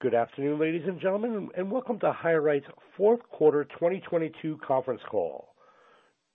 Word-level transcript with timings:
Good 0.00 0.14
afternoon, 0.14 0.60
ladies 0.60 0.84
and 0.86 1.00
gentlemen, 1.00 1.48
and 1.56 1.72
welcome 1.72 1.98
to 1.98 2.12
HireRight's 2.12 2.68
fourth 2.96 3.18
quarter 3.32 3.64
2022 3.64 4.60
conference 4.64 5.00
call. 5.10 5.48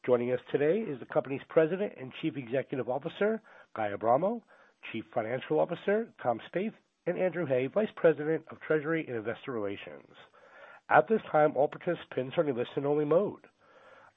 Joining 0.06 0.34
us 0.34 0.40
today 0.52 0.80
is 0.80 1.00
the 1.00 1.06
company's 1.06 1.40
President 1.48 1.94
and 1.98 2.12
Chief 2.22 2.36
Executive 2.36 2.90
Officer, 2.90 3.42
Guy 3.74 3.92
Abramo, 3.98 4.42
Chief 4.92 5.06
Financial 5.14 5.62
Officer, 5.62 6.10
Tom 6.22 6.42
Spaeth, 6.54 6.74
and 7.08 7.18
Andrew 7.18 7.46
Hay, 7.46 7.68
Vice 7.68 7.88
President 7.96 8.44
of 8.52 8.60
Treasury 8.60 9.06
and 9.08 9.16
Investor 9.16 9.54
Relations. 9.54 10.12
At 10.90 11.08
this 11.08 11.22
time, 11.32 11.54
all 11.56 11.70
participants 11.70 12.38
are 12.38 12.46
in 12.46 12.58
listen-only 12.58 13.06
mode. 13.06 13.48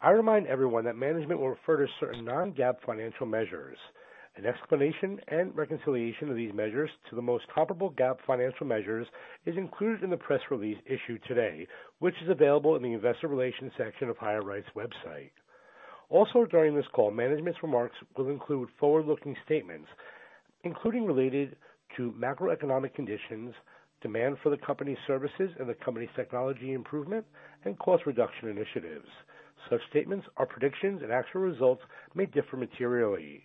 I 0.00 0.10
remind 0.10 0.48
everyone 0.48 0.84
that 0.86 0.96
management 0.96 1.38
will 1.38 1.50
refer 1.50 1.76
to 1.76 1.86
certain 2.00 2.24
non-GAAP 2.24 2.78
financial 2.84 3.26
measures. 3.26 3.78
An 4.36 4.44
explanation 4.44 5.18
and 5.28 5.56
reconciliation 5.56 6.28
of 6.28 6.36
these 6.36 6.52
measures 6.52 6.90
to 7.08 7.16
the 7.16 7.22
most 7.22 7.46
comparable 7.54 7.92
GAAP 7.92 8.18
financial 8.26 8.66
measures 8.66 9.06
is 9.46 9.56
included 9.56 10.02
in 10.02 10.10
the 10.10 10.16
press 10.18 10.42
release 10.50 10.76
issued 10.84 11.22
today, 11.26 11.66
which 12.00 12.14
is 12.22 12.28
available 12.28 12.76
in 12.76 12.82
the 12.82 12.92
investor 12.92 13.28
relations 13.28 13.72
section 13.78 14.10
of 14.10 14.18
HireRight's 14.18 14.68
website. 14.76 15.30
Also, 16.10 16.44
during 16.44 16.74
this 16.74 16.84
call, 16.92 17.10
management's 17.10 17.62
remarks 17.62 17.96
will 18.16 18.28
include 18.28 18.68
forward-looking 18.78 19.36
statements, 19.46 19.88
including 20.64 21.06
related 21.06 21.56
to 21.96 22.12
macroeconomic 22.12 22.92
conditions, 22.94 23.54
demand 24.02 24.36
for 24.42 24.50
the 24.50 24.58
company's 24.58 24.98
services 25.06 25.50
and 25.58 25.66
the 25.66 25.74
company's 25.82 26.10
technology 26.14 26.74
improvement 26.74 27.24
and 27.64 27.78
cost 27.78 28.04
reduction 28.04 28.50
initiatives. 28.50 29.08
Such 29.70 29.80
statements 29.88 30.26
are 30.36 30.44
predictions 30.44 31.00
and 31.02 31.10
actual 31.10 31.40
results 31.40 31.82
may 32.14 32.26
differ 32.26 32.58
materially. 32.58 33.42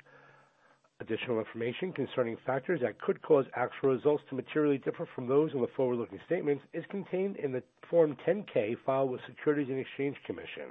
Additional 1.02 1.40
information 1.40 1.92
concerning 1.92 2.38
factors 2.46 2.80
that 2.84 3.02
could 3.02 3.20
cause 3.24 3.46
actual 3.56 3.90
results 3.90 4.24
to 4.30 4.36
materially 4.36 4.78
differ 4.78 5.08
from 5.16 5.28
those 5.28 5.52
in 5.52 5.60
the 5.60 5.68
forward-looking 5.76 6.20
statements 6.28 6.64
is 6.74 6.84
contained 6.92 7.38
in 7.38 7.52
the 7.52 7.64
Form 7.90 8.16
10-K 8.28 8.76
filed 8.86 9.10
with 9.10 9.20
Securities 9.28 9.70
and 9.70 9.80
Exchange 9.80 10.16
Commission 10.28 10.70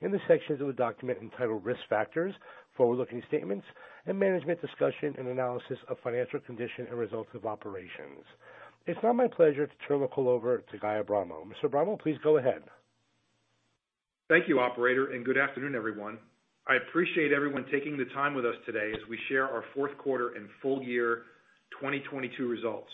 in 0.00 0.10
the 0.10 0.20
sections 0.26 0.62
of 0.62 0.66
the 0.66 0.72
document 0.72 1.18
entitled 1.20 1.62
Risk 1.62 1.80
Factors, 1.90 2.34
Forward-Looking 2.74 3.22
Statements, 3.28 3.66
and 4.06 4.18
Management 4.18 4.62
Discussion 4.62 5.14
and 5.18 5.28
Analysis 5.28 5.78
of 5.90 5.98
Financial 6.02 6.40
Condition 6.40 6.86
and 6.88 6.98
Results 6.98 7.30
of 7.34 7.44
Operations. 7.44 8.24
It's 8.86 8.98
now 9.02 9.12
my 9.12 9.28
pleasure 9.28 9.66
to 9.66 9.72
turn 9.86 10.00
the 10.00 10.06
call 10.06 10.30
over 10.30 10.64
to 10.72 10.78
Guy 10.78 11.02
Abramo. 11.02 11.44
Mr. 11.44 11.68
Abramo, 11.68 12.00
please 12.00 12.16
go 12.24 12.38
ahead. 12.38 12.62
Thank 14.30 14.48
you, 14.48 14.58
operator. 14.58 15.12
And 15.12 15.22
good 15.22 15.36
afternoon, 15.36 15.74
everyone. 15.74 16.18
I 16.68 16.76
appreciate 16.76 17.32
everyone 17.32 17.64
taking 17.70 17.96
the 17.96 18.06
time 18.06 18.34
with 18.34 18.44
us 18.44 18.56
today 18.66 18.90
as 18.92 19.08
we 19.08 19.16
share 19.28 19.44
our 19.48 19.62
fourth 19.72 19.96
quarter 19.98 20.34
and 20.34 20.48
full 20.60 20.82
year 20.82 21.22
2022 21.80 22.48
results. 22.48 22.90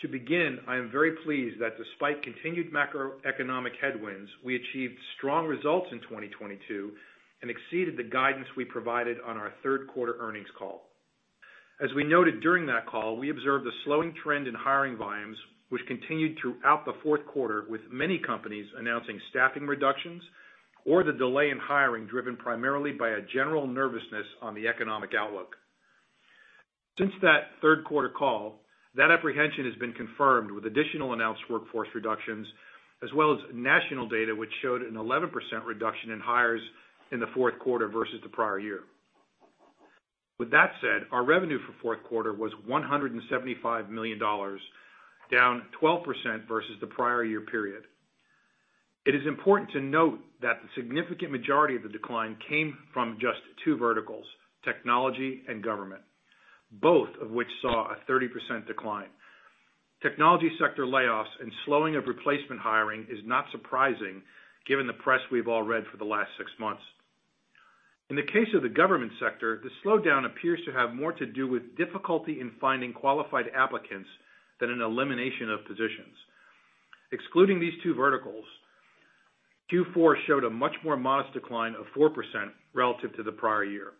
To 0.00 0.08
begin, 0.08 0.58
I 0.66 0.76
am 0.76 0.90
very 0.90 1.12
pleased 1.22 1.60
that 1.60 1.76
despite 1.76 2.22
continued 2.22 2.72
macroeconomic 2.72 3.72
headwinds, 3.82 4.30
we 4.42 4.56
achieved 4.56 4.94
strong 5.18 5.46
results 5.46 5.88
in 5.92 6.00
2022 6.00 6.92
and 7.42 7.50
exceeded 7.50 7.98
the 7.98 8.08
guidance 8.08 8.46
we 8.56 8.64
provided 8.64 9.18
on 9.26 9.36
our 9.36 9.52
third 9.62 9.86
quarter 9.88 10.16
earnings 10.18 10.48
call. 10.58 10.84
As 11.82 11.90
we 11.94 12.04
noted 12.04 12.40
during 12.40 12.64
that 12.66 12.86
call, 12.86 13.18
we 13.18 13.28
observed 13.28 13.66
a 13.66 13.70
slowing 13.84 14.14
trend 14.24 14.48
in 14.48 14.54
hiring 14.54 14.96
volumes, 14.96 15.36
which 15.68 15.82
continued 15.86 16.38
throughout 16.40 16.86
the 16.86 16.96
fourth 17.02 17.26
quarter, 17.26 17.66
with 17.68 17.82
many 17.92 18.18
companies 18.18 18.66
announcing 18.78 19.20
staffing 19.28 19.66
reductions 19.66 20.22
or 20.88 21.04
the 21.04 21.12
delay 21.12 21.50
in 21.50 21.58
hiring 21.58 22.06
driven 22.06 22.34
primarily 22.34 22.92
by 22.92 23.10
a 23.10 23.20
general 23.20 23.66
nervousness 23.66 24.24
on 24.40 24.54
the 24.54 24.66
economic 24.66 25.10
outlook. 25.14 25.54
Since 26.96 27.12
that 27.20 27.50
third 27.60 27.84
quarter 27.84 28.08
call, 28.08 28.60
that 28.94 29.10
apprehension 29.10 29.66
has 29.66 29.74
been 29.74 29.92
confirmed 29.92 30.50
with 30.50 30.64
additional 30.64 31.12
announced 31.12 31.42
workforce 31.50 31.88
reductions, 31.94 32.46
as 33.02 33.12
well 33.12 33.34
as 33.34 33.38
national 33.52 34.08
data 34.08 34.34
which 34.34 34.50
showed 34.62 34.80
an 34.80 34.94
11% 34.94 35.30
reduction 35.66 36.10
in 36.10 36.20
hires 36.20 36.62
in 37.12 37.20
the 37.20 37.28
fourth 37.34 37.58
quarter 37.58 37.86
versus 37.88 38.20
the 38.22 38.28
prior 38.30 38.58
year. 38.58 38.80
With 40.38 40.50
that 40.52 40.72
said, 40.80 41.06
our 41.12 41.24
revenue 41.24 41.58
for 41.66 41.74
fourth 41.82 42.02
quarter 42.04 42.32
was 42.32 42.52
$175 42.66 43.90
million, 43.90 44.18
down 44.18 45.62
12% 45.82 46.48
versus 46.48 46.76
the 46.80 46.86
prior 46.86 47.24
year 47.24 47.42
period. 47.42 47.82
It 49.08 49.14
is 49.14 49.26
important 49.26 49.70
to 49.70 49.80
note 49.80 50.18
that 50.42 50.60
the 50.60 50.68
significant 50.76 51.32
majority 51.32 51.74
of 51.74 51.82
the 51.82 51.88
decline 51.88 52.36
came 52.46 52.76
from 52.92 53.16
just 53.18 53.40
two 53.64 53.78
verticals, 53.78 54.26
technology 54.66 55.44
and 55.48 55.64
government, 55.64 56.02
both 56.70 57.08
of 57.18 57.30
which 57.30 57.48
saw 57.62 57.86
a 57.86 57.96
30% 58.06 58.66
decline. 58.66 59.08
Technology 60.02 60.50
sector 60.60 60.84
layoffs 60.84 61.32
and 61.40 61.50
slowing 61.64 61.96
of 61.96 62.04
replacement 62.06 62.60
hiring 62.60 63.06
is 63.10 63.20
not 63.24 63.46
surprising 63.50 64.20
given 64.66 64.86
the 64.86 64.92
press 64.92 65.20
we've 65.32 65.48
all 65.48 65.62
read 65.62 65.84
for 65.90 65.96
the 65.96 66.04
last 66.04 66.28
six 66.36 66.50
months. 66.60 66.82
In 68.10 68.16
the 68.16 68.30
case 68.30 68.52
of 68.54 68.60
the 68.60 68.68
government 68.68 69.12
sector, 69.18 69.58
the 69.62 69.70
slowdown 69.82 70.26
appears 70.26 70.60
to 70.66 70.72
have 70.72 70.94
more 70.94 71.14
to 71.14 71.24
do 71.24 71.48
with 71.48 71.78
difficulty 71.78 72.42
in 72.42 72.52
finding 72.60 72.92
qualified 72.92 73.46
applicants 73.56 74.10
than 74.60 74.68
an 74.68 74.82
elimination 74.82 75.48
of 75.48 75.64
positions. 75.64 76.14
Excluding 77.10 77.58
these 77.58 77.72
two 77.82 77.94
verticals, 77.94 78.44
Q4 79.72 80.14
showed 80.26 80.44
a 80.44 80.50
much 80.50 80.74
more 80.82 80.96
modest 80.96 81.34
decline 81.34 81.74
of 81.74 81.86
4% 81.96 82.10
relative 82.74 83.14
to 83.16 83.22
the 83.22 83.32
prior 83.32 83.64
year. 83.64 83.92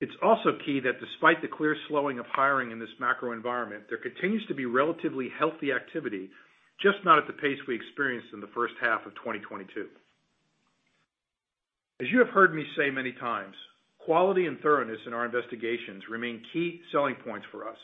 It's 0.00 0.12
also 0.20 0.58
key 0.66 0.80
that 0.80 1.00
despite 1.00 1.40
the 1.40 1.48
clear 1.48 1.76
slowing 1.88 2.18
of 2.18 2.26
hiring 2.26 2.72
in 2.72 2.80
this 2.80 2.88
macro 2.98 3.32
environment, 3.32 3.84
there 3.88 3.98
continues 3.98 4.44
to 4.48 4.54
be 4.54 4.66
relatively 4.66 5.28
healthy 5.38 5.72
activity, 5.72 6.28
just 6.82 6.98
not 7.04 7.18
at 7.18 7.26
the 7.28 7.34
pace 7.34 7.58
we 7.68 7.76
experienced 7.76 8.28
in 8.34 8.40
the 8.40 8.50
first 8.52 8.74
half 8.80 9.06
of 9.06 9.14
2022. 9.14 9.86
As 12.00 12.08
you 12.10 12.18
have 12.18 12.30
heard 12.30 12.52
me 12.52 12.64
say 12.76 12.90
many 12.90 13.12
times, 13.12 13.54
quality 13.98 14.46
and 14.46 14.58
thoroughness 14.58 14.98
in 15.06 15.12
our 15.12 15.24
investigations 15.24 16.02
remain 16.10 16.42
key 16.52 16.80
selling 16.90 17.14
points 17.14 17.46
for 17.52 17.68
us, 17.68 17.76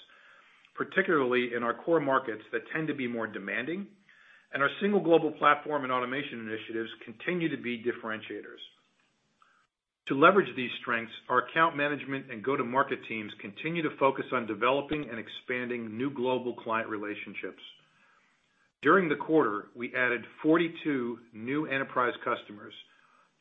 particularly 0.75 1.55
in 1.55 1.62
our 1.62 1.75
core 1.75 2.00
markets 2.00 2.43
that 2.50 2.62
tend 2.75 2.89
to 2.89 2.95
be 2.95 3.06
more 3.06 3.29
demanding, 3.29 3.87
and 4.53 4.62
our 4.62 4.70
single 4.81 5.00
global 5.00 5.31
platform 5.32 5.84
and 5.84 5.92
automation 5.92 6.41
initiatives 6.41 6.91
continue 7.04 7.48
to 7.48 7.62
be 7.62 7.82
differentiators. 7.82 8.62
To 10.09 10.19
leverage 10.19 10.48
these 10.56 10.70
strengths, 10.81 11.12
our 11.28 11.44
account 11.47 11.76
management 11.76 12.31
and 12.31 12.42
go-to-market 12.42 13.00
teams 13.08 13.31
continue 13.42 13.82
to 13.82 13.97
focus 13.98 14.25
on 14.32 14.47
developing 14.47 15.06
and 15.10 15.19
expanding 15.19 15.98
new 15.98 16.10
global 16.10 16.54
client 16.54 16.88
relationships. 16.88 17.60
During 18.81 19.08
the 19.08 19.16
quarter, 19.16 19.66
we 19.76 19.94
added 19.94 20.22
42 20.42 21.19
new 21.34 21.66
enterprise 21.66 22.14
customers, 22.25 22.72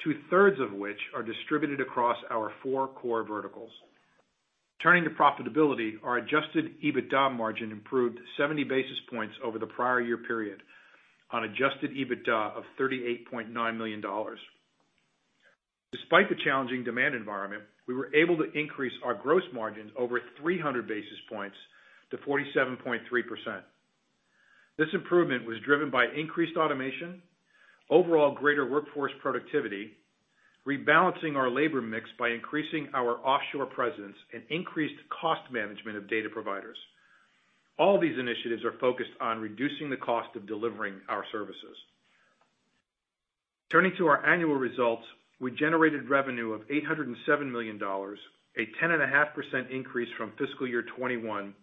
two-thirds 0.03 0.59
of 0.59 0.73
which 0.73 1.00
are 1.16 1.23
distributed 1.23 1.79
across 1.79 2.17
our 2.29 2.51
four 2.62 2.90
core 2.90 3.23
verticals. 3.23 3.72
Turning 4.84 5.06
to 5.06 5.09
profitability, 5.12 5.94
our 6.03 6.17
adjusted 6.17 6.81
EBITDA 6.84 7.31
margin 7.35 7.72
improved 7.72 8.19
70 8.38 8.66
basis 8.66 8.97
points 9.09 9.35
over 9.44 9.57
the 9.57 9.66
prior 9.67 10.01
year 10.01 10.17
period 10.17 10.62
on 11.32 11.44
adjusted 11.44 11.92
EBITDA 11.92 12.58
of 12.58 12.64
$38.9 12.80 13.78
million. 13.78 14.02
Despite 15.92 16.30
the 16.30 16.36
challenging 16.44 16.84
demand 16.84 17.16
environment, 17.16 17.64
we 17.88 17.94
were 17.94 18.14
able 18.14 18.38
to 18.38 18.52
increase 18.54 18.94
our 19.04 19.14
gross 19.14 19.44
margins 19.54 19.92
over 19.98 20.20
300 20.42 20.88
basis 20.88 21.20
points 21.30 21.56
to 22.12 22.18
47.3%. 22.18 23.00
This 24.78 24.88
improvement 24.94 25.46
was 25.46 25.58
driven 25.66 25.90
by 25.90 26.06
increased 26.16 26.58
automation, 26.58 27.22
overall 27.90 28.36
greater 28.36 28.70
workforce 28.70 29.12
productivity, 29.22 29.92
rebalancing 30.68 31.36
our 31.36 31.50
labor 31.50 31.82
mix 31.82 32.09
by 32.20 32.30
increasing 32.30 32.90
our 32.94 33.18
offshore 33.26 33.66
presence, 33.66 34.16
and 34.34 34.44
increased 34.50 35.00
cost 35.22 35.42
management 35.52 35.98
of 35.98 36.09
data 36.09 36.28
providers. 36.30 36.78
All 37.80 38.00
these 38.00 38.18
initiatives 38.18 38.64
are 38.66 38.78
focused 38.80 39.12
on 39.22 39.40
reducing 39.40 39.90
the 39.90 39.97
cost 39.97 40.35
of 40.35 40.47
delivering 40.47 40.96
our 41.09 41.24
services. 41.32 41.78
Turning 43.72 43.91
to 43.97 44.08
our 44.08 44.26
annual 44.26 44.56
results, 44.56 45.03
we 45.40 45.52
generated 45.52 46.09
revenue 46.09 46.53
of 46.53 46.62
$807 46.68 47.52
million, 47.52 47.79
a 47.82 48.84
10.5% 48.84 49.72
increase 49.72 50.09
from 50.18 50.32
fiscal 50.38 50.68
year 50.68 50.82
2021. 50.82 51.53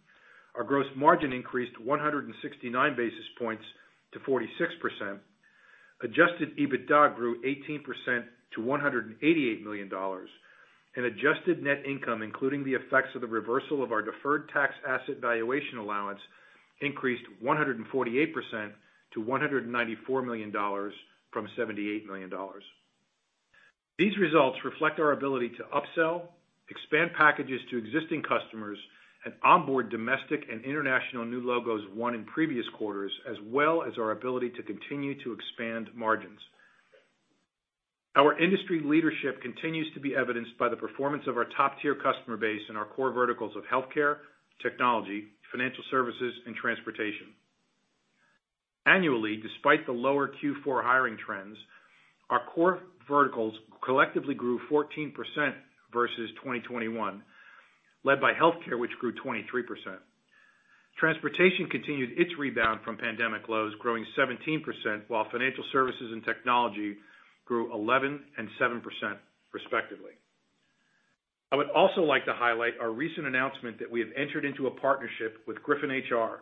Our 0.54 0.64
gross 0.64 0.86
margin 0.94 1.32
increased 1.32 1.80
169 1.80 2.96
basis 2.96 3.24
points 3.38 3.64
to 4.12 4.20
46%. 4.20 5.18
Adjusted 6.02 6.56
EBITDA 6.56 7.16
grew 7.16 7.42
18% 7.42 8.24
to 8.54 8.60
$188 8.60 9.64
million, 9.64 9.90
and 10.96 11.06
adjusted 11.06 11.62
net 11.62 11.82
income, 11.86 12.22
including 12.22 12.64
the 12.64 12.74
effects 12.74 13.14
of 13.14 13.20
the 13.20 13.26
reversal 13.26 13.82
of 13.82 13.92
our 13.92 14.02
deferred 14.02 14.48
tax 14.50 14.74
asset 14.86 15.16
valuation 15.20 15.78
allowance, 15.78 16.20
increased 16.80 17.24
148% 17.42 18.72
to 19.14 19.22
$194 19.22 20.24
million 20.24 20.52
from 21.32 21.48
$78 21.58 22.06
million. 22.06 22.30
These 23.98 24.16
results 24.18 24.58
reflect 24.64 24.98
our 24.98 25.12
ability 25.12 25.50
to 25.50 25.64
upsell, 25.74 26.22
expand 26.68 27.12
packages 27.16 27.60
to 27.70 27.78
existing 27.78 28.22
customers, 28.22 28.78
and 29.24 29.34
onboard 29.42 29.90
domestic 29.90 30.44
and 30.50 30.64
international 30.64 31.24
new 31.24 31.40
logos 31.40 31.82
won 31.94 32.14
in 32.14 32.24
previous 32.24 32.66
quarters, 32.76 33.12
as 33.28 33.36
well 33.46 33.82
as 33.82 33.94
our 33.98 34.10
ability 34.10 34.50
to 34.50 34.62
continue 34.62 35.14
to 35.22 35.32
expand 35.32 35.88
margins. 35.94 36.40
Our 38.16 38.38
industry 38.38 38.80
leadership 38.84 39.42
continues 39.42 39.92
to 39.94 40.00
be 40.00 40.14
evidenced 40.14 40.56
by 40.58 40.68
the 40.68 40.76
performance 40.76 41.24
of 41.26 41.36
our 41.36 41.46
top-tier 41.56 41.96
customer 41.96 42.36
base 42.36 42.62
in 42.68 42.76
our 42.76 42.84
core 42.84 43.10
verticals 43.10 43.56
of 43.56 43.64
healthcare, 43.64 44.18
technology, 44.62 45.24
financial 45.50 45.82
services, 45.90 46.32
and 46.46 46.54
transportation. 46.54 47.34
Annually, 48.86 49.42
despite 49.42 49.84
the 49.86 49.92
lower 49.92 50.28
Q4 50.28 50.84
hiring 50.84 51.16
trends, 51.16 51.56
our 52.30 52.42
core 52.54 52.80
verticals 53.08 53.54
collectively 53.84 54.34
grew 54.34 54.60
14% 54.70 55.12
versus 55.92 56.30
2021, 56.42 57.22
led 58.04 58.20
by 58.20 58.32
healthcare, 58.32 58.78
which 58.78 58.90
grew 59.00 59.12
23%. 59.12 59.42
Transportation 60.98 61.66
continued 61.68 62.10
its 62.16 62.30
rebound 62.38 62.80
from 62.84 62.96
pandemic 62.96 63.48
lows, 63.48 63.72
growing 63.80 64.06
17%, 64.16 64.60
while 65.08 65.26
financial 65.32 65.64
services 65.72 66.12
and 66.12 66.24
technology 66.24 66.92
grew 66.92 67.02
11 67.50 68.20
and 68.38 68.48
7% 68.60 68.82
respectively. 69.52 70.12
I 71.52 71.56
would 71.56 71.70
also 71.70 72.00
like 72.00 72.24
to 72.24 72.34
highlight 72.34 72.72
our 72.80 72.90
recent 72.90 73.26
announcement 73.26 73.78
that 73.78 73.90
we 73.90 74.00
have 74.00 74.08
entered 74.16 74.44
into 74.44 74.66
a 74.66 74.70
partnership 74.70 75.38
with 75.46 75.58
GryphonHR, 75.58 76.38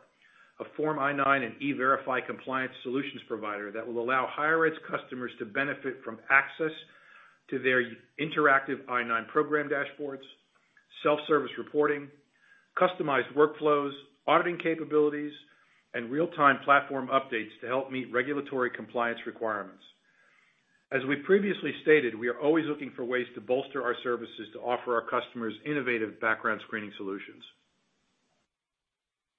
a 0.61 0.65
Form 0.77 0.99
I-9 0.99 1.45
and 1.45 1.61
E-Verify 1.61 2.21
compliance 2.21 2.73
solutions 2.83 3.21
provider 3.29 3.71
that 3.73 3.87
will 3.87 4.03
allow 4.03 4.29
HireRight's 4.39 4.79
customers 4.89 5.33
to 5.39 5.45
benefit 5.45 5.97
from 6.05 6.19
access 6.31 6.73
to 7.51 7.59
their 7.59 7.83
interactive 8.21 8.89
I-9 8.89 9.29
program 9.29 9.69
dashboards, 9.69 10.23
self-service 11.03 11.51
reporting, 11.59 12.09
customized 12.81 13.33
workflows, 13.37 13.93
auditing 14.27 14.59
capabilities, 14.63 15.33
and 15.95 16.11
real-time 16.11 16.59
platform 16.65 17.09
updates 17.09 17.51
to 17.61 17.67
help 17.67 17.91
meet 17.91 18.11
regulatory 18.13 18.71
compliance 18.71 19.19
requirements. 19.27 19.83
As 20.93 21.01
we 21.09 21.17
previously 21.17 21.73
stated, 21.81 22.15
we 22.15 22.29
are 22.29 22.39
always 22.39 22.67
looking 22.67 22.93
for 22.95 23.03
ways 23.03 23.27
to 23.35 23.41
bolster 23.41 23.83
our 23.83 23.97
services 24.03 24.47
to 24.53 24.59
offer 24.61 24.95
our 24.95 25.09
customers 25.09 25.55
innovative 25.65 26.21
background 26.21 26.61
screening 26.67 26.93
solutions. 26.99 27.43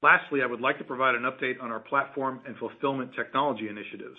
Lastly, 0.01 0.41
I 0.41 0.47
would 0.47 0.61
like 0.61 0.79
to 0.79 0.83
provide 0.83 1.13
an 1.13 1.29
update 1.29 1.61
on 1.61 1.69
our 1.69 1.79
platform 1.79 2.39
and 2.47 2.57
fulfillment 2.57 3.11
technology 3.15 3.69
initiatives. 3.69 4.17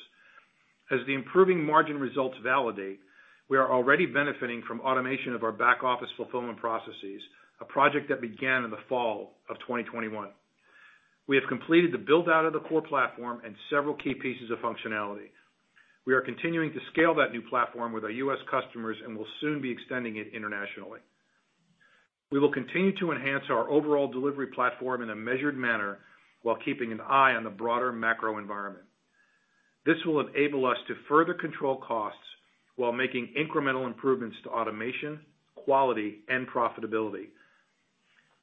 As 0.92 1.00
the 1.08 1.14
improving 1.14 1.64
margin 1.64 1.98
results 1.98 2.36
validate, 2.44 3.00
we 3.48 3.58
are 3.58 3.72
already 3.72 4.06
benefiting 4.06 4.62
from 4.66 4.81
automation 4.81 5.34
of 5.34 5.42
our 5.42 5.52
back-office 5.52 6.10
fulfillment 6.16 6.58
processes, 6.58 7.20
a 7.60 7.64
project 7.64 8.08
that 8.10 8.20
began 8.20 8.62
in 8.62 8.70
the 8.70 8.84
fall 8.88 9.32
of 9.50 9.58
2021. 9.58 10.28
We 11.26 11.36
have 11.36 11.48
completed 11.48 11.92
the 11.92 11.98
build-out 11.98 12.44
of 12.46 12.52
the 12.52 12.60
core 12.60 12.82
platform 12.82 13.40
and 13.44 13.56
several 13.70 13.94
key 13.94 14.14
pieces 14.14 14.52
of 14.52 14.58
functionality. 14.58 15.31
We 16.06 16.14
are 16.14 16.20
continuing 16.20 16.72
to 16.72 16.78
scale 16.92 17.14
that 17.14 17.32
new 17.32 17.42
platform 17.42 17.92
with 17.92 18.04
our 18.04 18.10
U.S. 18.10 18.38
customers 18.50 18.96
and 19.04 19.16
will 19.16 19.26
soon 19.40 19.62
be 19.62 19.70
extending 19.70 20.16
it 20.16 20.28
internationally. 20.34 21.00
We 22.30 22.38
will 22.38 22.52
continue 22.52 22.96
to 22.98 23.12
enhance 23.12 23.44
our 23.48 23.70
overall 23.70 24.10
delivery 24.10 24.48
platform 24.48 25.02
in 25.02 25.10
a 25.10 25.16
measured 25.16 25.56
manner 25.56 25.98
while 26.42 26.58
keeping 26.62 26.92
an 26.92 27.00
eye 27.00 27.32
on 27.32 27.44
the 27.44 27.50
broader 27.50 27.90
macro 27.90 28.38
environment. 28.38 28.84
This 29.86 29.96
will 30.04 30.26
enable 30.26 30.66
us 30.66 30.76
to 30.88 30.94
further 31.08 31.34
control 31.34 31.76
costs 31.76 32.18
while 32.76 32.92
making 32.92 33.34
incremental 33.38 33.86
improvements 33.86 34.36
to 34.44 34.50
automation, 34.50 35.20
quality, 35.54 36.18
and 36.28 36.46
profitability. 36.48 37.28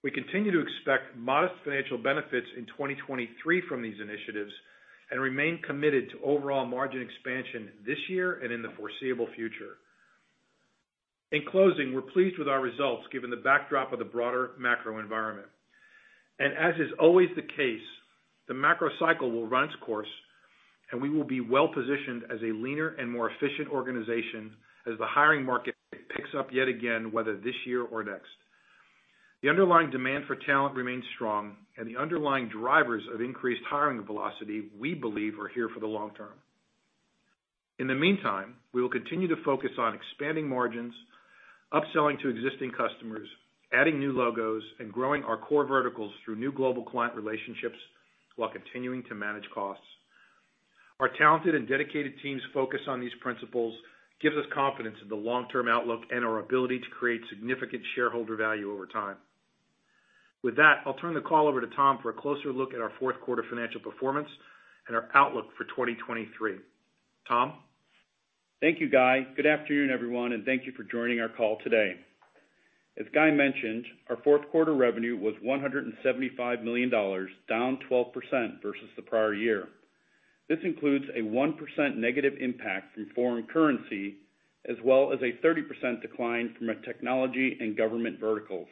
We 0.03 0.09
continue 0.09 0.51
to 0.51 0.61
expect 0.61 1.15
modest 1.15 1.53
financial 1.63 1.97
benefits 1.97 2.47
in 2.57 2.65
2023 2.65 3.61
from 3.67 3.83
these 3.83 3.97
initiatives 4.01 4.51
and 5.11 5.19
remain 5.19 5.61
committed 5.67 6.09
to 6.09 6.23
overall 6.23 6.65
margin 6.65 7.01
expansion 7.01 7.69
this 7.85 7.97
year 8.09 8.39
and 8.43 8.51
in 8.51 8.61
the 8.61 8.71
foreseeable 8.77 9.27
future. 9.35 9.77
In 11.31 11.43
closing, 11.49 11.93
we're 11.93 12.01
pleased 12.01 12.39
with 12.39 12.47
our 12.47 12.61
results 12.61 13.03
given 13.11 13.29
the 13.29 13.37
backdrop 13.37 13.93
of 13.93 13.99
the 13.99 14.05
broader 14.05 14.51
macro 14.57 14.99
environment. 14.99 15.47
And 16.39 16.53
as 16.57 16.75
is 16.79 16.91
always 16.99 17.29
the 17.35 17.41
case, 17.41 17.81
the 18.47 18.53
macro 18.53 18.89
cycle 18.99 19.31
will 19.31 19.47
run 19.47 19.65
its 19.65 19.75
course, 19.85 20.07
and 20.91 21.01
we 21.01 21.09
will 21.09 21.23
be 21.23 21.39
well-positioned 21.39 22.23
as 22.33 22.39
a 22.41 22.53
leaner 22.53 22.95
and 22.99 23.09
more 23.09 23.29
efficient 23.29 23.69
organization 23.69 24.51
as 24.87 24.97
the 24.97 25.05
hiring 25.05 25.45
market 25.45 25.75
picks 25.91 26.29
up 26.37 26.47
yet 26.51 26.67
again, 26.67 27.11
whether 27.11 27.37
this 27.37 27.55
year 27.65 27.83
or 27.83 28.03
next. 28.03 28.27
The 29.41 29.49
underlying 29.49 29.89
demand 29.89 30.25
for 30.27 30.35
talent 30.35 30.75
remains 30.75 31.03
strong, 31.15 31.55
and 31.75 31.88
the 31.88 31.97
underlying 31.97 32.47
drivers 32.47 33.01
of 33.11 33.21
increased 33.21 33.63
hiring 33.67 34.03
velocity, 34.05 34.69
we 34.79 34.93
believe, 34.93 35.39
are 35.39 35.47
here 35.47 35.67
for 35.73 35.79
the 35.79 35.88
long 35.88 36.11
term. 36.13 36.33
In 37.79 37.88
the 37.88 37.95
meantime, 37.95 38.55
we 38.71 38.83
will 38.83 38.89
continue 38.89 39.27
to 39.27 39.43
focus 39.43 39.71
on 39.79 39.95
expanding 39.95 40.47
margins, 40.47 40.93
upselling 41.73 42.21
to 42.21 42.29
existing 42.29 42.71
customers, 42.71 43.27
adding 43.73 43.99
new 43.99 44.11
logos, 44.11 44.61
and 44.79 44.93
growing 44.93 45.23
our 45.23 45.38
core 45.38 45.65
verticals 45.65 46.13
through 46.23 46.35
new 46.35 46.51
global 46.51 46.83
client 46.83 47.15
relationships 47.15 47.79
while 48.35 48.51
continuing 48.51 49.01
to 49.09 49.15
manage 49.15 49.49
costs. 49.51 49.83
Our 50.99 51.09
talented 51.17 51.55
and 51.55 51.67
dedicated 51.67 52.13
team's 52.21 52.43
focus 52.53 52.81
on 52.88 53.01
these 53.01 53.09
principles 53.21 53.73
gives 54.21 54.35
us 54.35 54.45
confidence 54.53 54.97
in 55.01 55.09
the 55.09 55.15
long-term 55.15 55.67
outlook 55.67 56.01
and 56.11 56.23
our 56.23 56.38
ability 56.38 56.77
to 56.77 56.89
create 56.99 57.21
significant 57.29 57.81
shareholder 57.95 58.35
value 58.35 58.71
over 58.71 58.85
time. 58.85 59.15
With 60.43 60.55
that, 60.55 60.81
I'll 60.85 60.95
turn 60.95 61.13
the 61.13 61.21
call 61.21 61.47
over 61.47 61.61
to 61.61 61.67
Tom 61.75 61.99
for 62.01 62.09
a 62.09 62.13
closer 62.13 62.51
look 62.51 62.73
at 62.73 62.81
our 62.81 62.91
fourth 62.99 63.19
quarter 63.21 63.43
financial 63.49 63.79
performance 63.79 64.29
and 64.88 64.97
our 64.97 65.07
outlook 65.13 65.45
for 65.57 65.65
2023. 65.65 66.55
Tom? 67.27 67.53
Thank 68.59 68.79
you, 68.79 68.89
Guy. 68.89 69.25
Good 69.35 69.45
afternoon, 69.45 69.91
everyone, 69.91 70.33
and 70.33 70.43
thank 70.43 70.65
you 70.65 70.71
for 70.71 70.83
joining 70.83 71.19
our 71.19 71.29
call 71.29 71.57
today. 71.63 71.95
As 72.99 73.05
Guy 73.13 73.31
mentioned, 73.31 73.85
our 74.09 74.17
fourth 74.23 74.41
quarter 74.51 74.73
revenue 74.73 75.15
was 75.15 75.35
$175 75.43 76.63
million, 76.63 76.89
down 76.89 77.79
12% 77.89 78.61
versus 78.61 78.89
the 78.95 79.01
prior 79.01 79.33
year. 79.33 79.67
This 80.49 80.59
includes 80.63 81.05
a 81.15 81.21
1% 81.21 81.95
negative 81.97 82.33
impact 82.41 82.93
from 82.93 83.09
foreign 83.15 83.47
currency, 83.47 84.15
as 84.67 84.75
well 84.83 85.13
as 85.13 85.19
a 85.21 85.45
30% 85.45 86.01
decline 86.01 86.53
from 86.57 86.69
our 86.69 86.75
technology 86.75 87.57
and 87.59 87.77
government 87.77 88.19
verticals. 88.19 88.67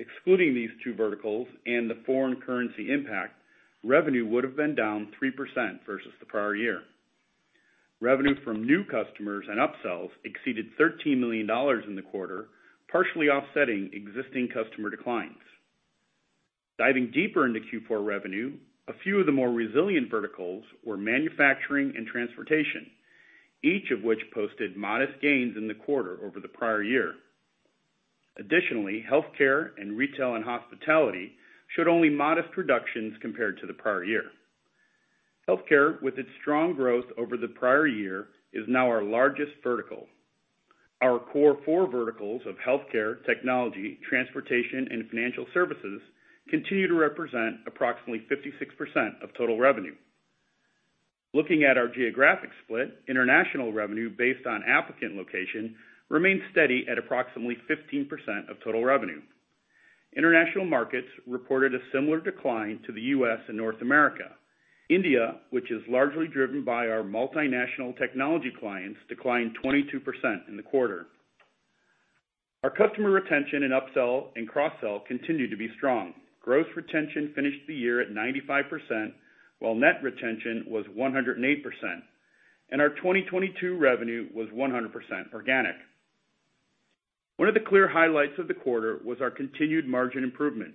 Excluding 0.00 0.54
these 0.54 0.70
two 0.84 0.94
verticals 0.94 1.48
and 1.66 1.90
the 1.90 2.02
foreign 2.06 2.40
currency 2.40 2.92
impact, 2.92 3.34
revenue 3.82 4.26
would 4.26 4.44
have 4.44 4.56
been 4.56 4.74
down 4.74 5.08
3% 5.20 5.32
versus 5.84 6.12
the 6.20 6.26
prior 6.26 6.54
year. 6.54 6.82
Revenue 8.00 8.36
from 8.44 8.64
new 8.64 8.84
customers 8.84 9.46
and 9.48 9.58
upsells 9.58 10.10
exceeded 10.24 10.66
$13 10.78 11.18
million 11.18 11.50
in 11.88 11.96
the 11.96 12.02
quarter, 12.12 12.46
partially 12.90 13.28
offsetting 13.28 13.90
existing 13.92 14.48
customer 14.48 14.88
declines. 14.88 15.36
Diving 16.78 17.10
deeper 17.10 17.44
into 17.44 17.58
Q4 17.60 18.06
revenue, 18.06 18.52
a 18.86 18.92
few 19.02 19.18
of 19.18 19.26
the 19.26 19.32
more 19.32 19.50
resilient 19.50 20.08
verticals 20.10 20.64
were 20.84 20.96
manufacturing 20.96 21.92
and 21.96 22.06
transportation, 22.06 22.86
each 23.64 23.90
of 23.90 24.04
which 24.04 24.20
posted 24.32 24.76
modest 24.76 25.20
gains 25.20 25.56
in 25.56 25.66
the 25.66 25.74
quarter 25.74 26.18
over 26.24 26.38
the 26.38 26.46
prior 26.46 26.84
year. 26.84 27.14
Additionally, 28.38 29.04
healthcare 29.10 29.70
and 29.78 29.96
retail 29.96 30.36
and 30.36 30.44
hospitality 30.44 31.32
showed 31.74 31.88
only 31.88 32.08
modest 32.08 32.48
reductions 32.56 33.14
compared 33.20 33.58
to 33.58 33.66
the 33.66 33.72
prior 33.72 34.04
year. 34.04 34.24
Healthcare, 35.48 36.00
with 36.02 36.18
its 36.18 36.28
strong 36.40 36.74
growth 36.74 37.06
over 37.16 37.36
the 37.36 37.48
prior 37.48 37.86
year, 37.86 38.28
is 38.52 38.64
now 38.68 38.86
our 38.86 39.02
largest 39.02 39.52
vertical. 39.62 40.06
Our 41.00 41.18
core 41.18 41.58
four 41.64 41.90
verticals 41.90 42.42
of 42.46 42.56
healthcare, 42.56 43.24
technology, 43.24 43.98
transportation, 44.08 44.88
and 44.90 45.08
financial 45.08 45.46
services 45.54 46.00
continue 46.50 46.88
to 46.88 46.94
represent 46.94 47.60
approximately 47.66 48.24
56% 48.30 49.22
of 49.22 49.30
total 49.36 49.58
revenue. 49.58 49.94
Looking 51.34 51.64
at 51.64 51.76
our 51.76 51.88
geographic 51.88 52.50
split, 52.64 53.02
international 53.08 53.72
revenue 53.72 54.10
based 54.10 54.46
on 54.46 54.62
applicant 54.66 55.14
location 55.14 55.76
remains 56.08 56.42
steady 56.52 56.86
at 56.90 56.98
approximately 56.98 57.56
15% 57.68 58.50
of 58.50 58.56
total 58.64 58.84
revenue. 58.84 59.20
International 60.16 60.64
markets 60.64 61.08
reported 61.26 61.74
a 61.74 61.78
similar 61.92 62.20
decline 62.20 62.80
to 62.86 62.92
the 62.92 63.00
U.S. 63.00 63.40
and 63.48 63.56
North 63.56 63.80
America. 63.82 64.30
India, 64.88 65.36
which 65.50 65.70
is 65.70 65.82
largely 65.88 66.26
driven 66.26 66.64
by 66.64 66.88
our 66.88 67.02
multinational 67.02 67.96
technology 67.98 68.50
clients, 68.58 68.98
declined 69.08 69.56
22% 69.62 70.48
in 70.48 70.56
the 70.56 70.62
quarter. 70.62 71.06
Our 72.64 72.70
customer 72.70 73.10
retention 73.10 73.64
and 73.64 73.72
upsell 73.72 74.28
and 74.34 74.48
cross-sell 74.48 75.04
continued 75.06 75.50
to 75.50 75.56
be 75.56 75.68
strong. 75.76 76.14
Gross 76.40 76.66
retention 76.74 77.32
finished 77.34 77.66
the 77.68 77.74
year 77.74 78.00
at 78.00 78.08
95%, 78.10 79.12
while 79.58 79.74
net 79.74 80.02
retention 80.02 80.64
was 80.66 80.86
108%, 80.96 81.36
and 82.70 82.80
our 82.80 82.88
2022 82.88 83.76
revenue 83.76 84.28
was 84.34 84.48
100% 84.48 84.90
organic. 85.34 85.76
One 87.38 87.48
of 87.48 87.54
the 87.54 87.60
clear 87.60 87.86
highlights 87.88 88.36
of 88.38 88.48
the 88.48 88.54
quarter 88.54 88.98
was 89.04 89.18
our 89.20 89.30
continued 89.30 89.86
margin 89.86 90.24
improvement. 90.24 90.74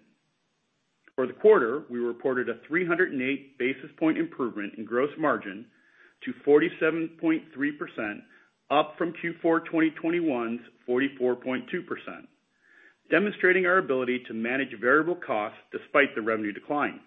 For 1.13 1.27
the 1.27 1.33
quarter, 1.33 1.83
we 1.89 1.99
reported 1.99 2.47
a 2.47 2.59
308 2.67 3.57
basis 3.59 3.91
point 3.99 4.17
improvement 4.17 4.73
in 4.77 4.85
gross 4.85 5.11
margin 5.19 5.65
to 6.23 6.33
47.3%, 6.47 8.21
up 8.71 8.95
from 8.97 9.13
Q4 9.21 9.59
2021's 9.71 10.61
44.2%, 10.87 11.63
demonstrating 13.11 13.65
our 13.65 13.79
ability 13.79 14.23
to 14.27 14.33
manage 14.33 14.69
variable 14.79 15.15
costs 15.15 15.59
despite 15.69 16.15
the 16.15 16.21
revenue 16.21 16.53
decline. 16.53 17.01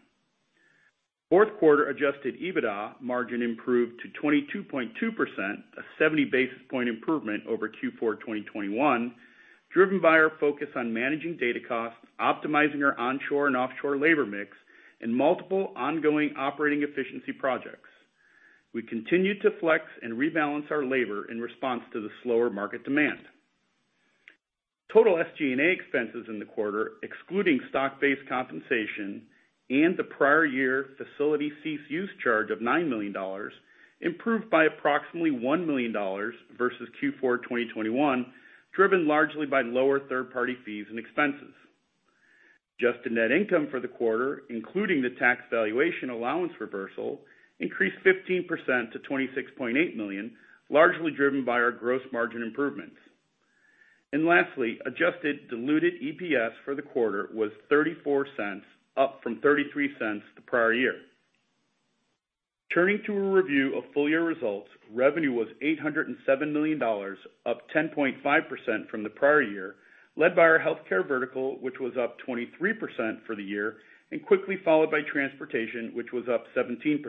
Fourth 1.30 1.48
quarter 1.58 1.88
adjusted 1.88 2.38
EBITDA 2.38 3.00
margin 3.00 3.40
improved 3.40 4.00
to 4.02 4.08
22.2%, 4.22 4.92
a 5.48 5.82
70 5.98 6.26
basis 6.26 6.58
point 6.70 6.90
improvement 6.90 7.42
over 7.48 7.68
Q4 7.70 8.20
2021, 8.20 9.14
driven 9.76 10.00
by 10.00 10.12
our 10.12 10.32
focus 10.40 10.68
on 10.74 10.90
managing 10.90 11.36
data 11.36 11.60
costs, 11.68 11.98
optimizing 12.18 12.82
our 12.82 12.98
onshore 12.98 13.46
and 13.46 13.54
offshore 13.54 13.98
labor 13.98 14.24
mix, 14.24 14.56
and 15.02 15.14
multiple 15.14 15.74
ongoing 15.76 16.32
operating 16.38 16.82
efficiency 16.82 17.30
projects. 17.30 17.90
We 18.72 18.82
continued 18.82 19.42
to 19.42 19.50
flex 19.60 19.84
and 20.00 20.14
rebalance 20.14 20.70
our 20.70 20.82
labor 20.82 21.30
in 21.30 21.42
response 21.42 21.82
to 21.92 22.00
the 22.00 22.08
slower 22.22 22.48
market 22.48 22.84
demand. 22.84 23.18
Total 24.90 25.16
SG&A 25.16 25.70
expenses 25.72 26.24
in 26.30 26.38
the 26.38 26.46
quarter, 26.46 26.92
excluding 27.02 27.60
stock-based 27.68 28.26
compensation 28.30 29.24
and 29.68 29.94
the 29.94 30.04
prior 30.04 30.46
year 30.46 30.86
facility 30.96 31.52
cease 31.62 31.80
use 31.90 32.08
charge 32.24 32.50
of 32.50 32.60
$9 32.60 32.88
million, 32.88 33.14
improved 34.00 34.48
by 34.48 34.64
approximately 34.64 35.32
$1 35.32 35.66
million 35.66 35.92
versus 35.92 36.88
Q4 37.02 37.42
2021, 37.42 38.32
driven 38.76 39.08
largely 39.08 39.46
by 39.46 39.62
lower 39.62 40.00
third-party 40.00 40.56
fees 40.64 40.86
and 40.90 40.98
expenses. 40.98 41.54
Adjusted 42.78 43.12
net 43.12 43.32
income 43.32 43.68
for 43.70 43.80
the 43.80 43.88
quarter, 43.88 44.42
including 44.50 45.00
the 45.00 45.16
tax 45.18 45.40
valuation 45.50 46.10
allowance 46.10 46.52
reversal, 46.60 47.22
increased 47.58 47.96
15% 48.04 48.92
to 48.92 48.98
26.8 48.98 49.96
million, 49.96 50.30
largely 50.68 51.10
driven 51.10 51.42
by 51.42 51.52
our 51.52 51.72
gross 51.72 52.02
margin 52.12 52.42
improvements. 52.42 52.96
And 54.12 54.26
lastly, 54.26 54.78
adjusted 54.84 55.48
diluted 55.48 55.94
EPS 56.02 56.50
for 56.64 56.74
the 56.74 56.82
quarter 56.82 57.30
was 57.32 57.50
$0.34, 57.72 58.60
up 58.98 59.20
from 59.22 59.40
$0.33 59.40 60.20
the 60.36 60.42
prior 60.42 60.74
year. 60.74 60.96
Turning 62.74 63.00
to 63.06 63.16
a 63.16 63.32
review 63.32 63.76
of 63.76 63.84
full 63.94 64.08
year 64.08 64.24
results, 64.24 64.68
revenue 64.92 65.32
was 65.32 65.48
$807 65.62 66.52
million, 66.52 66.82
up 66.82 67.62
10.5% 67.74 68.88
from 68.90 69.02
the 69.02 69.08
prior 69.10 69.42
year, 69.42 69.76
led 70.16 70.34
by 70.34 70.42
our 70.42 70.58
healthcare 70.58 71.06
vertical, 71.06 71.58
which 71.60 71.78
was 71.80 71.92
up 71.96 72.16
23% 72.28 72.48
for 73.26 73.36
the 73.36 73.42
year, 73.42 73.76
and 74.10 74.24
quickly 74.24 74.56
followed 74.64 74.90
by 74.90 75.00
transportation, 75.02 75.92
which 75.94 76.12
was 76.12 76.24
up 76.32 76.44
17%. 76.56 77.02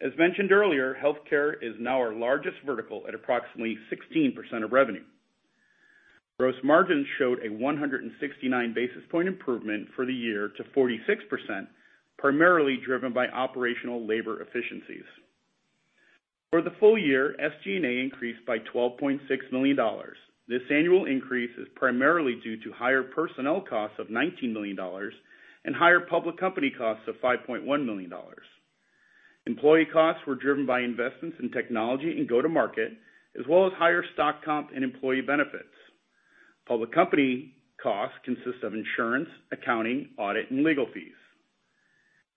As 0.00 0.12
mentioned 0.16 0.52
earlier, 0.52 0.96
healthcare 1.02 1.54
is 1.60 1.74
now 1.80 1.98
our 1.98 2.14
largest 2.14 2.56
vertical 2.64 3.02
at 3.08 3.14
approximately 3.14 3.76
16% 3.92 4.64
of 4.64 4.72
revenue. 4.72 5.04
Gross 6.38 6.54
margins 6.62 7.06
showed 7.18 7.40
a 7.44 7.50
169 7.50 8.72
basis 8.72 9.02
point 9.10 9.26
improvement 9.26 9.88
for 9.96 10.06
the 10.06 10.14
year 10.14 10.50
to 10.56 10.62
46%, 10.62 11.66
primarily 12.18 12.78
driven 12.84 13.12
by 13.12 13.28
operational 13.28 14.06
labor 14.06 14.42
efficiencies. 14.42 15.04
For 16.50 16.62
the 16.62 16.72
full 16.80 16.98
year, 16.98 17.36
SG&A 17.40 18.02
increased 18.02 18.44
by 18.46 18.58
$12.6 18.74 19.20
million. 19.52 19.76
This 20.48 20.62
annual 20.70 21.04
increase 21.04 21.50
is 21.58 21.68
primarily 21.74 22.40
due 22.42 22.56
to 22.62 22.72
higher 22.72 23.02
personnel 23.02 23.60
costs 23.60 23.98
of 23.98 24.08
$19 24.08 24.52
million 24.52 24.76
and 25.64 25.76
higher 25.76 26.00
public 26.00 26.38
company 26.38 26.72
costs 26.76 27.04
of 27.06 27.16
$5.1 27.16 27.84
million. 27.84 28.10
Employee 29.46 29.86
costs 29.92 30.22
were 30.26 30.34
driven 30.34 30.64
by 30.64 30.80
investments 30.80 31.36
in 31.42 31.50
technology 31.50 32.10
and 32.16 32.28
go-to-market, 32.28 32.92
as 33.38 33.46
well 33.46 33.66
as 33.66 33.72
higher 33.76 34.02
stock 34.14 34.42
comp 34.42 34.70
and 34.74 34.82
employee 34.82 35.20
benefits. 35.20 35.68
Public 36.66 36.92
company 36.92 37.54
costs 37.82 38.16
consist 38.24 38.64
of 38.64 38.72
insurance, 38.72 39.28
accounting, 39.52 40.08
audit, 40.18 40.50
and 40.50 40.64
legal 40.64 40.86
fees. 40.94 41.17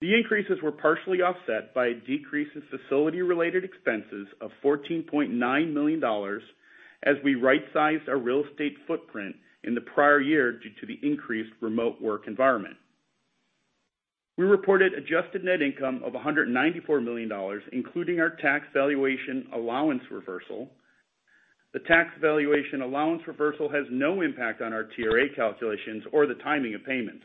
The 0.02 0.16
increases 0.16 0.60
were 0.60 0.72
partially 0.72 1.22
offset 1.22 1.72
by 1.74 1.86
a 1.86 1.94
decrease 1.94 2.48
in 2.56 2.62
facility-related 2.76 3.62
expenses 3.62 4.26
of 4.40 4.50
$14.9 4.64 5.72
million 5.72 6.02
as 7.04 7.14
we 7.22 7.36
right-sized 7.36 8.08
our 8.08 8.18
real 8.18 8.42
estate 8.50 8.74
footprint 8.88 9.36
in 9.62 9.76
the 9.76 9.80
prior 9.80 10.20
year 10.20 10.58
due 10.58 10.70
to 10.80 10.86
the 10.88 10.98
increased 11.08 11.52
remote 11.60 12.02
work 12.02 12.22
environment. 12.26 12.74
We 14.36 14.44
reported 14.44 14.92
adjusted 14.92 15.44
net 15.44 15.62
income 15.62 16.02
of 16.04 16.14
$194 16.14 17.04
million, 17.04 17.30
including 17.70 18.18
our 18.18 18.30
tax 18.30 18.66
valuation 18.74 19.46
allowance 19.54 20.02
reversal. 20.10 20.68
The 21.74 21.80
tax 21.86 22.10
valuation 22.20 22.82
allowance 22.82 23.22
reversal 23.28 23.68
has 23.68 23.84
no 23.92 24.22
impact 24.22 24.62
on 24.62 24.72
our 24.72 24.88
TRA 24.96 25.32
calculations 25.36 26.02
or 26.12 26.26
the 26.26 26.42
timing 26.42 26.74
of 26.74 26.84
payments. 26.84 27.22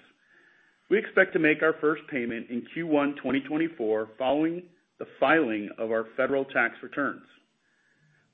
We 0.90 0.98
expect 0.98 1.34
to 1.34 1.40
make 1.40 1.64
our 1.64 1.76
first 1.82 2.04
payment 2.10 2.50
in 2.50 2.62
Q1 2.76 3.18
2024 3.18 4.10
following 4.18 4.64
the 5.00 5.08
filing 5.20 5.70
of 5.78 5.92
our 5.92 6.06
federal 6.16 6.46
tax 6.46 6.76
returns. 6.82 7.24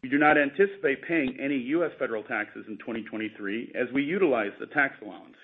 We 0.03 0.09
do 0.09 0.17
not 0.17 0.37
anticipate 0.37 1.07
paying 1.07 1.37
any 1.39 1.57
U.S. 1.77 1.91
federal 1.97 2.23
taxes 2.23 2.65
in 2.67 2.77
2023 2.77 3.71
as 3.73 3.87
we 3.93 4.03
utilize 4.03 4.51
the 4.59 4.67
tax 4.67 4.95
allowance. 5.01 5.35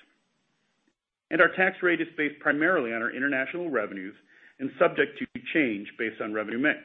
And 1.31 1.41
our 1.41 1.49
tax 1.55 1.77
rate 1.81 2.01
is 2.01 2.07
based 2.17 2.39
primarily 2.39 2.93
on 2.93 3.01
our 3.01 3.11
international 3.11 3.69
revenues 3.69 4.15
and 4.59 4.69
subject 4.77 5.17
to 5.19 5.25
change 5.53 5.87
based 5.97 6.21
on 6.21 6.33
revenue 6.33 6.59
mix. 6.59 6.79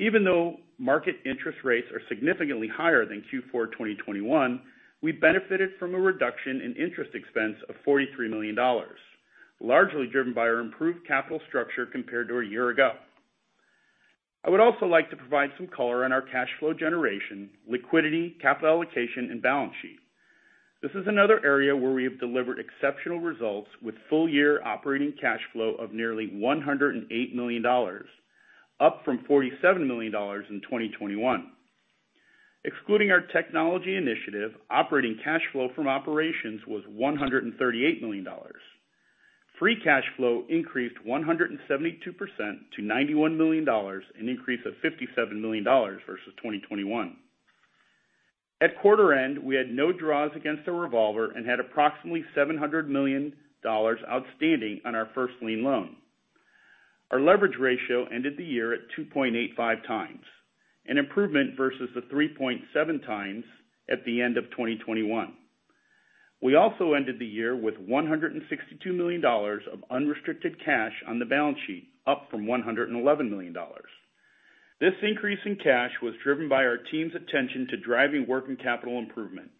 Even 0.00 0.24
though 0.24 0.56
market 0.78 1.16
interest 1.26 1.58
rates 1.62 1.88
are 1.92 2.00
significantly 2.08 2.68
higher 2.68 3.04
than 3.04 3.22
Q4 3.32 3.70
2021, 3.72 4.62
we 5.02 5.12
benefited 5.12 5.70
from 5.78 5.94
a 5.94 5.98
reduction 5.98 6.60
in 6.60 6.74
interest 6.76 7.12
expense 7.14 7.56
of 7.68 7.74
$43 7.86 8.28
million, 8.28 8.56
largely 9.60 10.06
driven 10.06 10.34
by 10.34 10.42
our 10.42 10.60
improved 10.60 11.06
capital 11.06 11.40
structure 11.48 11.86
compared 11.86 12.28
to 12.28 12.38
a 12.38 12.44
year 12.44 12.70
ago. 12.70 12.92
I 14.44 14.50
would 14.50 14.60
also 14.60 14.86
like 14.86 15.10
to 15.10 15.16
provide 15.16 15.50
some 15.56 15.66
color 15.66 16.04
on 16.04 16.12
our 16.12 16.22
cash 16.22 16.48
flow 16.58 16.72
generation, 16.72 17.50
liquidity, 17.68 18.36
capital 18.40 18.70
allocation, 18.70 19.30
and 19.30 19.42
balance 19.42 19.74
sheet. 19.82 19.98
This 20.82 20.92
is 20.92 21.06
another 21.06 21.44
area 21.44 21.76
where 21.76 21.92
we 21.92 22.04
have 22.04 22.18
delivered 22.18 22.58
exceptional 22.58 23.20
results 23.20 23.68
with 23.82 23.94
full 24.08 24.30
year 24.30 24.62
operating 24.64 25.12
cash 25.20 25.40
flow 25.52 25.74
of 25.74 25.92
nearly 25.92 26.28
$108 26.28 27.34
million, 27.34 27.66
up 28.80 29.02
from 29.04 29.18
$47 29.28 29.86
million 29.86 30.14
in 30.14 30.60
2021. 30.62 31.52
Excluding 32.64 33.10
our 33.10 33.22
technology 33.22 33.96
initiative, 33.96 34.52
operating 34.70 35.18
cash 35.24 35.40
flow 35.50 35.70
from 35.74 35.88
operations 35.88 36.60
was 36.66 36.82
$138 36.90 38.02
million. 38.02 38.26
Free 39.58 39.76
cash 39.82 40.04
flow 40.16 40.44
increased 40.48 40.96
172% 41.06 41.56
to 42.76 42.82
$91 42.82 43.36
million, 43.36 43.66
an 43.68 44.28
increase 44.28 44.60
of 44.66 44.74
$57 44.84 45.40
million 45.40 45.64
versus 45.64 46.32
2021. 46.36 47.16
At 48.62 48.78
quarter 48.82 49.14
end, 49.14 49.38
we 49.38 49.54
had 49.54 49.70
no 49.70 49.90
draws 49.90 50.30
against 50.36 50.66
the 50.66 50.72
revolver 50.72 51.30
and 51.30 51.46
had 51.46 51.60
approximately 51.60 52.24
$700 52.36 52.88
million 52.88 53.32
outstanding 53.66 54.80
on 54.84 54.94
our 54.94 55.08
first 55.14 55.34
lien 55.40 55.64
loan. 55.64 55.96
Our 57.10 57.20
leverage 57.20 57.58
ratio 57.58 58.06
ended 58.06 58.36
the 58.36 58.44
year 58.44 58.74
at 58.74 58.80
2.85x, 58.98 60.18
an 60.86 60.98
improvement 60.98 61.56
versus 61.56 61.88
the 61.94 62.02
3.7x 62.02 63.42
at 63.90 64.04
the 64.04 64.22
end 64.22 64.36
of 64.36 64.44
2021. 64.50 65.34
We 66.42 66.54
also 66.54 66.94
ended 66.94 67.18
the 67.18 67.26
year 67.26 67.54
with 67.54 67.74
$162 67.74 68.94
million 68.94 69.22
of 69.24 69.84
unrestricted 69.90 70.56
cash 70.64 70.92
on 71.06 71.18
the 71.18 71.26
balance 71.26 71.58
sheet, 71.66 71.88
up 72.06 72.28
from 72.30 72.46
$111 72.46 73.30
million. 73.30 73.54
This 74.80 74.94
increase 75.02 75.38
in 75.44 75.56
cash 75.56 75.90
was 76.02 76.14
driven 76.24 76.48
by 76.48 76.64
our 76.64 76.78
team's 76.78 77.14
attention 77.14 77.66
to 77.70 77.76
driving 77.76 78.26
working 78.26 78.56
capital 78.56 78.98
improvement. 78.98 79.50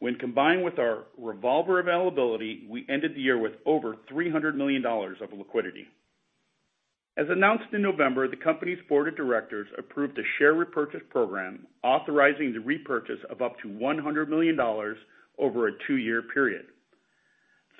When 0.00 0.16
combined 0.16 0.64
with 0.64 0.80
our 0.80 1.04
revolver 1.16 1.78
availability, 1.78 2.66
we 2.68 2.84
ended 2.88 3.14
the 3.14 3.20
year 3.20 3.38
with 3.38 3.52
over 3.64 3.96
$300 4.10 4.56
million 4.56 4.84
of 4.84 5.32
liquidity. 5.36 5.86
As 7.18 7.26
announced 7.30 7.64
in 7.72 7.82
November, 7.82 8.28
the 8.28 8.36
company's 8.36 8.78
board 8.88 9.08
of 9.08 9.16
directors 9.16 9.66
approved 9.76 10.16
a 10.18 10.22
share 10.38 10.54
repurchase 10.54 11.02
program 11.10 11.66
authorizing 11.82 12.52
the 12.52 12.60
repurchase 12.60 13.18
of 13.28 13.42
up 13.42 13.58
to 13.60 13.68
$100 13.68 14.28
million 14.28 14.56
over 15.36 15.66
a 15.66 15.72
two-year 15.88 16.22
period. 16.32 16.66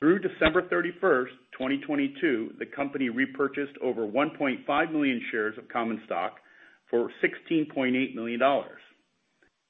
Through 0.01 0.19
December 0.19 0.63
31st, 0.63 1.31
2022, 1.53 2.55
the 2.59 2.67
company 2.67 3.11
repurchased 3.11 3.79
over 3.81 4.09
1.5 4.09 4.93
million 4.93 5.23
shares 5.31 5.57
of 5.57 5.69
common 5.69 6.01
stock 6.05 6.39
for 6.91 7.09
$16.8 7.23 8.15
million. 8.17 8.41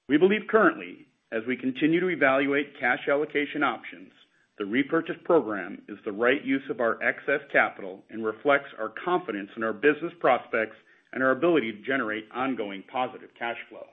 We 0.09 0.17
believe 0.17 0.43
currently, 0.49 1.09
as 1.31 1.43
we 1.47 1.59
continue 1.59 2.01
to 2.01 2.09
evaluate 2.09 2.81
cash 2.81 3.01
allocation 3.11 3.63
options, 3.63 4.13
the 4.59 4.67
repurchase 4.67 5.17
program 5.25 5.81
is 5.89 5.99
the 6.05 6.13
right 6.13 6.45
use 6.45 6.63
of 6.69 6.81
our 6.81 7.01
excess 7.03 7.41
capital 7.53 8.03
and 8.11 8.25
reflects 8.25 8.69
our 8.79 8.93
confidence 9.05 9.51
in 9.57 9.63
our 9.63 9.73
business 9.73 10.13
prospects 10.19 10.77
and 11.13 11.23
our 11.23 11.31
ability 11.31 11.73
to 11.73 11.83
generate 11.83 12.29
ongoing 12.35 12.83
positive 12.91 13.31
cash 13.39 13.57
flow. 13.69 13.87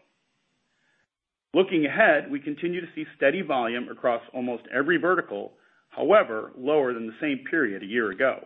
Looking 1.53 1.86
ahead, 1.86 2.29
we 2.29 2.39
continue 2.39 2.81
to 2.81 2.88
see 2.95 3.05
steady 3.15 3.41
volume 3.41 3.88
across 3.89 4.22
almost 4.34 4.63
every 4.74 4.98
vertical, 4.98 5.53
however, 5.89 6.51
lower 6.57 6.93
than 6.93 7.07
the 7.07 7.13
same 7.22 7.45
period 7.50 7.84
a 7.84 7.88
year 7.88 8.12
ago. 8.12 8.45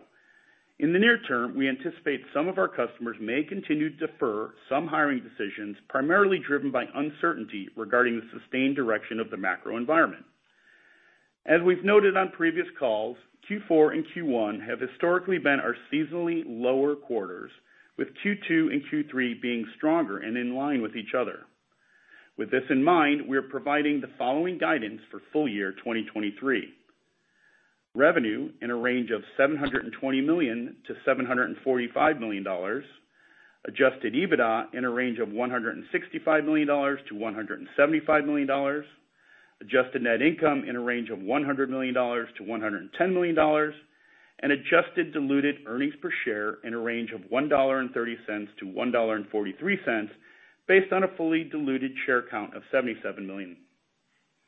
In 0.78 0.92
the 0.92 0.98
near 0.98 1.18
term, 1.22 1.56
we 1.56 1.68
anticipate 1.68 2.22
some 2.32 2.48
of 2.48 2.58
our 2.58 2.68
customers 2.68 3.16
may 3.20 3.42
continue 3.42 3.90
to 3.90 4.06
defer 4.06 4.54
some 4.68 4.86
hiring 4.86 5.20
decisions, 5.20 5.76
primarily 5.88 6.38
driven 6.38 6.70
by 6.70 6.84
uncertainty 6.94 7.68
regarding 7.76 8.16
the 8.16 8.38
sustained 8.38 8.76
direction 8.76 9.20
of 9.20 9.30
the 9.30 9.36
macro 9.36 9.76
environment. 9.76 10.24
As 11.46 11.62
we've 11.62 11.84
noted 11.84 12.16
on 12.16 12.30
previous 12.32 12.66
calls, 12.78 13.16
Q4 13.48 13.94
and 13.94 14.04
Q1 14.14 14.66
have 14.66 14.80
historically 14.80 15.38
been 15.38 15.58
our 15.60 15.74
seasonally 15.92 16.42
lower 16.46 16.94
quarters, 16.94 17.50
with 17.96 18.08
Q2 18.24 18.72
and 18.72 18.82
Q3 18.92 19.40
being 19.40 19.66
stronger 19.76 20.18
and 20.18 20.36
in 20.36 20.54
line 20.54 20.82
with 20.82 20.96
each 20.96 21.14
other. 21.18 21.40
With 22.36 22.50
this 22.50 22.64
in 22.70 22.82
mind, 22.84 23.26
we 23.26 23.36
are 23.36 23.42
providing 23.42 24.00
the 24.00 24.10
following 24.18 24.58
guidance 24.58 25.00
for 25.10 25.20
full 25.32 25.48
year 25.48 25.72
2023. 25.72 26.72
Revenue 27.94 28.50
in 28.62 28.70
a 28.70 28.76
range 28.76 29.10
of 29.10 29.22
$720 29.38 30.24
million-$745 30.24 32.20
million. 32.20 32.46
Adjusted 33.66 34.14
EBITDA 34.14 34.74
in 34.74 34.84
a 34.84 34.90
range 34.90 35.18
of 35.18 35.28
$165 35.28 36.44
million-$175 36.44 38.26
million. 38.26 38.84
Adjusted 39.60 40.02
net 40.02 40.22
income 40.22 40.64
in 40.66 40.76
a 40.76 40.80
range 40.80 41.10
of 41.10 41.18
$100 41.18 41.68
million-$110 41.68 43.12
million. 43.12 43.72
And 44.42 44.52
adjusted 44.52 45.12
diluted 45.12 45.56
earnings 45.66 45.92
per 46.00 46.10
share 46.24 46.56
in 46.64 46.72
a 46.72 46.78
range 46.78 47.10
of 47.12 47.20
$1.30-$1.43 47.30 50.08
based 50.66 50.92
on 50.92 51.04
a 51.04 51.16
fully 51.16 51.44
diluted 51.44 51.92
share 52.06 52.22
count 52.30 52.56
of 52.56 52.62
77 52.72 53.26
million. 53.26 53.58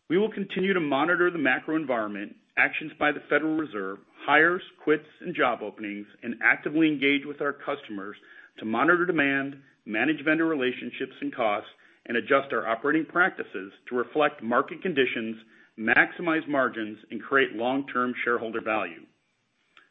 We 0.08 0.16
will 0.18 0.30
continue 0.30 0.72
to 0.72 0.80
monitor 0.80 1.30
the 1.30 1.38
macro 1.38 1.76
environment, 1.76 2.34
actions 2.56 2.92
by 2.98 3.12
the 3.12 3.22
Federal 3.28 3.56
Reserve, 3.56 3.98
hires, 4.26 4.62
quits, 4.82 5.06
and 5.20 5.34
job 5.34 5.60
openings, 5.62 6.06
and 6.22 6.36
actively 6.42 6.88
engage 6.88 7.24
with 7.26 7.40
our 7.40 7.52
customers 7.52 8.16
to 8.58 8.64
monitor 8.64 9.06
demand, 9.06 9.56
manage 9.84 10.24
vendor 10.24 10.46
relationships 10.46 11.14
and 11.20 11.34
costs, 11.34 11.68
and 12.06 12.16
adjust 12.16 12.52
our 12.52 12.66
operating 12.66 13.04
practices 13.04 13.72
to 13.88 13.96
reflect 13.96 14.42
market 14.42 14.82
conditions, 14.82 15.36
maximize 15.78 16.46
margins, 16.48 16.98
and 17.10 17.22
create 17.22 17.52
long-term 17.54 18.12
shareholder 18.24 18.60
value. 18.60 19.02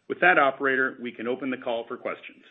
With 0.10 0.20
that, 0.20 0.38
operator, 0.38 0.98
we 1.02 1.12
can 1.12 1.28
open 1.28 1.50
the 1.50 1.58
call 1.58 1.86
for 1.88 1.98
questions. 1.98 2.44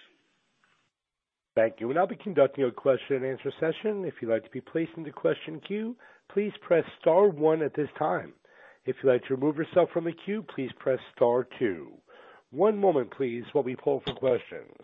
Thank 1.56 1.74
you. 1.78 1.88
We'll 1.88 1.96
now 1.96 2.06
be 2.06 2.16
conducting 2.16 2.64
a 2.64 2.70
question-and-answer 2.70 3.52
session. 3.60 4.04
If 4.04 4.14
you'd 4.20 4.30
like 4.30 4.44
to 4.44 4.50
be 4.50 4.60
placed 4.60 4.92
into 4.96 5.12
question 5.12 5.60
queue, 5.66 5.96
please 6.32 6.52
press 6.62 6.84
star 7.00 7.28
one 7.28 7.60
at 7.62 7.74
this 7.74 7.88
time. 7.98 8.32
If 8.86 8.96
you'd 9.02 9.10
like 9.10 9.24
to 9.24 9.34
remove 9.34 9.56
yourself 9.56 9.90
from 9.92 10.04
the 10.04 10.12
queue, 10.24 10.44
please 10.54 10.70
press 10.78 10.98
star 11.14 11.46
two. 11.58 11.92
One 12.50 12.78
moment, 12.78 13.10
please, 13.14 13.44
while 13.52 13.64
we 13.64 13.76
poll 13.76 14.02
for 14.06 14.14
questions. 14.14 14.74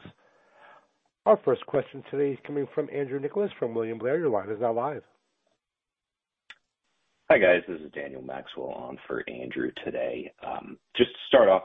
Our 1.26 1.40
first 1.44 1.66
question 1.66 2.04
today 2.08 2.34
is 2.34 2.38
coming 2.46 2.68
from 2.72 2.88
Andrew 2.94 3.18
Nicholas 3.18 3.50
from 3.58 3.74
William 3.74 3.98
Blair. 3.98 4.16
Your 4.16 4.28
line 4.28 4.48
is 4.48 4.60
now 4.60 4.72
live. 4.72 5.02
Hi, 7.28 7.38
guys. 7.38 7.62
This 7.66 7.80
is 7.80 7.90
Daniel 7.90 8.22
Maxwell 8.22 8.68
on 8.68 8.96
for 9.08 9.28
Andrew 9.28 9.72
today. 9.84 10.32
Um, 10.46 10.78
just 10.96 11.10
to 11.10 11.18
start 11.26 11.48
off, 11.48 11.64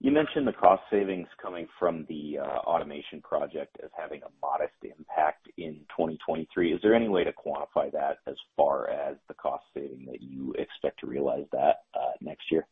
you 0.00 0.10
mentioned 0.10 0.46
the 0.46 0.52
cost 0.52 0.82
savings 0.90 1.28
coming 1.40 1.66
from 1.78 2.04
the 2.10 2.40
uh, 2.40 2.58
automation 2.68 3.22
project 3.22 3.74
as 3.82 3.88
having 3.98 4.20
a 4.22 4.46
modest 4.46 4.74
impact 4.82 5.48
in 5.56 5.76
2023. 5.96 6.74
Is 6.74 6.80
there 6.82 6.94
any 6.94 7.08
way 7.08 7.24
to 7.24 7.32
quantify 7.32 7.90
that 7.92 8.18
as 8.26 8.36
far 8.54 8.90
as 8.90 9.16
the 9.28 9.34
cost 9.34 9.64
saving 9.72 10.04
that 10.10 10.20
you 10.20 10.54
expect 10.58 11.00
to 11.00 11.06
realize 11.06 11.46
that 11.52 11.84
uh, 11.94 12.12
next 12.20 12.52
year 12.52 12.66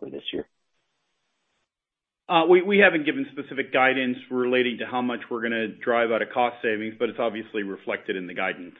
or 0.00 0.08
this 0.08 0.22
year? 0.32 0.46
We 2.28 2.78
haven't 2.78 3.04
given 3.06 3.26
specific 3.32 3.72
guidance 3.72 4.18
relating 4.30 4.78
to 4.78 4.86
how 4.86 5.02
much 5.02 5.20
we're 5.30 5.42
gonna 5.42 5.68
drive 5.68 6.10
out 6.10 6.22
of 6.22 6.28
cost 6.30 6.56
savings, 6.62 6.94
but 6.98 7.08
it's 7.08 7.18
obviously 7.18 7.62
reflected 7.62 8.16
in 8.16 8.26
the 8.26 8.34
guidance. 8.34 8.76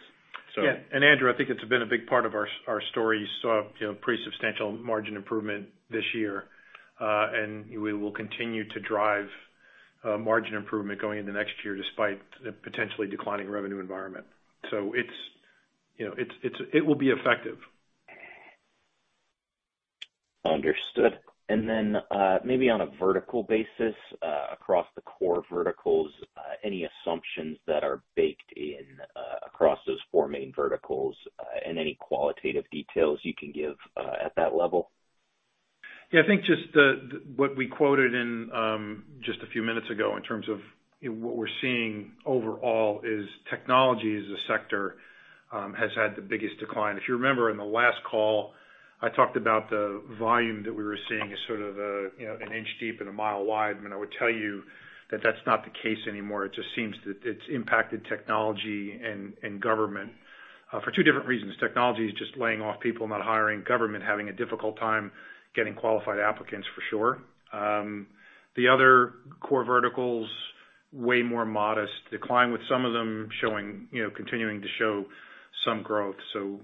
Yeah. 0.56 0.76
And 0.92 1.04
Andrew, 1.04 1.32
I 1.32 1.36
think 1.36 1.50
it's 1.50 1.64
been 1.64 1.82
a 1.82 1.86
big 1.86 2.06
part 2.06 2.26
of 2.26 2.34
our 2.34 2.48
our 2.66 2.82
story. 2.90 3.20
You 3.20 3.26
saw, 3.42 3.62
you 3.78 3.86
know, 3.86 3.94
pretty 3.94 4.22
substantial 4.24 4.72
margin 4.72 5.16
improvement 5.16 5.68
this 5.88 6.04
year. 6.14 6.44
Uh 7.00 7.28
and 7.32 7.70
we 7.70 7.92
will 7.92 8.12
continue 8.12 8.68
to 8.68 8.80
drive 8.80 9.28
margin 10.18 10.54
improvement 10.54 11.00
going 11.00 11.18
into 11.18 11.32
next 11.32 11.52
year 11.64 11.76
despite 11.76 12.20
the 12.42 12.52
potentially 12.52 13.06
declining 13.06 13.48
revenue 13.48 13.78
environment. 13.80 14.26
So 14.70 14.92
it's, 14.94 15.08
you 15.96 16.06
know, 16.06 16.14
it's 16.16 16.34
it's 16.42 16.56
it 16.72 16.84
will 16.84 16.96
be 16.96 17.10
effective. 17.10 17.58
Understood. 20.44 21.18
Uh, 21.50 22.38
maybe 22.44 22.68
on 22.68 22.82
a 22.82 22.86
vertical 23.00 23.42
basis, 23.42 23.94
uh, 24.22 24.46
across 24.52 24.86
the 24.94 25.00
core 25.02 25.42
verticals, 25.50 26.10
uh, 26.36 26.40
any 26.62 26.84
assumptions 26.84 27.56
that 27.66 27.82
are 27.82 28.02
baked 28.16 28.52
in, 28.54 28.84
across 29.46 29.78
those 29.86 29.98
four 30.12 30.28
main 30.28 30.52
verticals, 30.54 31.16
and 31.66 31.78
any 31.78 31.96
qualitative 32.00 32.64
details 32.70 33.18
you 33.22 33.32
can 33.38 33.50
give, 33.50 33.76
at 34.24 34.34
that 34.36 34.54
level? 34.54 34.90
Yeah, 36.12 36.20
I 36.22 36.26
think 36.26 36.42
just 36.44 36.76
what 37.36 37.56
we 37.56 37.66
quoted 37.66 38.14
in 38.14 38.50
um, 38.54 39.04
just 39.24 39.38
a 39.42 39.50
few 39.52 39.62
minutes 39.62 39.86
ago 39.90 40.16
in 40.16 40.22
terms 40.22 40.46
of 40.48 40.58
what 41.02 41.36
we're 41.36 41.46
seeing 41.60 42.12
overall 42.26 43.00
is 43.04 43.26
technology 43.50 44.16
as 44.16 44.24
a 44.24 44.52
sector 44.52 44.96
um, 45.52 45.74
has 45.74 45.90
had 45.96 46.16
the 46.16 46.22
biggest 46.22 46.58
decline. 46.60 46.96
If 46.96 47.04
you 47.08 47.14
remember 47.14 47.50
in 47.50 47.56
the 47.56 47.64
last 47.64 47.98
call, 48.10 48.52
I 49.00 49.08
talked 49.10 49.36
about 49.36 49.70
the 49.70 50.02
volume 50.18 50.64
that 50.64 50.74
we 50.74 50.82
were 50.82 50.98
seeing 51.08 51.32
as 51.32 51.38
sort 51.46 51.60
of 51.60 51.78
a, 51.78 52.10
you 52.18 52.26
know, 52.26 52.36
an 52.40 52.52
inch 52.52 52.68
deep 52.80 53.00
and 53.00 53.08
a 53.08 53.12
mile 53.12 53.44
wide. 53.44 53.76
I 53.92 53.96
would 53.96 54.12
tell 54.18 54.30
you 54.30 54.62
that 55.10 55.20
that's 55.22 55.38
not 55.46 55.64
the 55.64 55.70
case 55.70 55.98
anymore. 56.08 56.44
It 56.44 56.54
just 56.54 56.68
seems 56.74 56.96
that 57.06 57.16
it's 57.24 57.42
impacted 57.50 58.04
technology 58.08 59.00
and 59.02 59.60
government 59.60 60.10
uh, 60.72 60.80
for 60.80 60.90
two 60.90 61.02
different 61.02 61.26
reasons. 61.26 61.54
Technology 61.60 62.06
is 62.06 62.12
just 62.18 62.36
laying 62.36 62.60
off 62.60 62.80
people, 62.80 63.06
not 63.08 63.22
hiring. 63.22 63.62
Government 63.66 64.04
having 64.04 64.28
a 64.28 64.32
difficult 64.32 64.78
time 64.78 65.12
getting 65.54 65.74
qualified 65.74 66.18
applicants 66.18 66.66
for 66.74 66.82
sure. 66.90 67.18
Um, 67.52 68.06
the 68.56 68.68
other 68.68 69.14
core 69.40 69.64
verticals, 69.64 70.28
way 70.92 71.22
more 71.22 71.44
modest 71.44 71.92
decline, 72.10 72.52
with 72.52 72.60
some 72.68 72.84
of 72.84 72.92
them 72.92 73.28
showing, 73.40 73.86
you 73.92 74.02
know, 74.02 74.10
continuing 74.10 74.60
to 74.60 74.68
show 74.78 75.04
some 75.64 75.82
growth. 75.82 76.16
So 76.32 76.60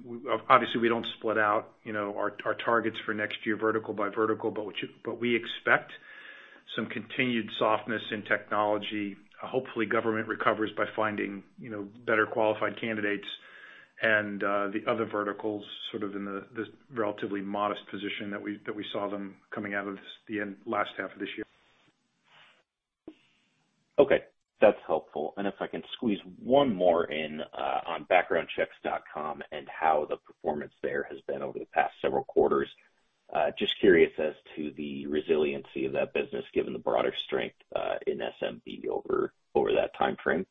obviously, 0.48 0.80
we 0.80 0.88
don't 0.88 1.06
split 1.18 1.38
out, 1.38 1.70
you 1.84 1.92
know, 1.92 2.14
our 2.16 2.54
targets 2.64 2.96
for 3.04 3.14
next 3.14 3.36
year 3.44 3.56
vertical 3.56 3.94
by 3.94 4.08
vertical, 4.08 4.50
but 4.50 5.20
we 5.20 5.34
expect 5.34 5.92
some 6.76 6.86
continued 6.86 7.48
softness 7.58 8.02
in 8.10 8.22
technology. 8.22 9.16
Hopefully, 9.42 9.86
government 9.86 10.28
recovers 10.28 10.70
by 10.76 10.84
finding, 10.96 11.42
you 11.60 11.70
know, 11.70 11.86
better 12.06 12.26
qualified 12.26 12.80
candidates 12.80 13.26
and 14.02 14.42
uh, 14.42 14.68
the 14.68 14.82
other 14.90 15.06
verticals 15.06 15.64
sort 15.90 16.02
of 16.02 16.16
in 16.16 16.24
the 16.24 16.44
relatively 16.92 17.40
modest 17.40 17.80
position 17.90 18.30
that 18.30 18.40
we 18.40 18.58
that 18.66 18.74
we 18.74 18.84
saw 18.92 19.08
them 19.08 19.34
coming 19.54 19.74
out 19.74 19.86
of 19.86 19.96
the 20.28 20.40
last 20.66 20.90
half 20.98 21.12
of 21.12 21.18
this 21.18 21.28
year. 21.36 21.44
Okay, 23.98 24.24
that's 24.60 24.78
helpful. 24.86 25.34
And 25.36 25.46
if 25.46 25.54
I 25.60 25.66
can 25.66 25.82
squeeze 25.94 26.18
one 26.42 26.74
more 26.74 27.04
in, 27.04 27.40
uh, 27.40 27.80
on 27.86 28.06
backgroundchecks.com 28.10 29.42
and 29.52 29.66
how 29.68 30.06
the 30.08 30.16
performance 30.16 30.72
there 30.82 31.06
has 31.10 31.18
been 31.26 31.42
over 31.42 31.58
the 31.58 31.66
past 31.66 31.94
several 32.00 32.24
quarters. 32.24 32.68
Uh, 33.34 33.50
just 33.58 33.72
curious 33.80 34.12
as 34.18 34.34
to 34.54 34.70
the 34.76 35.06
resiliency 35.06 35.86
of 35.86 35.92
that 35.92 36.12
business, 36.12 36.44
given 36.52 36.72
the 36.72 36.78
broader 36.78 37.12
strength 37.26 37.56
uh, 37.74 37.94
in 38.06 38.18
SMB 38.18 38.86
over 38.86 39.32
over 39.54 39.72
that 39.72 39.90
timeframe. 39.98 40.44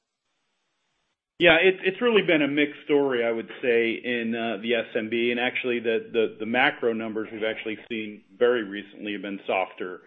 Yeah, 1.39 1.58
it's 1.62 2.02
really 2.02 2.22
been 2.22 2.42
a 2.42 2.48
mixed 2.48 2.84
story, 2.86 3.26
I 3.26 3.32
would 3.32 3.50
say, 3.62 3.92
in 3.94 4.32
the 4.32 4.84
SMB. 4.96 5.32
And 5.32 5.39
actually, 5.39 5.80
the 5.80 6.46
macro 6.46 6.94
numbers 6.94 7.30
we've 7.32 7.44
actually 7.44 7.78
seen 7.89 8.22
very 8.38 8.63
recently 8.63 9.13
have 9.13 9.24
been 9.24 9.39
softer 9.46 10.02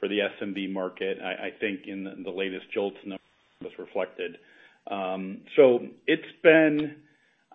for 0.00 0.08
the 0.08 0.18
SMB 0.40 0.72
market, 0.72 1.18
I 1.22 1.50
think 1.60 1.86
in 1.86 2.24
the 2.24 2.30
latest 2.30 2.66
JOLTS 2.74 2.96
was 3.62 3.72
reflected. 3.78 4.36
Um, 4.90 5.42
so 5.56 5.80
it's 6.06 6.22
been 6.42 6.96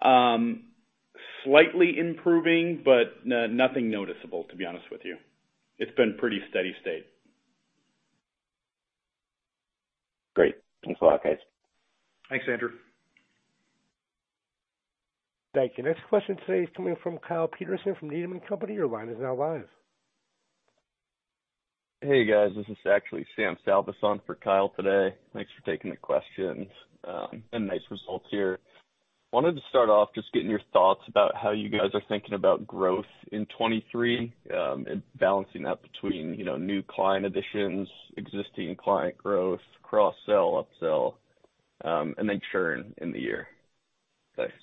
um, 0.02 0.64
slightly 1.44 1.98
improving, 1.98 2.82
but 2.84 3.26
nothing 3.26 3.90
noticeable, 3.90 4.46
to 4.46 4.56
be 4.56 4.66
honest 4.66 4.86
with 4.92 5.02
you. 5.04 5.18
It's 5.80 5.96
been 5.96 6.16
pretty 6.18 6.40
steady 6.50 6.74
state. 6.82 7.06
Great. 10.36 10.56
Thanks 10.86 11.02
a 11.02 11.06
lot, 11.06 11.24
guys. 11.24 11.38
Thanks, 12.30 12.46
Andrew. 12.52 12.70
Thank 15.54 15.74
you. 15.78 15.84
Next 15.84 16.02
question 16.10 16.38
today 16.46 16.64
is 16.64 16.70
coming 16.76 16.96
from 17.02 17.18
Kyle 17.28 17.48
Peterson 17.48 17.96
from 18.00 18.10
Needham 18.10 18.40
& 18.40 18.48
Company. 18.48 18.74
Your 18.74 18.88
line 18.88 19.10
is 19.10 19.18
now 19.20 19.34
live. 19.34 19.68
Hey, 22.02 22.26
guys. 22.26 22.52
This 22.56 22.68
is 22.70 22.78
actually 22.88 23.26
Sam 23.36 23.58
Salvas 23.66 23.96
for 24.00 24.36
Kyle 24.36 24.72
today. 24.78 25.16
Thanks 25.34 25.50
for 25.58 25.66
taking 25.66 25.90
the 25.90 25.98
questions, 25.98 26.68
um, 27.08 27.42
and 27.52 27.66
nice 27.66 27.82
results 27.90 28.28
here. 28.30 28.60
Wanted 29.34 29.56
to 29.56 29.62
start 29.70 29.90
off 29.90 30.10
just 30.14 30.32
getting 30.32 30.50
your 30.50 30.62
thoughts 30.72 31.02
about 31.08 31.36
how 31.36 31.50
you 31.50 31.70
guys 31.70 31.90
are 31.96 32.04
thinking 32.08 32.36
about 32.36 32.68
growth 32.68 33.08
in 33.32 33.48
2023, 33.48 34.32
um, 34.56 34.86
and 34.88 35.02
balancing 35.20 35.64
that 35.64 35.80
between, 35.82 36.36
you 36.36 36.46
know, 36.46 36.56
new 36.56 36.84
client 36.84 37.26
additions, 37.26 37.90
existing 38.16 38.76
client 38.76 39.18
growth, 39.18 39.60
cross-sell, 39.82 40.68
upsell, 40.84 41.16
um, 41.84 42.14
and 42.20 42.30
then 42.30 42.40
churn 42.52 42.94
in 43.00 43.12
the 43.12 43.20
year. 43.20 43.48
Thanks. 44.36 44.54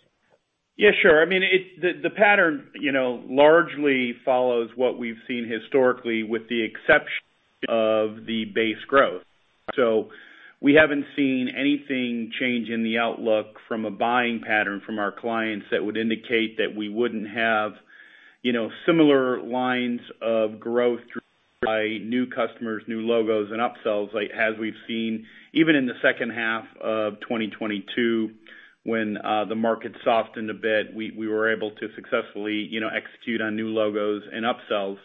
Yeah, 0.77 0.91
sure. 1.03 1.23
I 1.23 1.27
mean, 1.27 1.43
the 1.81 2.11
pattern, 2.11 2.69
you 2.75 2.91
know, 2.91 3.23
largely 3.29 4.15
follows 4.25 4.71
what 4.75 4.99
we've 4.99 5.21
seen 5.29 5.49
historically 5.49 6.25
with 6.25 6.49
the 6.49 6.65
exception 6.65 7.23
of 7.69 8.27
the 8.27 8.45
base 8.53 8.83
growth. 8.89 9.23
So 9.77 10.11
we 10.61 10.75
haven't 10.75 11.05
seen 11.15 11.49
anything 11.57 12.33
change 12.41 12.71
in 12.71 12.83
the 12.83 12.99
outlook 12.99 13.59
from 13.69 13.85
a 13.85 13.91
buying 13.91 14.41
pattern 14.45 14.83
from 14.85 14.99
our 14.99 15.13
clients 15.13 15.67
that 15.71 15.85
would 15.85 15.97
indicate 15.97 16.57
that 16.59 16.75
we 16.77 16.89
wouldn't 16.89 17.29
have, 17.29 17.73
you 18.43 18.53
know, 18.53 18.71
similar 18.85 19.41
lines 19.43 20.01
of 20.21 20.59
growth 20.59 21.01
by 21.65 21.99
new 22.03 22.27
customers, 22.27 22.83
new 22.89 23.01
logos 23.01 23.51
and 23.53 23.61
upsells, 23.61 24.13
like 24.13 24.31
as 24.35 24.59
we've 24.59 24.75
seen 24.89 25.27
even 25.53 25.77
in 25.77 25.87
the 25.87 25.95
second 26.03 26.31
half 26.31 26.65
of 26.83 27.21
2022 27.21 28.31
when 28.85 29.17
uh 29.17 29.45
the 29.47 29.55
market 29.55 29.93
softened 30.05 30.51
a 30.51 30.55
bit, 30.55 30.95
we 30.95 31.27
were 31.27 31.53
able 31.55 31.71
to 31.73 31.89
successfully, 31.95 32.69
you 32.71 32.81
know, 32.81 32.89
execute 32.89 33.41
on 33.41 33.57
new 33.57 33.69
logos 33.69 34.23
and 34.33 34.45
upsells. 34.45 34.99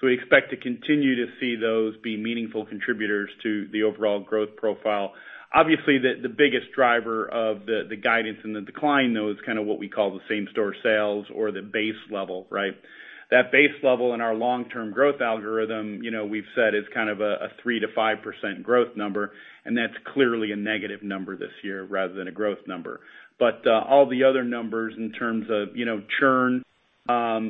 So 0.00 0.06
we 0.06 0.14
expect 0.14 0.50
to 0.50 0.56
continue 0.56 1.16
to 1.16 1.32
see 1.40 1.56
those 1.56 1.96
be 2.02 2.16
meaningful 2.16 2.64
contributors 2.66 3.30
to 3.42 3.68
the 3.72 3.82
overall 3.82 4.20
growth 4.20 4.54
profile. 4.56 5.12
Obviously, 5.52 5.98
the 5.98 6.14
the 6.22 6.28
biggest 6.28 6.72
driver 6.74 7.26
of 7.26 7.66
the 7.66 7.96
guidance 7.96 8.38
and 8.44 8.54
the 8.54 8.60
decline, 8.60 9.14
though, 9.14 9.30
is 9.30 9.36
kind 9.44 9.58
of 9.58 9.66
what 9.66 9.78
we 9.78 9.88
call 9.88 10.12
the 10.12 10.20
same-store 10.28 10.74
sales 10.82 11.26
or 11.34 11.50
the 11.50 11.62
base 11.62 12.00
level, 12.10 12.46
right? 12.50 12.74
That 13.30 13.52
base 13.52 13.76
level 13.82 14.14
in 14.14 14.22
our 14.22 14.34
long-term 14.34 14.92
growth 14.92 15.20
algorithm, 15.20 16.02
you 16.02 16.10
know, 16.10 16.24
we've 16.24 16.48
said 16.54 16.74
is 16.74 16.84
kind 16.94 17.10
of 17.10 17.20
a 17.20 17.48
3%-5% 17.64 18.62
growth 18.62 18.96
number, 18.96 19.32
and 19.68 19.76
that's 19.76 19.92
clearly 20.14 20.50
a 20.50 20.56
negative 20.56 21.02
number 21.02 21.36
this 21.36 21.52
year 21.62 21.84
rather 21.84 22.14
than 22.14 22.26
a 22.26 22.32
growth 22.32 22.66
number. 22.66 23.00
But 23.38 23.66
uh 23.66 23.84
all 23.86 24.08
the 24.08 24.24
other 24.24 24.42
numbers 24.42 24.94
in 24.96 25.12
terms 25.12 25.46
of, 25.50 25.76
you 25.76 25.84
know, 25.84 26.02
churn, 26.18 26.64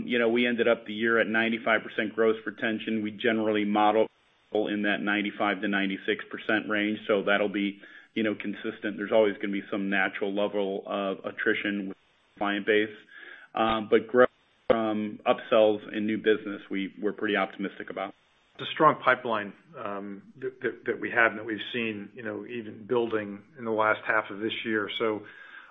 you 0.05 0.19
know, 0.19 0.29
we 0.29 0.45
ended 0.45 0.67
up 0.67 0.85
the 0.85 0.93
year 0.93 1.21
at 1.21 1.29
95% 1.29 2.15
gross 2.17 2.37
retention. 2.45 3.03
We 3.05 3.13
generally 3.13 3.65
model 3.65 4.09
in 4.53 4.83
that 4.83 4.99
95%-96% 5.01 6.69
range, 6.69 6.99
so 7.07 7.23
that'll 7.23 7.49
be, 7.49 7.79
you 8.15 8.25
know, 8.25 8.35
consistent. 8.35 8.97
There's 8.97 9.13
always 9.13 9.37
gonna 9.37 9.53
be 9.53 9.63
some 9.71 9.89
natural 9.89 10.35
level 10.35 10.83
of 10.87 11.19
attrition 11.25 11.89
with 11.89 11.97
client 12.37 12.67
base. 12.67 12.89
Um, 13.55 13.87
but 13.89 14.09
growth 14.09 14.29
from 14.67 15.21
upsells 15.25 15.81
and 15.95 16.05
new 16.05 16.19
business, 16.19 16.63
we 16.69 16.93
we're 17.01 17.13
pretty 17.13 17.37
optimistic 17.37 17.91
about. 17.91 18.13
The 18.59 18.67
strong 18.73 18.97
pipeline 19.05 19.53
um, 19.85 20.23
that 20.41 21.01
we 21.01 21.11
have 21.11 21.31
and 21.31 21.39
that 21.39 21.47
we've 21.47 21.59
seen, 21.73 22.09
you 22.15 22.25
know, 22.25 22.45
even 22.47 22.85
building 22.89 23.39
in 23.57 23.65
the 23.65 23.71
last 23.71 24.01
half 24.05 24.31
of 24.31 24.41
this 24.41 24.53
year. 24.65 24.91
So 24.99 25.23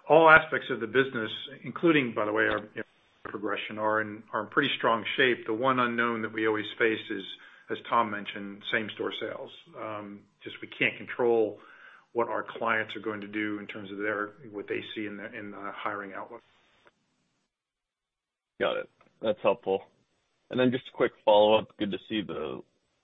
all 0.08 0.30
aspects 0.30 0.68
of 0.70 0.80
the 0.80 0.88
business, 0.88 1.30
including, 1.64 2.14
by 2.14 2.24
the 2.24 2.32
way, 2.32 2.48
our 2.48 2.62
progression, 3.26 3.78
are 3.78 4.00
in 4.00 4.24
pretty 4.52 4.70
strong 4.78 5.04
shape. 5.18 5.46
The 5.46 5.54
one 5.54 5.80
unknown 5.82 6.22
that 6.22 6.32
we 6.32 6.48
always 6.48 6.66
face 6.80 7.02
is, 7.10 7.24
as 7.70 7.78
Tom 7.90 8.10
mentioned, 8.10 8.64
same-store 8.72 9.12
sales. 9.20 9.52
Um, 9.78 10.20
just 10.42 10.56
we 10.62 10.70
can't 10.70 10.96
control 10.96 11.60
what 12.14 12.30
our 12.30 12.46
clients 12.58 12.96
are 12.96 13.02
going 13.02 13.20
to 13.20 13.28
do 13.28 13.60
in 13.60 13.68
terms 13.68 13.92
of 13.92 13.98
what 14.54 14.70
they 14.70 14.82
see 14.96 15.08
in 15.08 15.18
the 15.18 15.28
hiring 15.76 16.14
outlook. 16.14 16.42
Got 18.62 18.78
it. 18.78 18.90
That's 19.22 19.40
helpful. 19.44 19.82
And 20.50 20.58
then 20.58 20.72
just 20.72 20.86
a 20.88 20.96
quick 20.96 21.12
follow-up. 21.26 21.68
Good 21.78 21.92
to 21.92 21.98
see 22.08 22.22
the 22.22 22.62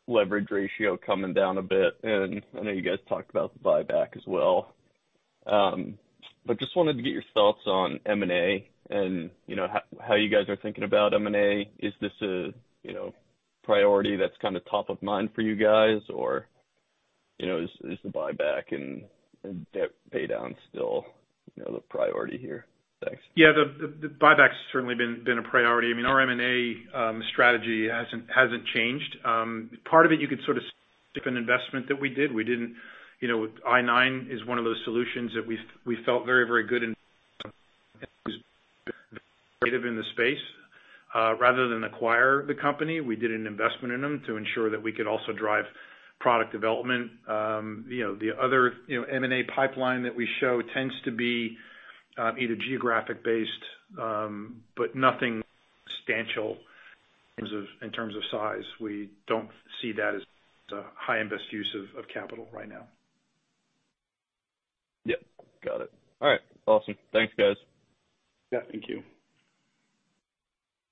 leverage 0.08 0.52
ratio 0.52 0.98
coming 0.98 1.34
down 1.34 1.58
a 1.58 1.62
bit, 1.62 1.98
and 2.04 2.42
I 2.58 2.62
know 2.62 2.72
you 2.72 2.82
guys 2.82 3.00
talked 3.08 3.30
about 3.30 3.54
the 3.54 3.60
buyback 3.60 4.16
as 4.16 4.24
well. 4.28 4.74
Um 5.46 5.98
but 6.46 6.60
just 6.60 6.76
wanted 6.76 6.98
to 6.98 7.04
get 7.04 7.14
your 7.14 7.24
thoughts 7.34 7.62
on 7.66 8.00
M&A 8.06 8.68
and, 8.90 9.30
you 9.48 9.56
know, 9.56 9.68
how 10.06 10.16
you 10.16 10.30
guys 10.30 10.50
are 10.50 10.58
thinking 10.58 10.84
about 10.84 11.14
M&A. 11.14 11.72
Is 11.80 11.94
this 12.02 12.12
a, 12.22 12.54
you 12.84 12.94
know, 12.94 13.14
priority 13.64 14.18
that's 14.18 14.36
kind 14.42 14.58
of 14.58 14.66
top 14.66 14.90
of 14.90 15.02
mind 15.02 15.30
for 15.34 15.42
you 15.42 15.56
guys? 15.56 16.02
Or, 16.14 16.48
you 17.40 17.48
know, 17.48 17.60
is 17.60 17.70
the 18.04 18.10
buyback 18.10 18.72
and 18.72 19.06
debt 19.74 19.92
pay 20.12 20.28
down 20.28 20.56
still, 20.70 21.06
you 21.56 21.64
know, 21.64 21.76
the 21.76 21.80
priority 21.80 22.38
here? 22.38 22.66
Thanks. 23.06 23.22
Yeah. 23.36 23.52
The 23.54 24.08
buyback's 24.08 24.56
certainly 24.72 24.96
been 24.96 25.38
a 25.38 25.44
priority. 25.44 25.92
I 25.92 25.96
mean, 25.96 26.06
our 26.06 26.22
M&A 26.22 26.98
um, 26.98 27.24
strategy 27.32 27.88
hasn't 27.90 28.26
hasn't 28.34 28.64
changed. 28.74 29.18
Um, 29.26 29.70
part 29.90 30.06
of 30.06 30.12
it 30.12 30.20
you 30.20 30.28
could 30.28 30.40
sort 30.46 30.58
of 30.58 30.64
an 31.26 31.38
investment 31.38 31.88
that 31.88 32.00
we 32.00 32.10
did. 32.10 32.34
We 32.34 32.44
didn't, 32.44 32.76
you 33.20 33.28
know, 33.28 33.48
i9 33.68 34.34
is 34.34 34.44
one 34.46 34.58
of 34.58 34.64
those 34.64 34.82
solutions 34.84 35.32
that 35.36 35.46
we 35.46 35.58
we 35.86 35.98
felt 36.06 36.26
very 36.26 36.48
very 36.48 36.66
good 36.66 36.84
in 36.84 36.96
in 39.64 39.96
the 39.96 40.04
space. 40.14 40.42
Uh, 41.16 41.36
rather 41.38 41.68
than 41.68 41.84
acquire 41.84 42.44
the 42.46 42.56
company, 42.56 43.00
we 43.00 43.16
did 43.16 43.32
an 43.32 43.46
investment 43.46 43.94
in 43.94 44.02
them 44.02 44.24
to 44.26 44.36
ensure 44.36 44.72
that 44.72 44.82
we 44.82 44.92
could 44.92 45.06
also 45.06 45.32
drive 45.32 45.66
product 46.20 46.52
development. 46.52 47.12
Um, 47.28 47.86
you 47.88 48.04
know, 48.04 48.16
the 48.16 48.32
other, 48.42 48.74
you 48.88 49.00
know, 49.00 49.06
M&A 49.08 49.44
pipeline 49.56 50.02
that 50.04 50.16
we 50.16 50.28
show 50.40 50.62
tends 50.74 50.94
to 51.06 51.12
be 51.12 51.56
Um, 52.16 52.38
either 52.38 52.56
geographic 52.56 53.24
based, 53.24 53.50
um, 54.00 54.62
but 54.78 54.96
nothing 54.96 55.42
substantial 55.98 56.58
in 57.40 57.92
terms 57.92 58.16
of 58.16 58.22
size. 58.30 58.64
We 58.80 59.10
don't 59.28 59.50
see 59.82 59.94
that 59.94 60.14
as 60.16 60.22
a 60.72 60.84
high 60.96 61.18
and 61.18 61.30
best 61.30 61.52
use 61.52 61.76
of 61.98 62.08
capital 62.14 62.48
right 62.54 62.70
now. 62.70 62.86
Yep. 65.06 65.22
Got 65.66 65.82
it. 65.82 65.92
All 66.22 66.30
right. 66.30 66.40
Awesome. 66.68 66.96
Thanks, 67.12 67.34
guys. 67.36 67.56
Yeah. 68.52 68.60
Thank 68.72 68.88
you. 68.88 69.02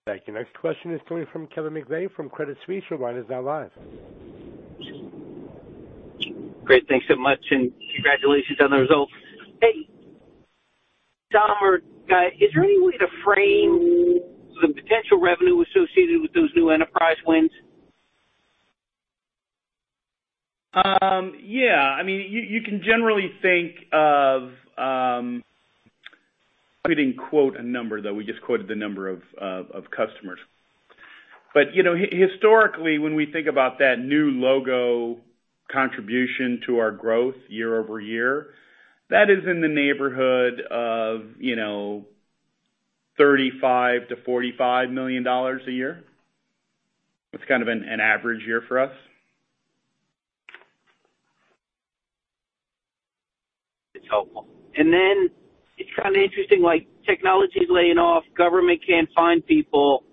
Thank 0.08 0.24
you. 0.26 0.34
Next 0.34 0.54
question 0.60 0.92
is 0.94 1.02
coming 1.08 1.28
from 1.32 1.46
Kevin 1.48 1.74
McVeigh 1.74 2.12
from 2.16 2.30
Credit 2.30 2.58
Suisse. 2.66 2.84
Your 2.90 2.98
line 2.98 3.16
is 3.16 3.26
now 3.30 3.42
live. 3.42 3.72
Great. 6.64 6.88
Thanks 6.88 7.06
so 7.08 7.16
much, 7.16 7.40
and 7.52 7.72
congratulations 7.94 8.58
on 8.60 8.72
the 8.72 8.78
results. 8.78 9.12
Hey, 9.62 9.88
Tom 11.32 11.50
Guy, 12.10 12.26
uh, 12.26 12.28
is 12.40 12.52
there 12.54 12.64
any 12.64 12.80
way 12.82 12.94
to 12.98 13.08
frame 13.24 14.20
the 14.62 14.68
potential 14.68 15.20
revenue 15.20 15.62
associated 15.62 16.22
with 16.22 16.34
those 16.34 16.50
new 16.56 16.70
enterprise 16.70 17.18
wins? 17.26 17.52
Um, 20.74 21.34
yeah. 21.44 21.96
I 21.98 22.04
mean, 22.04 22.32
you 22.32 22.62
can 22.62 22.82
generally 22.84 23.32
think 23.42 23.76
of. 23.92 24.52
Um, 24.78 25.44
we 26.88 26.96
didn't 26.96 27.18
quote 27.18 27.58
a 27.58 27.64
number, 27.64 28.02
though. 28.02 28.14
We 28.14 28.26
just 28.26 28.42
quoted 28.42 28.68
the 28.68 28.76
number 28.76 29.10
of 29.10 29.22
of 29.40 29.86
customers. 29.92 30.40
But 31.54 31.74
you 31.74 31.84
know, 31.84 31.96
historically, 31.96 32.98
when 32.98 33.16
we 33.16 33.26
think 33.32 33.48
about 33.48 33.80
that 33.80 34.00
new 34.00 34.32
logo 34.32 35.20
contribution 35.72 36.62
to 36.66 36.80
our 36.80 36.92
growth 36.92 37.36
year-over-year, 37.50 38.48
that 39.12 39.30
is 39.30 39.46
in 39.46 39.60
the 39.60 39.68
neighborhood 39.68 40.62
of, 40.72 41.24
you 41.38 41.58
know, 41.58 42.06
$35 43.20 44.10
million-$45 44.10 44.92
million 44.92 45.28
a 45.28 45.72
year. 45.72 46.04
It's 47.34 47.44
kind 47.46 47.62
of 47.62 47.68
an 47.68 47.84
average 48.02 48.42
year 48.46 48.64
for 48.68 48.80
us. 48.80 48.92
It's 53.94 54.06
helpful. 54.10 54.48
And 54.78 54.92
then 54.92 55.30
it's 55.78 55.90
kind 56.02 56.16
of 56.16 56.22
interesting, 56.22 56.62
like 56.62 56.88
technology's 57.06 57.68
laying 57.70 57.98
off, 57.98 58.24
government 58.38 58.80
can't 58.88 59.10
find 59.14 59.46
people. 59.46 60.04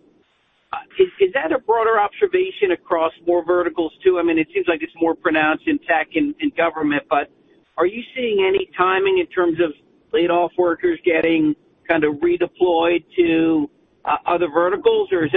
Uh, 0.73 0.79
is 0.99 1.33
that 1.35 1.53
a 1.53 1.59
broader 1.61 2.01
observation 2.01 2.73
across 2.73 3.13
more 3.27 3.45
verticals 3.45 3.93
too? 4.05 4.19
I 4.19 4.25
mean, 4.25 4.39
it 4.39 4.49
seems 4.53 4.67
like 4.67 4.83
it's 4.83 4.93
more 5.01 5.15
pronounced 5.15 5.69
in 5.69 5.79
tech 5.79 6.09
and 6.15 6.35
government, 6.57 7.05
but 7.09 7.31
are 7.79 7.87
you 7.87 8.03
seeing 8.15 8.45
any 8.47 8.69
timing 8.77 9.19
in 9.19 9.27
terms 9.29 9.59
of 9.65 9.73
laid 10.13 10.31
off 10.31 10.51
workers 10.59 10.99
getting 11.05 11.55
kind 11.89 12.05
of 12.05 12.17
redeployed 12.17 13.05
to 13.17 13.71
uh, 14.05 14.17
other 14.27 14.49
verticals? 14.53 15.09
Or 15.13 15.25
is 15.25 15.33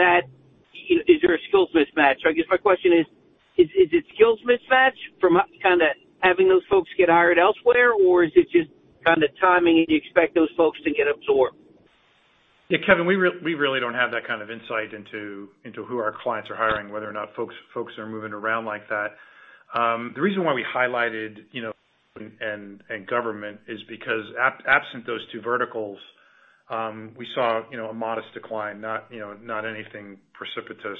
is 1.07 1.21
there 1.21 1.35
a 1.35 1.41
skills 1.47 1.69
mismatch? 1.75 2.25
I 2.27 2.33
guess 2.33 2.45
my 2.49 2.57
question 2.57 2.91
is 2.93 3.05
is 3.57 3.69
it 3.75 4.03
skills 4.15 4.39
mismatch 4.43 4.97
from 5.19 5.37
kind 5.61 5.81
of 5.81 5.89
having 6.21 6.49
those 6.49 6.63
folks 6.69 6.89
get 6.97 7.09
hired 7.09 7.37
elsewhere, 7.37 7.93
or 7.93 8.23
is 8.23 8.31
it 8.35 8.47
just 8.51 8.69
kind 9.05 9.23
of 9.23 9.29
timing 9.39 9.77
and 9.77 9.85
you 9.87 9.97
expect 9.97 10.33
those 10.35 10.49
folks 10.57 10.79
to 10.83 10.91
get 10.91 11.05
absorbed? 11.07 11.57
Yeah, 12.69 12.79
Kevin, 12.87 13.05
we 13.05 13.17
we 13.43 13.53
really 13.53 13.79
don't 13.79 13.93
have 13.93 14.11
that 14.11 14.25
kind 14.25 14.41
of 14.41 14.49
insight 14.49 14.93
into 14.93 15.49
into 15.63 15.85
who 15.85 15.97
our 15.97 16.15
clients 16.23 16.49
are 16.49 16.55
hiring, 16.55 16.91
whether 16.91 17.07
or 17.07 17.13
not 17.13 17.35
folks 17.35 17.53
folks 17.73 17.93
are 17.99 18.07
moving 18.07 18.33
around 18.33 18.65
like 18.65 18.87
that. 18.89 19.17
Um, 19.77 20.11
the 20.15 20.21
reason 20.21 20.43
why 20.43 20.53
we 20.53 20.63
highlighted, 20.63 21.37
you 21.51 21.61
know, 21.61 21.73
and 22.15 23.07
government 23.07 23.59
is 23.67 23.79
because 23.87 24.25
absent 24.67 25.05
those 25.05 25.21
two 25.31 25.41
verticals, 25.41 25.97
um, 26.69 27.13
we 27.17 27.27
saw, 27.35 27.61
you 27.71 27.77
know, 27.77 27.87
a 27.87 27.93
modest 27.93 28.27
decline, 28.33 28.81
not, 28.81 29.07
you 29.11 29.19
know, 29.19 29.33
not 29.41 29.65
anything 29.65 30.17
precipitous. 30.33 30.97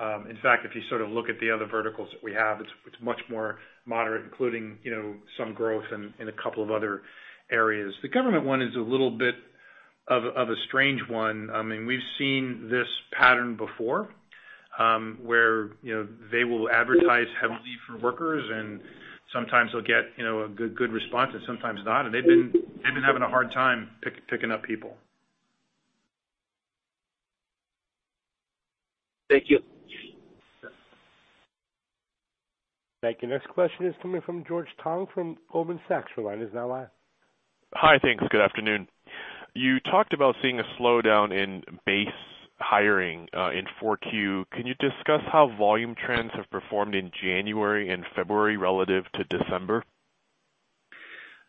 Um, 0.00 0.26
in 0.28 0.36
fact, 0.42 0.64
if 0.64 0.74
you 0.74 0.82
sort 0.88 1.02
of 1.02 1.10
look 1.10 1.28
at 1.28 1.38
the 1.40 1.50
other 1.50 1.66
verticals 1.66 2.08
that 2.12 2.22
we 2.22 2.32
have, 2.32 2.60
it's 2.60 2.96
much 3.02 3.20
more 3.30 3.58
moderate, 3.84 4.24
including, 4.24 4.78
you 4.82 4.90
know, 4.90 5.14
some 5.38 5.54
growth 5.54 5.84
in 5.92 6.28
a 6.28 6.42
couple 6.42 6.62
of 6.62 6.70
other 6.70 7.02
areas. 7.50 7.92
The 8.02 8.08
government 8.08 8.44
one 8.44 8.62
is 8.62 8.74
a 8.76 8.80
little 8.80 9.10
bit 9.10 9.34
of 10.08 10.24
a 10.24 10.54
strange 10.66 11.00
one. 11.08 11.50
I 11.50 11.62
mean, 11.62 11.86
we've 11.86 12.00
seen 12.18 12.68
this 12.70 12.88
pattern 13.12 13.56
before, 13.56 14.08
um, 14.78 15.18
where, 15.22 15.70
you 15.82 15.94
know, 15.94 16.08
they 16.30 16.44
will 16.44 16.68
advertise 16.70 17.28
heavily 17.40 17.76
for 17.86 17.98
workers, 17.98 18.44
and 18.52 18.80
sometimes 19.32 19.70
they'll 19.72 19.82
get, 19.82 20.10
you 20.16 20.24
know, 20.24 20.44
a 20.44 20.48
good 20.48 20.76
good 20.76 20.92
response 20.92 21.30
and 21.34 21.42
sometimes 21.46 21.80
not. 21.84 22.06
And 22.06 22.14
they've 22.14 22.24
been 22.24 22.50
they've 22.52 22.94
been 22.94 23.02
having 23.02 23.22
a 23.22 23.28
hard 23.28 23.52
time 23.52 23.90
picking 24.28 24.50
up 24.50 24.62
people. 24.62 24.96
Thank 29.30 29.44
you. 29.48 29.60
Thank 33.00 33.18
you. 33.22 33.28
Next 33.28 33.48
question 33.48 33.86
is 33.86 33.94
coming 34.00 34.20
from 34.20 34.44
George 34.46 34.68
Tong 34.82 35.06
from 35.12 35.36
Goldman 35.52 35.80
Sachs. 35.88 36.12
Your 36.16 36.26
line 36.26 36.40
is 36.40 36.50
now 36.54 36.68
live. 36.68 36.88
Hi. 37.74 37.98
Thanks. 38.00 38.22
Good 38.30 38.40
afternoon. 38.42 38.86
You 39.54 39.80
talked 39.80 40.12
about 40.12 40.36
seeing 40.40 40.60
a 40.60 40.64
slowdown 40.80 41.32
in 41.32 41.62
base 41.84 42.08
hiring 42.62 43.28
uh, 43.36 43.50
in 43.50 43.66
4Q. 43.82 44.44
Can 44.50 44.66
you 44.66 44.74
discuss 44.74 45.20
how 45.30 45.50
volume 45.58 45.94
trends 45.94 46.32
have 46.34 46.50
performed 46.50 46.94
in 46.94 47.10
January 47.22 47.90
and 47.90 48.04
February 48.14 48.56
relative 48.56 49.04
to 49.14 49.24
December? 49.24 49.84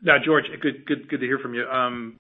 Yeah, 0.02 0.18
George, 0.24 0.46
good 0.62 0.86
good 0.86 1.08
good 1.08 1.22
to 1.22 1.26
hear 1.26 1.40
from 1.40 1.54
you. 1.54 1.66
Um, 1.66 2.20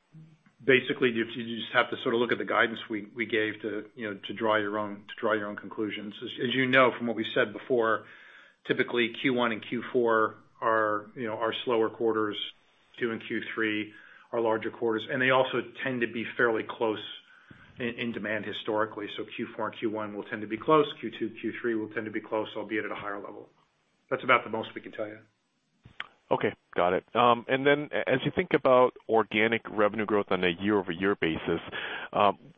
basically, 0.63 1.10
you 1.10 1.25
just 1.25 1.73
have 1.73 1.89
to 1.89 1.97
sort 2.01 2.15
of 2.15 2.21
look 2.21 2.32
at 2.32 2.38
the 2.38 2.45
guidance 2.45 2.79
we 2.89 3.25
gave 3.25 3.62
to, 3.62 3.84
you 3.95 4.10
know, 4.10 4.17
to 4.27 4.34
draw 4.34 4.56
your 4.56 4.77
own 4.79 4.95
to 4.95 5.13
draw 5.19 5.34
your 5.34 5.47
own 5.47 5.58
conclusions. 5.58 6.13
As 6.23 6.56
you 6.56 6.65
know 6.65 6.91
from 6.97 7.08
what 7.08 7.17
we 7.17 7.25
said 7.36 7.51
before, 7.51 8.03
typically 8.67 9.13
Q1 9.23 9.51
and 9.51 9.65
Q4 9.65 10.34
are, 10.62 11.08
you 11.15 11.27
know, 11.27 11.34
our 11.34 11.53
slower 11.65 11.89
quarters. 11.89 12.38
Q2 13.01 13.12
and 13.12 13.21
Q3 13.23 13.89
are 14.32 14.39
larger 14.39 14.69
quarters, 14.69 15.03
and 15.12 15.21
they 15.21 15.32
also 15.32 15.62
tend 15.84 16.01
to 16.01 16.08
be 16.08 16.25
fairly 16.38 16.63
close 16.63 16.99
in 17.80 18.12
demand 18.12 18.46
historically. 18.46 19.08
So 19.18 19.24
Q4 19.24 19.72
and 19.72 19.94
Q1 19.94 20.16
will 20.16 20.24
tend 20.24 20.42
to 20.42 20.48
be 20.48 20.58
close. 20.58 20.86
Q2, 21.04 21.34
Q3 21.44 21.80
will 21.80 21.90
tend 21.90 22.06
to 22.06 22.12
be 22.12 22.22
close, 22.22 22.48
albeit 22.56 22.86
at 22.86 22.92
a 22.92 22.96
higher 22.96 23.18
level. 23.20 23.50
That's 24.10 24.24
about 24.24 24.44
the 24.44 24.50
most 24.50 24.70
we 24.76 24.82
can 24.82 24.92
tell 24.92 25.08
you. 25.08 25.18
Okay. 26.32 26.54
Got 26.76 26.94
it. 26.94 27.04
Um 27.16 27.46
and 27.48 27.66
then 27.66 27.90
as 28.08 28.20
you 28.26 28.32
think 28.36 28.50
about 28.54 28.92
organic 29.08 29.62
revenue 29.70 30.06
growth 30.06 30.28
on 30.32 30.44
a 30.44 30.50
year-over-year 30.60 31.16
basis, 31.22 31.62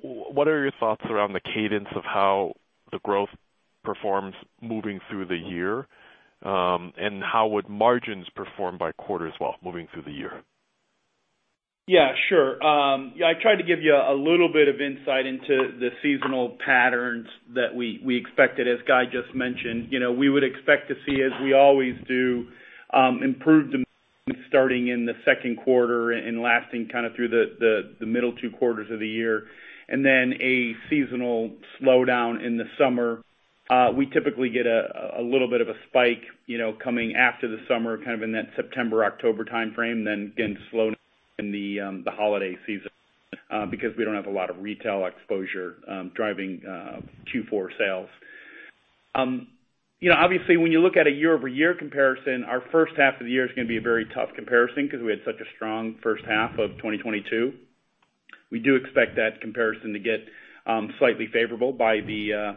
what 0.02 0.48
are 0.48 0.64
your 0.64 0.72
thoughts 0.80 1.04
around 1.10 1.34
the 1.34 1.42
cadence 1.42 1.90
of 1.96 2.04
how 2.04 2.54
the 2.92 3.00
growth 3.00 3.30
performs 3.84 4.36
moving 4.62 5.00
through 5.10 5.26
the 5.26 5.38
year? 5.38 5.88
Um 6.44 6.94
and 6.98 7.24
how 7.24 7.48
would 7.48 7.68
margins 7.68 8.28
perform 8.36 8.78
by 8.78 8.92
quarter 8.94 9.28
as 9.28 9.34
well, 9.40 9.56
moving 9.64 9.88
through 9.94 10.04
the 10.04 10.12
year? 10.12 10.44
Yeah, 11.88 12.14
sure. 12.30 12.62
Um, 12.64 13.14
yeah, 13.16 13.28
I 13.28 13.34
tried 13.40 13.58
to 13.58 13.64
give 13.64 13.80
you 13.82 13.94
a 13.94 14.16
little 14.16 14.52
bit 14.52 14.68
of 14.68 14.82
insight 14.82 15.28
into 15.28 15.78
the 15.80 15.90
seasonal 16.02 16.58
patterns 16.66 17.28
that 17.54 17.76
we 17.76 18.02
we 18.04 18.18
expected. 18.18 18.68
As 18.68 18.80
Guy 18.88 19.04
just 19.06 19.36
mentioned, 19.36 19.90
you 19.92 20.00
know, 20.00 20.12
we 20.12 20.30
would 20.30 20.44
expect 20.44 20.88
to 20.88 20.96
see, 21.06 21.22
as 21.22 21.32
we 21.44 21.54
always 21.54 21.94
do, 22.08 22.48
um, 22.92 23.22
improved 23.22 23.72
demand 23.72 23.86
starting 24.48 24.88
in 24.88 25.06
the 25.06 25.14
second 25.26 25.58
quarter 25.58 26.12
and 26.12 26.42
lasting 26.42 26.90
kind 26.92 27.06
of 27.06 27.14
through 27.16 27.28
the 27.28 28.06
middle 28.06 28.34
two 28.34 28.50
quarters 28.50 28.90
of 28.90 29.00
the 29.00 29.08
year, 29.08 29.44
and 29.88 30.04
then 30.04 30.34
a 30.42 30.74
seasonal 30.90 31.52
slowdown 31.80 32.44
in 32.44 32.58
the 32.58 32.66
summer. 32.80 33.22
Uh, 33.70 33.92
we 33.96 34.08
typically 34.08 34.50
get 34.50 34.66
a 34.66 35.22
little 35.22 35.50
bit 35.50 35.62
of 35.62 35.68
a 35.68 35.74
spike, 35.90 36.24
you 36.48 36.58
know, 36.58 36.74
coming 36.84 37.16
after 37.16 37.48
the 37.48 37.58
summer, 37.68 37.98
kind 37.98 38.12
of 38.12 38.24
in 38.24 38.32
that 38.32 38.46
September-October 38.56 39.46
timeframe, 39.46 40.06
then 40.06 40.32
again, 40.36 40.58
slow 40.72 40.92
in 41.40 41.52
the 41.52 41.80
um 41.80 42.04
the 42.04 42.12
holiday 42.12 42.58
season, 42.66 42.90
uh, 43.52 43.66
because 43.66 43.92
we 43.98 44.06
don't 44.06 44.16
have 44.16 44.28
a 44.28 44.32
lot 44.32 44.50
of 44.50 44.58
retail 44.60 45.06
exposure 45.06 45.76
um, 45.88 46.12
driving 46.16 46.62
uh, 46.68 47.02
Q4 47.34 47.70
sales. 47.78 48.10
Um, 49.14 49.48
you 50.00 50.10
know, 50.10 50.18
obviously, 50.18 50.58
when 50.58 50.72
you 50.72 50.82
look 50.82 50.98
at 50.98 51.08
a 51.08 51.12
year-over-year 51.12 51.76
comparison, 51.76 52.44
our 52.44 52.62
first 52.72 52.94
half 52.98 53.16
of 53.20 53.26
the 53.26 53.32
year 53.32 53.46
is 53.46 53.52
gonna 53.56 53.68
be 53.68 53.78
a 53.78 53.82
very 53.82 54.06
tough 54.14 54.30
comparison 54.36 54.86
because 54.86 55.02
we 55.02 55.12
had 55.12 55.22
such 55.26 55.40
a 55.40 55.50
strong 55.56 55.96
first 56.04 56.24
half 56.28 56.52
of 56.60 56.72
2022. 56.78 57.54
We 58.52 58.60
do 58.60 58.76
expect 58.76 59.16
that 59.16 59.42
comparison 59.42 59.94
to 59.94 60.00
get 60.00 60.20
um, 60.68 60.94
slightly 61.00 61.28
favorable 61.32 61.72
by 61.72 62.02
the 62.02 62.34
uh 62.34 62.54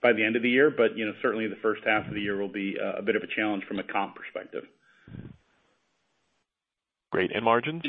by 0.00 0.12
the 0.12 0.24
end 0.24 0.36
of 0.36 0.42
the 0.42 0.50
year. 0.50 0.70
But 0.70 0.96
you 0.96 1.06
know, 1.06 1.12
certainly 1.22 1.48
the 1.48 1.60
first 1.62 1.82
half 1.84 2.06
of 2.06 2.14
the 2.14 2.20
year 2.20 2.36
will 2.36 2.52
be 2.52 2.76
uh, 2.80 2.98
a 2.98 3.02
bit 3.02 3.16
of 3.16 3.22
a 3.22 3.26
challenge 3.34 3.64
from 3.64 3.78
a 3.78 3.82
comp 3.82 4.14
perspective. 4.14 4.64
Great. 7.10 7.34
And 7.34 7.44
margins? 7.44 7.82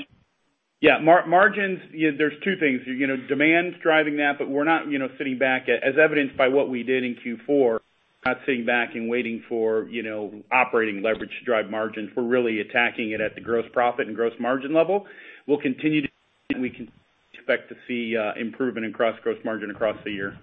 Yeah. 0.81 0.99
Margins, 0.99 1.79
there's 1.91 2.33
two 2.43 2.55
things. 2.59 2.81
You 2.85 3.07
know, 3.07 3.17
demand's 3.27 3.77
driving 3.83 4.17
that, 4.17 4.37
but 4.37 4.49
we're 4.49 4.63
not, 4.63 4.87
you 4.89 4.99
know, 4.99 5.09
sitting 5.17 5.37
back. 5.37 5.67
As 5.69 5.95
evidenced 6.01 6.37
by 6.37 6.47
what 6.47 6.69
we 6.69 6.83
did 6.83 7.03
in 7.03 7.15
Q4, 7.15 7.79
not 8.25 8.37
sitting 8.45 8.65
back 8.65 8.95
and 8.95 9.09
waiting 9.09 9.43
for, 9.47 9.87
you 9.89 10.03
know, 10.03 10.43
operating 10.51 11.01
leverage 11.01 11.31
to 11.39 11.45
drive 11.45 11.69
margins. 11.69 12.09
We're 12.15 12.23
really 12.23 12.59
attacking 12.59 13.11
it 13.11 13.21
at 13.21 13.35
the 13.35 13.41
gross 13.41 13.65
profit 13.71 14.07
and 14.07 14.15
gross 14.15 14.33
margin 14.39 14.73
level. 14.73 15.05
We'll 15.47 15.61
continue 15.61 16.01
to, 16.01 16.09
and 16.49 16.61
we 16.61 16.69
can 16.69 16.91
expect 17.33 17.69
to 17.69 17.75
see 17.87 18.17
uh, 18.17 18.39
improvement 18.39 18.85
across 18.85 19.17
gross 19.23 19.37
margin 19.45 19.71
across 19.71 19.97
the 20.03 20.11
year. 20.11 20.37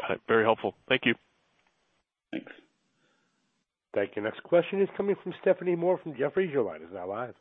Got 0.00 0.10
it. 0.12 0.20
Very 0.28 0.44
helpful. 0.44 0.74
Thank 0.88 1.02
you. 1.06 1.14
Thanks. 2.30 2.52
Thank 3.94 4.16
you. 4.16 4.22
Next 4.22 4.42
question 4.42 4.82
is 4.82 4.88
coming 4.96 5.14
from 5.22 5.32
Stephanie 5.40 5.76
Moore 5.76 5.98
from 6.02 6.16
Jefferies. 6.16 6.50
Your 6.52 6.64
line 6.64 6.82
is 6.82 6.88
now 6.92 7.08
live. 7.08 7.34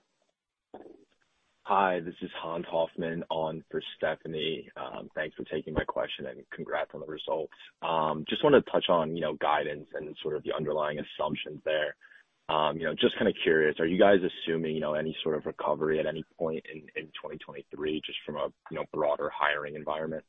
Hi, 1.64 2.02
this 2.02 2.14
is 2.22 2.30
Hans 2.42 2.66
Hoffman 2.70 3.24
on 3.30 3.64
for 3.72 3.82
Stephanie. 3.98 4.70
Um, 4.76 5.10
thanks 5.16 5.36
for 5.36 5.46
taking 5.46 5.74
my 5.74 5.86
question, 5.86 6.26
and 6.28 6.42
congrats 6.54 6.92
on 6.94 7.00
the 7.00 7.08
results. 7.08 7.54
Um, 7.82 8.26
just 8.30 8.44
wanted 8.44 8.66
to 8.66 8.72
touch 8.72 8.86
on, 8.90 9.16
you 9.16 9.22
know, 9.22 9.36
guidance 9.36 9.88
and 9.94 10.16
sort 10.22 10.36
of 10.36 10.44
the 10.44 10.54
underlying 10.54 11.00
assumptions 11.00 11.62
there. 11.64 11.96
Um, 12.50 12.78
you 12.78 12.86
know, 12.86 12.94
just 12.94 13.16
kind 13.18 13.30
of 13.30 13.36
curious, 13.42 13.80
are 13.80 13.88
you 13.88 13.98
guys 13.98 14.20
assuming, 14.20 14.76
you 14.76 14.82
know, 14.82 14.94
any 14.94 15.16
sort 15.24 15.38
of 15.38 15.46
recovery 15.46 16.00
at 16.00 16.06
any 16.06 16.26
point 16.38 16.66
in 16.72 16.82
2023 17.06 18.02
just 18.06 18.18
from 18.26 18.36
a, 18.36 18.50
you 18.70 18.76
know, 18.76 18.84
broader 18.92 19.32
hiring 19.34 19.76
environment? 19.76 20.26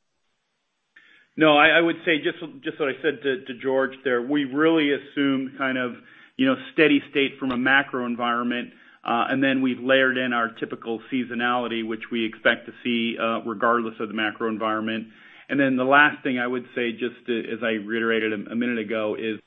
No, 1.37 1.57
I 1.57 1.81
would 1.81 1.97
say 2.05 2.19
just 2.23 2.39
just 2.63 2.79
what 2.79 2.87
I 2.87 2.93
said 3.01 3.21
to 3.23 3.53
George 3.61 3.91
there. 4.05 4.21
We 4.21 4.45
really 4.45 4.91
assume 4.93 5.53
kind 5.57 5.77
of, 5.77 5.95
you 6.37 6.45
know, 6.45 6.55
steady 6.73 7.03
state 7.11 7.37
from 7.39 7.51
a 7.51 7.57
macro 7.57 8.05
environment, 8.05 8.69
uh, 9.03 9.27
and 9.29 9.43
then 9.43 9.61
we've 9.61 9.79
layered 9.79 10.17
in 10.17 10.31
our 10.31 10.49
typical 10.59 11.01
seasonality, 11.11 11.85
which 11.85 12.03
we 12.09 12.25
expect 12.25 12.67
to 12.67 12.73
see, 12.83 13.17
uh, 13.19 13.41
regardless 13.41 13.95
of 13.99 14.07
the 14.07 14.13
macro 14.13 14.47
environment. 14.47 15.07
And 15.49 15.59
then 15.59 15.75
the 15.75 15.83
last 15.83 16.23
thing 16.23 16.39
I 16.39 16.47
would 16.47 16.65
say, 16.73 16.93
just 16.93 17.29
as 17.29 17.59
I 17.61 17.83
reiterated 17.83 18.31
a 18.33 18.55
minute 18.55 18.79
ago, 18.79 19.17
is 19.19 19.39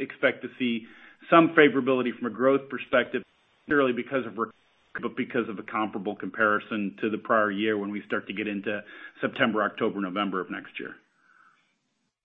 expect 0.00 0.42
to 0.42 0.48
see 0.58 0.86
some 1.30 1.54
favorability 1.54 2.10
from 2.18 2.26
a 2.26 2.30
growth 2.30 2.68
perspective, 2.68 3.22
purely 3.66 3.92
because 3.92 4.26
of 4.26 4.34
but 4.34 5.16
because 5.16 5.48
of 5.48 5.60
a 5.60 5.62
comparable 5.62 6.16
comparison 6.16 6.96
to 7.00 7.08
the 7.08 7.18
prior 7.18 7.52
year 7.52 7.78
when 7.78 7.92
we 7.92 8.02
start 8.06 8.26
to 8.26 8.32
get 8.32 8.48
into 8.48 8.82
September, 9.20 9.62
October, 9.62 10.00
November 10.00 10.40
of 10.40 10.50
next 10.50 10.80
year. 10.80 10.96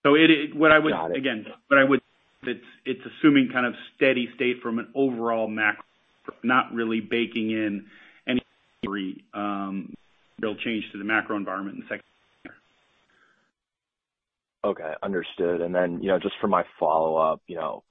So, 0.06 0.14
what 0.54 0.70
I 0.70 0.78
would- 0.78 0.92
Got 0.92 1.10
it. 1.10 1.16
Again, 1.16 1.52
it's 2.44 2.64
it's 2.84 3.04
assuming 3.04 3.48
kind 3.48 3.66
of 3.66 3.74
steady 3.96 4.30
state 4.36 4.62
from 4.62 4.78
an 4.78 4.86
overall 4.94 5.48
macro, 5.48 5.82
not 6.44 6.72
really 6.72 7.00
baking 7.00 7.50
in 7.50 7.86
any 8.28 8.40
um, 9.34 9.92
real 10.38 10.54
change 10.54 10.88
to 10.92 10.98
the 10.98 11.04
macro 11.04 11.34
environment 11.36 11.74
in 11.74 11.80
the 11.80 11.88
second. 11.88 12.05
Okay. 14.66 14.94
Understood. 15.00 15.60
And 15.60 15.72
then, 15.72 16.02
you 16.02 16.08
know, 16.08 16.18
just 16.18 16.34
for 16.40 16.48
my 16.48 16.64
follow-up, 16.80 17.40
you 17.46 17.54
know, 17.54 17.84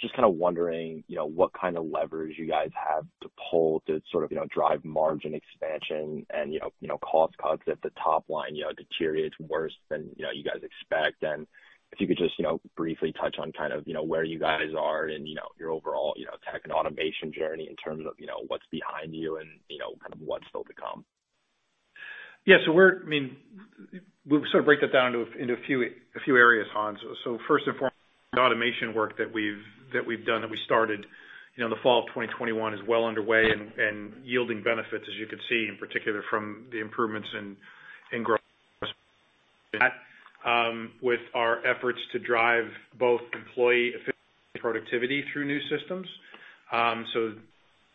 just 0.00 0.14
kind 0.14 0.26
of 0.26 0.34
wondering, 0.34 1.04
you 1.06 1.14
know, 1.14 1.26
what 1.26 1.52
kind 1.52 1.76
of 1.78 1.86
leverage 1.86 2.34
you 2.36 2.48
guys 2.48 2.70
have 2.74 3.04
to 3.22 3.30
pull 3.48 3.84
to 3.86 4.02
sort 4.10 4.24
of, 4.24 4.32
you 4.32 4.36
know, 4.36 4.46
drive 4.52 4.84
margin 4.84 5.32
expansion 5.32 6.26
and, 6.30 6.52
you 6.52 6.58
know, 6.58 6.70
you 6.80 6.88
know, 6.88 6.98
cost 6.98 7.38
cuts 7.38 7.62
if 7.68 7.80
the 7.82 7.92
top 8.02 8.24
line, 8.28 8.56
you 8.56 8.64
know, 8.64 8.72
deteriorates 8.76 9.36
worse 9.38 9.74
than, 9.90 10.10
you 10.16 10.24
know, 10.24 10.32
you 10.34 10.42
guys 10.42 10.60
expect. 10.60 11.22
And 11.22 11.46
if 11.92 12.00
you 12.00 12.08
could 12.08 12.18
just, 12.18 12.36
you 12.36 12.42
know, 12.42 12.60
briefly 12.76 13.12
touch 13.12 13.36
on 13.38 13.52
kind 13.52 13.72
of, 13.72 13.86
you 13.86 13.94
know, 13.94 14.02
where 14.02 14.24
you 14.24 14.40
guys 14.40 14.74
are 14.76 15.08
in, 15.08 15.24
you 15.24 15.36
know, 15.36 15.46
your 15.56 15.70
overall, 15.70 16.14
you 16.16 16.24
know, 16.24 16.34
tech 16.50 16.62
and 16.64 16.72
automation 16.72 17.32
journey 17.32 17.68
in 17.70 17.76
terms 17.76 18.04
of, 18.04 18.14
you 18.18 18.26
know, 18.26 18.42
what's 18.48 18.66
behind 18.72 19.14
you 19.14 19.36
and, 19.36 19.48
you 19.68 19.78
know, 19.78 19.94
kind 20.02 20.12
of 20.12 20.20
what's 20.20 20.48
still 20.48 20.64
to 20.64 20.74
come. 20.74 21.04
Yeah. 22.46 22.56
So 22.66 22.72
we're 22.72 23.02
I 23.02 23.06
mean, 23.06 23.36
we'll 24.26 24.42
sort 24.50 24.60
of 24.60 24.66
break 24.66 24.80
that 24.80 24.92
down 24.92 25.14
into 25.14 25.26
into 25.38 25.54
a 25.54 25.62
few 25.66 25.82
a 25.82 26.20
few 26.24 26.36
areas, 26.36 26.66
Hans. 26.72 26.98
First 27.46 27.66
and 27.66 27.76
foremost, 27.76 27.94
the 28.32 28.40
automation 28.40 28.94
work 28.94 29.16
that 29.18 29.32
we've 29.32 29.62
that 29.92 30.06
we've 30.06 30.24
done, 30.26 30.42
that 30.42 30.50
we 30.50 30.58
started, 30.64 31.00
you 31.56 31.60
know, 31.60 31.66
in 31.66 31.70
the 31.70 31.82
fall 31.82 32.00
of 32.00 32.06
2021 32.08 32.74
is 32.74 32.80
well 32.86 33.06
underway 33.06 33.50
and 33.50 34.12
yielding 34.24 34.62
benefits, 34.62 35.04
as 35.08 35.16
you 35.18 35.26
can 35.26 35.38
see, 35.48 35.66
in 35.68 35.76
particular 35.78 36.22
from 36.30 36.66
the 36.72 36.80
improvements 36.80 37.28
in 38.12 38.22
gross 38.22 38.38
with 41.02 41.20
our 41.34 41.64
efforts 41.66 41.98
to 42.12 42.18
drive 42.18 42.64
both 42.98 43.20
employee 43.34 43.88
efficiency 43.88 44.12
and 44.54 44.62
productivity 44.62 45.24
through 45.32 45.46
new 45.46 45.60
systems. 45.68 46.06
Um 46.72 47.06
so 47.12 47.32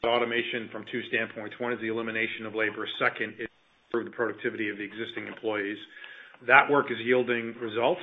automation 0.06 0.70
from 0.72 0.84
two 0.92 1.02
standpoints. 1.10 1.56
One 1.60 1.72
is 1.72 1.80
the 1.80 1.88
elimination 1.88 2.46
of 2.46 2.56
labor. 2.56 2.88
Second 3.00 3.36
is 3.40 3.48
improve 3.94 4.12
the 4.12 4.16
productivity 4.16 4.70
of 4.70 4.78
the 4.78 4.84
existing 4.84 5.28
employees. 5.28 5.78
That 6.48 6.68
work 6.70 6.88
is 6.90 6.98
yielding 7.04 7.54
results. 7.62 8.02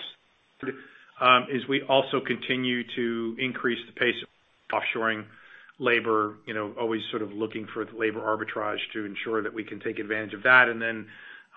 Um 1.20 1.46
as 1.52 1.66
we 1.68 1.82
also 1.88 2.20
continue 2.24 2.84
to 2.94 3.36
increase 3.40 3.78
the 3.86 3.92
pace 3.98 4.14
of 4.22 4.28
offshoring 4.80 5.24
labor, 5.80 6.36
you 6.46 6.54
know, 6.54 6.72
always 6.78 7.00
sort 7.10 7.22
of 7.22 7.32
looking 7.32 7.66
for 7.74 7.84
labor 7.98 8.20
arbitrage 8.20 8.78
to 8.92 9.04
ensure 9.04 9.42
that 9.42 9.52
we 9.52 9.64
can 9.64 9.80
take 9.80 9.98
advantage 9.98 10.32
of 10.32 10.44
that. 10.44 10.68
And 10.68 10.80
then 10.80 11.06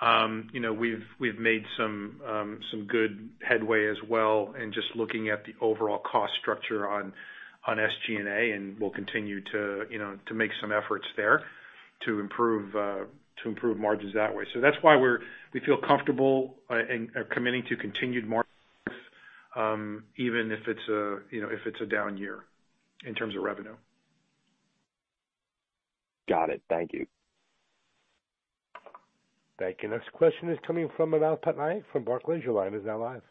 um 0.01 0.49
you 0.51 0.59
know, 0.59 0.73
we've 0.73 1.05
we've 1.19 1.37
made 1.37 1.63
some 1.77 2.19
um 2.27 2.59
some 2.71 2.87
good 2.87 3.29
headway 3.47 3.87
as 3.87 3.97
well 4.09 4.55
in 4.59 4.73
just 4.73 4.87
looking 4.95 5.29
at 5.29 5.45
the 5.45 5.53
overall 5.61 5.99
cost 5.99 6.33
structure 6.41 6.89
on 6.89 7.13
on 7.67 7.77
SG&A, 7.77 8.51
and 8.51 8.77
we'll 8.79 8.89
continue 8.89 9.39
to, 9.39 9.83
you 9.89 9.97
know, 9.97 10.17
to 10.25 10.33
make 10.33 10.51
some 10.59 10.71
efforts 10.73 11.05
there 11.15 11.43
to 12.05 12.19
improve 12.19 12.75
margins 13.77 14.13
that 14.13 14.35
way. 14.35 14.45
So 14.53 14.61
that's 14.61 14.77
why 14.81 14.95
we 14.97 15.59
feel 15.65 15.77
comfortable 15.77 16.55
uh 16.69 16.79
in 16.89 17.11
uh 17.15 17.23
committing 17.31 17.63
to 17.69 17.75
continued 17.75 18.27
margin, 18.27 20.03
even 20.17 20.51
if 20.51 20.67
it's 20.67 20.87
a, 20.89 21.19
you 21.31 21.41
know, 21.41 21.49
if 21.49 21.59
it's 21.65 21.81
a 21.81 21.85
down 21.85 22.17
year 22.17 22.43
in 23.05 23.13
terms 23.13 23.35
of 23.35 23.43
revenue. 23.43 23.75
Got 26.29 26.49
it. 26.49 26.61
Thank 26.69 26.93
you. 26.93 27.05
Thank 29.59 29.83
you. 29.83 29.89
Next 29.89 30.11
question 30.13 30.49
is 30.49 30.57
coming 30.65 30.89
from 30.97 31.11
Manav 31.11 31.41
Patnaik 31.41 31.83
from 31.91 32.03
Barclays. 32.03 32.43
Your 32.43 32.53
line 32.53 32.73
is 32.73 32.85
now 32.85 32.99
live. 33.01 33.21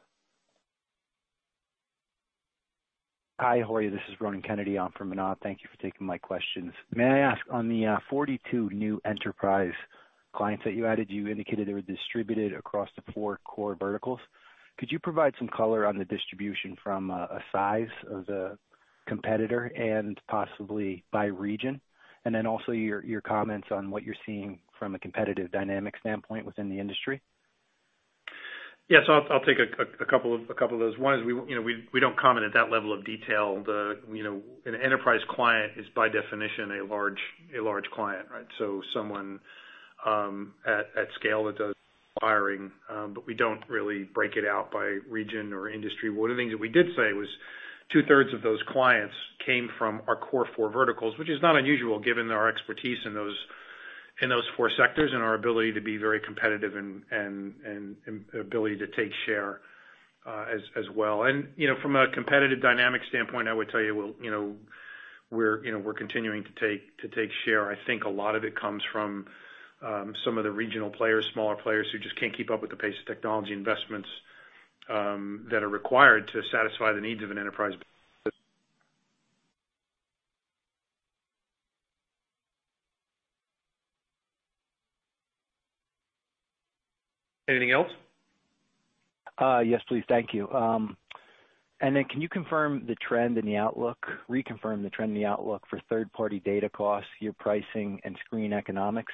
Hi, 3.43 3.61
how 3.61 3.75
are 3.75 3.83
you? 3.83 3.91
This 3.91 3.99
is 4.09 4.15
Ronan 4.21 4.41
Kennedy 4.41 4.79
on 4.79 4.93
for 4.97 5.05
Manav. 5.05 5.39
Thank 5.43 5.65
you 5.65 5.69
for 5.69 5.83
taking 5.83 6.07
my 6.07 6.17
questions. 6.17 6.73
May 6.95 7.07
I 7.07 7.19
ask, 7.19 7.41
on 7.51 7.69
the 7.69 7.87
uh, 7.87 7.97
42 8.09 8.71
new 8.71 9.01
enterprise 9.05 9.73
clients 10.33 10.63
that 10.65 10.75
you 10.75 10.87
added, 10.87 11.11
you 11.11 11.27
indicated 11.27 11.67
they 11.67 11.73
were 11.73 11.81
distributed 11.81 12.53
across 12.53 12.89
the 12.95 13.03
four 13.13 13.41
core 13.43 13.75
verticals. 13.75 14.21
Could 14.79 14.93
you 14.93 15.01
provide 15.01 15.35
some 15.41 15.49
color 15.49 15.89
on 15.89 15.99
the 15.99 16.05
distribution 16.05 16.77
from 16.85 17.11
a 17.11 17.41
size 17.51 17.89
of 18.09 18.27
the 18.27 18.57
competitor 19.09 19.73
and 19.77 20.21
possibly 20.31 21.03
by 21.13 21.25
region? 21.25 21.81
And 22.25 22.33
then 22.33 22.47
also 22.47 22.71
your 22.71 23.05
your 23.05 23.23
comments 23.23 23.67
on 23.73 23.91
what 23.91 24.05
you're 24.05 24.15
seeing 24.25 24.61
from 24.79 24.95
a 24.95 25.01
competitive 25.01 25.51
dynamic 25.51 25.95
standpoint 25.99 26.47
within 26.47 26.69
the 26.69 26.79
industry. 26.79 27.21
Yes. 28.89 29.03
I'll 29.09 29.41
take 29.41 29.57
a 29.59 30.05
couple 30.05 30.35
of 30.35 30.43
a 30.51 30.55
couple 30.55 30.75
of 30.75 30.81
those. 30.81 30.99
One 30.99 31.19
is 31.19 31.25
we, 31.25 31.33
you 31.33 31.55
know, 31.55 31.63
we 31.63 31.85
we 31.93 32.01
don't 32.01 32.19
comment 32.19 32.45
at 32.45 32.53
that 32.55 32.71
level 32.71 32.93
of 32.93 33.05
detail. 33.05 33.63
The 33.65 34.01
you 34.13 34.23
know, 34.23 34.41
an 34.67 34.75
enterprise 34.75 35.21
client 35.31 35.73
is 35.79 35.87
by 35.95 36.09
definition 36.09 36.81
a 36.81 36.85
large 36.85 37.19
a 37.59 37.63
large 37.63 37.87
client, 37.95 38.27
right? 38.31 38.47
So 38.59 38.83
someone 38.95 39.41
um 40.05 40.55
at 40.67 41.09
scale 41.19 41.45
that 41.45 41.57
does 41.59 41.75
hiring, 42.21 42.71
but 43.15 43.27
we 43.27 43.35
don't 43.35 43.63
really 43.69 44.05
break 44.05 44.37
it 44.37 44.45
out 44.45 44.71
by 44.71 44.99
region 45.09 45.53
or 45.53 45.71
industry. 45.71 46.11
One 46.11 46.31
of 46.31 46.37
the 46.37 46.41
things 46.43 46.53
that 46.53 46.61
we 46.61 46.69
did 46.69 46.87
say 46.97 47.13
was 47.15 47.29
two-thirds 47.93 48.33
of 48.35 48.43
those 48.43 48.61
clients 48.69 49.15
came 49.45 49.69
from 49.79 50.03
our 50.07 50.17
core 50.17 50.47
four 50.55 50.71
verticals, 50.71 51.17
which 51.19 51.31
is 51.31 51.41
not 51.43 51.57
unusual 51.57 51.99
given 51.99 52.31
our 52.31 52.49
expertise 52.49 52.99
in 53.07 53.15
those 53.15 53.37
four 54.57 54.71
sectors 54.77 55.13
and 55.13 55.23
our 55.23 55.35
ability 55.35 55.73
to 55.73 55.81
be 55.81 55.97
very 55.97 56.21
competitive 56.21 56.77
and 56.77 57.03
ability 58.39 58.77
to 58.79 58.87
take 58.89 59.13
share 59.27 59.61
uh, 60.27 60.47
as 60.77 60.89
well. 60.95 61.25
And 61.25 61.49
you 61.57 61.69
know, 61.69 61.77
from 61.83 61.97
a 61.97 62.09
competitive 62.09 62.61
dynamic 62.61 63.03
standpoint, 63.09 63.49
I 63.49 63.53
would 63.53 63.71
tell 63.71 63.81
you, 63.81 63.95
we'll 63.95 64.15
you 64.21 64.31
know, 64.31 64.55
we're 65.31 65.65
you 65.65 65.73
know 65.73 65.79
we're 65.79 65.95
continuing 65.95 66.45
to 66.45 66.51
take 66.61 66.97
to 66.99 67.09
take 67.09 67.31
share. 67.45 67.71
I 67.71 67.77
think 67.87 68.05
a 68.05 68.09
lot 68.09 68.37
of 68.37 68.45
it 68.45 68.55
comes 68.55 68.83
from 68.93 69.27
um, 69.83 70.15
some 70.25 70.39
of 70.39 70.45
the 70.45 70.51
regional 70.51 70.91
players, 70.91 71.29
smaller 71.33 71.57
players 71.57 71.89
who 71.91 71.99
just 71.99 72.17
can't 72.17 72.37
keep 72.37 72.51
up 72.51 72.61
with 72.61 72.71
the 72.71 72.77
pace 72.77 72.95
of 73.01 73.07
technology 73.07 73.53
investments 73.53 74.09
um, 74.89 75.47
that 75.51 75.63
are 75.63 75.69
required 75.69 76.29
to 76.29 76.43
satisfy 76.53 76.93
the 76.93 77.01
needs 77.01 77.23
of 77.23 77.31
an 77.31 77.39
enterprise. 77.39 77.73
Anything 87.53 87.73
else? 87.73 87.91
Yes, 89.41 89.83
please. 89.89 90.05
Thank 90.09 90.33
you. 90.33 90.51
Um 90.51 90.97
and 91.83 91.97
then 91.97 92.05
can 92.05 92.21
you 92.21 92.29
confirm 92.29 92.87
the 92.87 92.95
trend 93.07 93.37
in 93.39 93.45
the 93.45 93.57
outlook, 93.57 94.07
reconfirm 94.31 94.85
the 94.85 94.91
trend 94.91 95.17
in 95.17 95.21
the 95.21 95.27
outlook 95.27 95.65
for 95.69 95.81
third-party 95.89 96.41
data 96.45 96.69
costs, 96.69 97.11
your 97.19 97.33
pricing 97.33 98.01
and 98.05 98.17
screen 98.25 98.53
economics? 98.53 99.13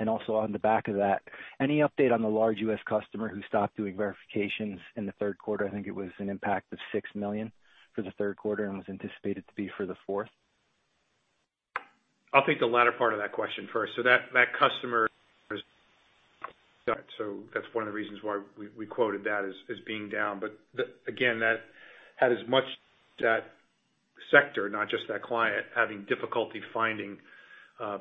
And 0.00 0.08
also 0.08 0.34
on 0.34 0.52
the 0.52 0.58
back 0.58 0.88
of 0.88 0.96
that, 0.96 1.22
any 1.60 1.78
update 1.78 2.12
on 2.12 2.20
the 2.20 2.28
large 2.28 2.58
U.S. 2.58 2.78
customer 2.86 3.28
who 3.28 3.40
stopped 3.48 3.74
doing 3.74 3.96
verifications 3.96 4.80
in 4.96 5.06
the 5.06 5.12
third 5.12 5.38
quarter? 5.38 5.66
I 5.66 5.70
think 5.70 5.86
it 5.86 5.94
was 5.94 6.10
an 6.18 6.28
impact 6.28 6.70
of 6.74 6.78
6 6.92 7.08
million 7.14 7.50
for 7.94 8.02
the 8.02 8.12
third 8.18 8.36
quarter 8.36 8.66
and 8.66 8.76
was 8.76 8.88
anticipated 8.90 9.44
to 9.48 9.54
be 9.56 9.70
for 9.78 9.86
the 9.86 9.96
fourth. 10.06 10.28
I'll 12.34 12.44
take 12.44 12.60
the 12.60 12.66
latter 12.66 12.92
part 12.92 13.14
of 13.14 13.18
that 13.20 13.32
question 13.32 13.66
first. 13.72 13.92
That 14.04 14.52
customer 14.58 15.08
is 16.98 17.04
so 17.18 17.38
that's 17.54 17.66
one 17.72 17.86
of 17.86 17.88
the 17.88 17.94
reasons 17.94 18.18
why 18.22 18.40
we 18.76 18.86
quoted 18.86 19.24
that 19.24 19.44
as 19.44 19.76
being 19.86 20.08
down. 20.08 20.40
But 20.40 20.58
the 20.74 20.84
again, 21.08 21.40
that 21.40 21.56
had 22.16 22.32
as 22.32 22.38
much 22.48 22.64
that 23.20 23.52
sector, 24.30 24.68
not 24.68 24.90
just 24.90 25.04
that 25.08 25.22
client, 25.22 25.66
having 25.74 26.04
difficulty 26.08 26.60
finding 26.72 27.18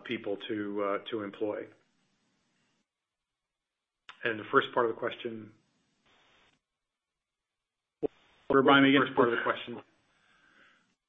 people 0.06 0.38
to 0.48 0.84
uh 0.84 0.98
to 1.12 1.24
employ. 1.24 1.60
And 4.24 4.40
the 4.40 4.44
first 4.52 4.68
part 4.74 4.86
of 4.86 4.96
the 4.96 5.00
question. 5.00 5.50
Remind 8.50 8.84
me 8.84 8.90
again, 8.90 9.02
first 9.06 9.16
part 9.16 9.30
of 9.30 9.36
the 9.36 9.44
question. 9.44 9.78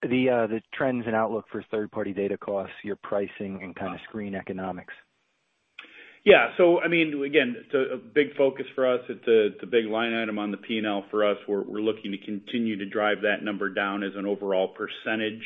The 0.02 0.60
trends 0.74 1.04
and 1.06 1.16
outlook 1.16 1.46
for 1.50 1.64
third-party 1.70 2.12
data 2.12 2.38
costs, 2.38 2.74
your 2.84 2.96
pricing 2.96 3.60
and 3.62 3.74
kind 3.74 3.94
of 3.94 4.00
screen 4.08 4.34
economics. 4.34 4.94
Yeah. 6.24 6.48
So 6.56 6.80
I 6.80 6.88
mean, 6.88 7.22
again, 7.24 7.56
it's 7.58 7.74
a 7.74 7.96
big 7.96 8.36
focus 8.36 8.66
for 8.74 8.86
us. 8.86 9.00
It's 9.08 9.62
a 9.62 9.66
big 9.66 9.86
line 9.86 10.14
item 10.14 10.38
on 10.38 10.50
the 10.50 10.58
P&L 10.58 11.04
for 11.10 11.24
us. 11.24 11.38
We're 11.48 11.80
looking 11.80 12.12
to 12.12 12.18
continue 12.18 12.76
to 12.78 12.86
drive 12.86 13.22
that 13.22 13.42
number 13.42 13.68
down 13.68 14.02
as 14.02 14.12
an 14.16 14.26
overall 14.26 14.68
percentage 14.68 15.44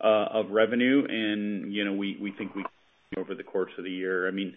uh, 0.00 0.26
of 0.32 0.50
revenue. 0.50 1.04
And 1.08 1.72
you 1.72 1.84
know, 1.84 1.92
we 1.92 2.34
think 2.36 2.54
we 2.54 2.64
over 3.16 3.34
the 3.34 3.44
course 3.44 3.72
of 3.78 3.84
the 3.84 3.90
year. 3.90 4.26
I 4.26 4.30
mean, 4.30 4.54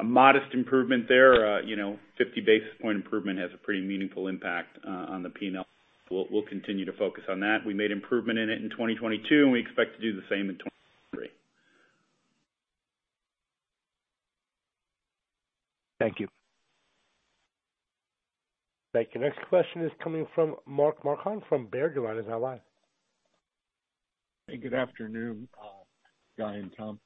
a 0.00 0.04
modest 0.04 0.54
improvement 0.54 1.06
there, 1.08 1.58
uh, 1.58 1.60
you 1.62 1.76
know, 1.76 1.98
50 2.18 2.40
basis 2.40 2.68
point 2.80 2.96
improvement 2.96 3.38
has 3.38 3.50
a 3.54 3.58
pretty 3.58 3.80
meaningful 3.80 4.28
impact 4.28 4.78
uh, 4.86 4.90
on 4.90 5.22
the 5.22 5.30
P&L. 5.30 5.66
We'll 6.10 6.46
continue 6.48 6.86
to 6.86 6.92
focus 6.92 7.24
on 7.28 7.40
that. 7.40 7.58
We 7.66 7.74
made 7.74 7.90
improvement 7.90 8.38
in 8.38 8.48
it 8.48 8.62
in 8.62 8.70
2022, 8.70 9.42
and 9.42 9.52
we 9.52 9.60
expect 9.60 9.96
to 9.96 10.00
do 10.00 10.14
the 10.14 10.24
same 10.30 10.48
in 10.48 10.56
2023. 10.56 11.28
Thank 16.08 16.20
you. 16.20 16.28
Thank 18.94 19.08
you. 19.14 19.20
Next 19.20 19.38
question 19.50 19.84
is 19.84 19.92
coming 20.02 20.26
from 20.34 20.56
Mark 20.66 21.02
Marcon 21.02 21.42
from 21.50 21.66
Baird. 21.66 21.94
Your 21.94 22.08
line 22.08 22.16
is 22.16 22.24
now 22.26 22.38
live. 22.38 22.60
Hey, 24.46 24.56
good 24.56 24.72
afternoon, 24.72 25.46
uh, 25.62 25.84
Guy 26.38 26.54
and 26.54 26.70
Tom. 26.78 26.98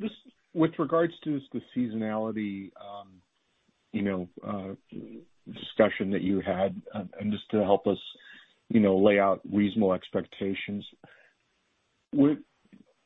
Just 0.00 0.14
with 0.54 0.70
regards 0.78 1.14
to 1.24 1.40
the 1.52 1.60
seasonality, 1.76 2.70
um, 2.80 3.08
you 3.90 4.02
know, 4.02 4.28
uh, 4.46 4.74
discussion 5.52 6.12
that 6.12 6.22
you 6.22 6.40
had, 6.40 6.80
uh, 6.94 7.02
and 7.18 7.32
just 7.32 7.50
to 7.50 7.64
help 7.64 7.88
us, 7.88 7.98
you 8.68 8.78
know, 8.78 8.96
lay 8.96 9.18
out 9.18 9.40
reasonable 9.52 9.92
expectations, 9.92 10.86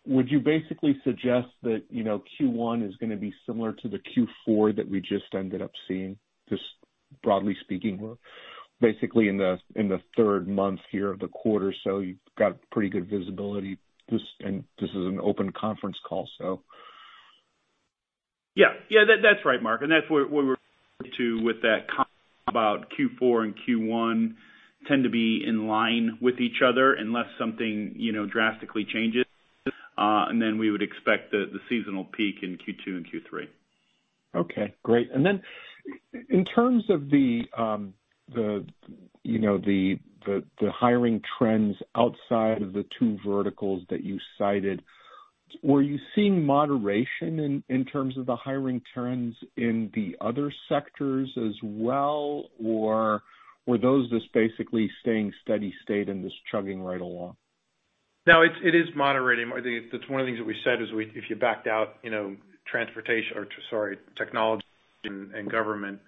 would 0.07 0.30
you 0.30 0.40
basically 0.40 0.98
suggest 1.05 1.48
that, 1.62 1.82
you 1.90 2.03
know, 2.03 2.22
Q1 2.38 2.88
is 2.88 2.96
gonna 2.96 3.16
be 3.16 3.34
similar 3.46 3.72
to 3.74 3.88
the 3.88 3.98
Q4 3.98 4.76
that 4.76 4.88
we 4.88 5.01
just 5.01 5.34
ended 5.34 5.62
up 5.62 5.72
seeing, 5.86 6.18
just 6.48 6.62
broadly 7.22 7.57
speaking? 7.61 7.98
We're 7.98 8.16
basically 8.80 9.28
in 9.28 9.36
the 9.36 10.01
third 10.16 10.48
month 10.48 10.80
here 10.90 11.11
of 11.11 11.18
the 11.18 11.28
quarter, 11.28 11.74
so 11.84 11.98
you've 11.98 12.16
got 12.38 12.57
pretty 12.70 12.88
good 12.88 13.09
visibility. 13.09 13.78
And 14.40 14.64
this 14.80 14.90
is 14.90 14.96
an 14.96 15.20
open 15.22 15.53
conference 15.53 15.96
call, 16.09 16.28
so. 16.38 16.62
Yeah. 18.57 18.74
Yeah, 18.88 19.05
that's 19.07 19.44
right, 19.44 19.62
Mark. 19.62 19.82
And 19.82 19.92
that's 19.92 20.11
what 20.11 20.30
we're 20.30 20.57
to 21.16 21.42
with 21.44 21.62
that 21.62 21.86
comment 21.88 22.09
about 22.48 22.90
Q4 22.98 23.44
and 23.44 23.55
Q1 23.68 24.34
tend 24.88 25.05
to 25.05 25.11
be 25.11 25.44
in 25.46 25.68
line 25.68 26.18
with 26.20 26.40
each 26.40 26.62
other 26.66 26.94
unless 26.94 27.26
something, 27.38 27.94
you 27.96 28.12
know, 28.12 28.26
drastically 28.26 28.84
changes. 28.84 29.24
Uh, 30.01 30.24
then 30.32 30.57
we 30.57 30.70
would 30.70 30.82
expect 30.82 31.30
the 31.30 31.61
seasonal 31.68 32.05
peak 32.05 32.36
in 32.42 32.57
Q2 32.57 32.86
and 32.86 33.07
Q3. 33.07 33.48
Okay, 34.34 34.74
great. 34.82 35.11
And 35.12 35.26
then 35.26 35.42
in 36.30 36.44
terms 36.46 36.84
of 36.88 37.11
the 37.11 37.42
um, 37.57 37.92
you 38.34 39.38
know 39.38 39.59
the 39.59 39.98
the 40.26 40.70
hiring 40.70 41.20
trends 41.38 41.76
outside 41.94 42.62
of 42.62 42.72
the 42.72 42.84
two 42.98 43.18
verticals 43.26 43.82
that 43.90 44.03
you 44.03 44.18
cited, 44.38 44.82
were 45.62 45.82
you 45.82 45.98
seeing 46.14 46.44
moderation 46.46 47.62
in 47.68 47.84
terms 47.84 48.16
of 48.16 48.24
the 48.24 48.36
hiring 48.36 48.80
trends 48.94 49.36
in 49.57 49.90
the 49.94 50.16
other 50.20 50.53
sectors 50.68 51.30
as 51.36 51.55
well? 51.62 52.44
Or 52.64 53.22
were 53.66 53.78
those 53.78 54.09
just 54.11 54.32
basically 54.32 54.90
staying 55.01 55.32
steady 55.42 55.74
state 55.82 56.09
and 56.09 56.22
just 56.22 56.36
chugging 56.51 56.82
right 56.82 57.01
along? 57.01 57.36
No, 58.26 58.42
it 58.42 58.74
is 58.74 58.86
moderating. 58.94 59.50
I 59.52 59.62
think 59.62 59.90
that's 59.90 60.08
one 60.08 60.20
of 60.20 60.26
the 60.26 60.30
things 60.30 60.40
that 60.40 60.46
we 60.46 60.56
said 60.62 60.82
is 60.82 60.92
we 60.92 61.10
if 61.14 61.24
you 61.30 61.36
backed 61.36 61.66
out, 61.66 61.94
you 62.02 62.10
know, 62.10 62.36
transportation 62.70 63.36
or, 63.36 63.46
sorry, 63.70 63.98
technology 64.16 64.64
and 65.04 65.50
government, 65.50 65.98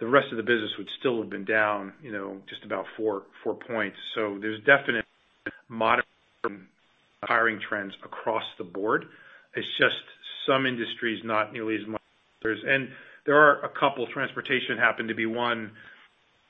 the 0.00 0.06
rest 0.06 0.28
of 0.30 0.38
the 0.38 0.42
business 0.42 0.70
would 0.78 0.88
still 0.98 1.20
have 1.20 1.28
been 1.30 1.44
down, 1.44 1.92
you 2.02 2.10
know, 2.10 2.38
just 2.48 2.64
about 2.64 2.86
4 2.96 3.22
points. 3.68 3.96
So 4.14 4.38
there's 4.40 4.58
definite 4.64 5.04
moderating 5.68 6.66
hiring 7.22 7.60
trends 7.68 7.92
across 8.04 8.42
the 8.56 8.64
board. 8.64 9.04
It's 9.54 9.66
just 9.78 9.94
some 10.46 10.64
industries 10.64 11.20
not 11.24 11.52
nearly 11.52 11.76
as 11.76 11.86
much 11.86 12.00
as 12.00 12.46
others. 12.46 12.58
And 12.66 12.88
there 13.26 13.36
are 13.36 13.62
a 13.62 13.68
couple, 13.68 14.06
transportation 14.12 14.78
happened 14.78 15.10
to 15.10 15.14
be 15.14 15.26
one 15.26 15.72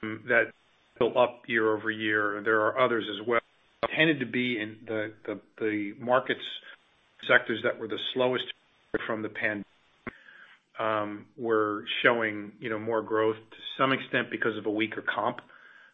um, 0.04 0.22
that 0.28 0.52
built 0.98 1.16
up 1.16 1.42
year-over-year. 1.48 2.42
There 2.44 2.60
are 2.60 2.78
others 2.78 3.04
as 3.10 3.26
well. 3.26 3.39
Tended 3.96 4.20
to 4.20 4.26
be 4.26 4.60
in 4.60 4.76
the 4.86 5.12
the 5.58 5.94
markets 5.98 6.40
sectors 7.28 7.60
that 7.64 7.78
were 7.78 7.88
the 7.88 7.98
slowest 8.14 8.44
from 9.06 9.22
the 9.22 9.28
pandemic 9.28 9.66
um, 10.78 11.26
were 11.36 11.84
showing, 12.02 12.52
you 12.58 12.70
know, 12.70 12.78
more 12.78 13.02
growth 13.02 13.36
to 13.36 13.56
some 13.78 13.92
extent 13.92 14.30
because 14.30 14.56
of 14.56 14.66
a 14.66 14.70
weaker 14.70 15.02
comp 15.02 15.40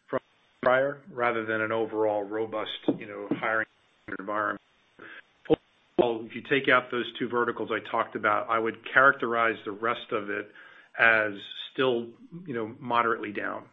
from 0.09 0.19
prior 0.61 0.99
rather 1.11 1.45
than 1.45 1.61
an 1.61 1.71
overall 1.71 2.23
robust, 2.23 2.71
you 2.97 3.05
know, 3.05 3.27
hiring 3.39 3.67
environment. 4.17 4.61
Well, 5.97 6.21
If 6.25 6.35
you 6.35 6.41
take 6.49 6.69
out 6.69 6.89
those 6.91 7.05
two 7.19 7.27
verticals 7.27 7.69
I 7.71 7.79
talked 7.91 8.15
about, 8.15 8.49
I 8.49 8.59
would 8.59 8.77
characterize 8.93 9.57
the 9.65 9.71
rest 9.71 10.11
of 10.11 10.29
it 10.29 10.49
as 10.97 11.33
still, 11.73 12.07
you 12.45 12.53
know, 12.53 12.73
moderately 12.79 13.31
down. 13.31 13.63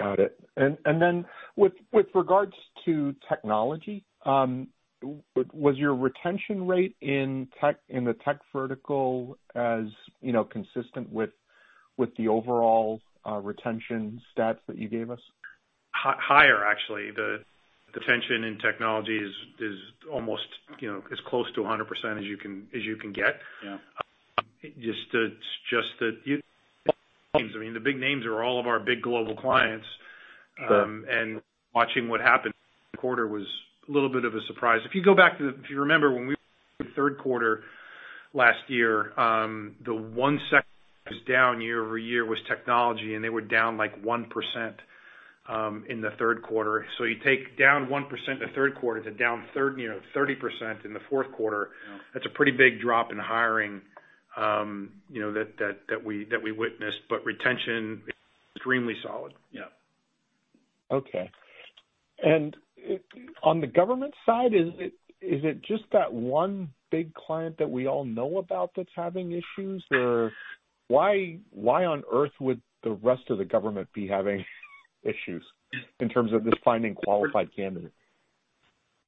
Got 0.00 0.18
it. 0.20 0.38
And 0.56 0.76
and 0.84 1.00
then 1.00 1.24
with 1.56 1.72
with 1.92 2.06
regards 2.14 2.54
to 2.84 3.14
technology, 3.28 4.04
um, 4.24 4.68
was 5.52 5.76
your 5.76 5.94
retention 5.94 6.66
rate 6.66 6.96
in 7.00 7.48
tech 7.60 7.76
in 7.88 8.04
the 8.04 8.14
tech 8.14 8.38
vertical 8.52 9.38
as, 9.54 9.84
you 10.20 10.32
know, 10.32 10.44
consistent 10.44 11.12
with 11.12 11.30
with 11.96 12.14
the 12.16 12.28
overall 12.28 13.00
uh, 13.26 13.38
retention 13.38 14.20
stats 14.36 14.58
that 14.66 14.78
you 14.78 14.88
gave 14.88 15.10
us? 15.10 15.20
Higher, 15.92 16.64
actually. 16.64 17.10
The 17.10 17.42
the 17.94 18.00
retention 18.00 18.44
in 18.44 18.58
technology 18.58 19.18
is 19.18 19.78
almost, 20.12 20.46
you 20.80 20.92
know, 20.92 21.02
as 21.10 21.18
close 21.26 21.46
to 21.54 21.62
100% 21.62 22.18
as 22.18 22.24
you 22.24 22.36
can 22.36 22.66
as 22.74 22.82
you 22.82 22.96
can 22.96 23.12
get. 23.12 23.40
Yeah. 23.64 23.78
Just 24.62 25.14
uh, 25.14 25.28
that 26.00 26.18
I 27.36 27.58
mean, 27.58 27.74
the 27.74 27.80
big 27.80 27.98
names 27.98 28.24
are 28.26 28.42
all 28.42 28.60
of 28.60 28.66
our 28.66 28.78
big 28.78 29.02
global 29.02 29.36
clients. 29.36 29.86
Sure. 30.58 30.82
Um, 30.82 31.42
watching 31.74 32.08
what 32.08 32.20
happened 32.20 32.54
in 32.54 32.90
the 32.92 32.98
quarter 32.98 33.26
was 33.26 33.46
a 33.88 33.92
little 33.92 34.08
bit 34.08 34.24
of 34.24 34.34
a 34.34 34.40
surprise. 34.46 34.80
If 34.86 34.94
you 34.94 35.02
go 35.02 35.14
back 35.14 35.38
to 35.38 35.44
the 35.44 35.58
if 35.62 35.70
you 35.70 35.80
remember 35.80 36.10
when 36.10 36.26
we 36.26 36.34
were 36.34 36.80
in 36.80 36.86
the 36.86 36.92
third 36.94 37.18
quarter 37.18 37.62
last 38.32 38.58
year, 38.68 39.18
um, 39.18 39.76
the 39.84 39.94
one 39.94 40.40
sector 40.50 40.66
that 41.04 41.14
was 41.14 41.22
down 41.28 41.60
year-over-year 41.60 42.24
was 42.24 42.38
technology, 42.48 43.14
and 43.14 43.24
they 43.24 43.28
were 43.28 43.40
down, 43.40 43.76
like, 43.76 44.02
1% 44.02 44.74
um, 45.48 45.84
in 45.88 46.00
the 46.00 46.10
third 46.18 46.42
quarter. 46.42 46.86
So 46.98 47.04
you 47.04 47.16
take 47.24 47.58
down 47.58 47.86
1% 47.86 48.02
in 48.28 48.38
the 48.40 48.46
third 48.54 48.74
quarter 48.76 49.02
to 49.02 49.10
down 49.12 49.44
30% 49.54 50.84
in 50.84 50.92
the 50.92 51.00
fourth 51.08 51.30
quarter. 51.32 51.70
Yeah. 51.90 51.98
That's 52.14 52.26
a 52.26 52.30
pretty 52.30 52.52
big 52.52 52.80
drop 52.80 53.12
in 53.12 53.18
hiring, 53.18 53.80
Um, 54.36 54.92
you 55.08 55.20
know, 55.20 55.32
that 55.32 55.56
that 55.58 55.78
that 55.88 56.04
we 56.04 56.24
that 56.30 56.42
we 56.42 56.52
witnessed. 56.52 56.98
But 57.08 57.24
retention 57.24 58.02
extremely 58.54 58.94
solid. 59.02 59.32
Yeah. 59.50 59.62
Okay. 60.90 61.30
And 62.22 62.56
on 63.42 63.60
the 63.60 63.66
government 63.66 64.14
side, 64.24 64.54
is 64.54 64.68
it 64.78 64.92
is 65.20 65.44
it 65.44 65.62
just 65.62 65.84
that 65.92 66.12
one 66.12 66.70
big 66.90 67.14
client 67.14 67.56
that 67.58 67.70
we 67.70 67.86
all 67.86 68.04
know 68.04 68.38
about 68.38 68.70
that's 68.76 68.90
having 68.94 69.32
issues? 69.32 69.84
Or 69.90 70.32
why 70.88 71.38
why 71.50 71.84
on 71.84 72.02
earth 72.12 72.32
would 72.40 72.60
the 72.82 72.92
rest 72.92 73.22
of 73.30 73.38
the 73.38 73.44
government 73.44 73.88
be 73.92 74.06
having 74.06 74.44
issues 75.02 75.44
in 76.00 76.08
terms 76.08 76.32
of 76.32 76.44
just 76.44 76.62
finding 76.64 76.94
qualified 76.94 77.48
candidates? 77.54 77.94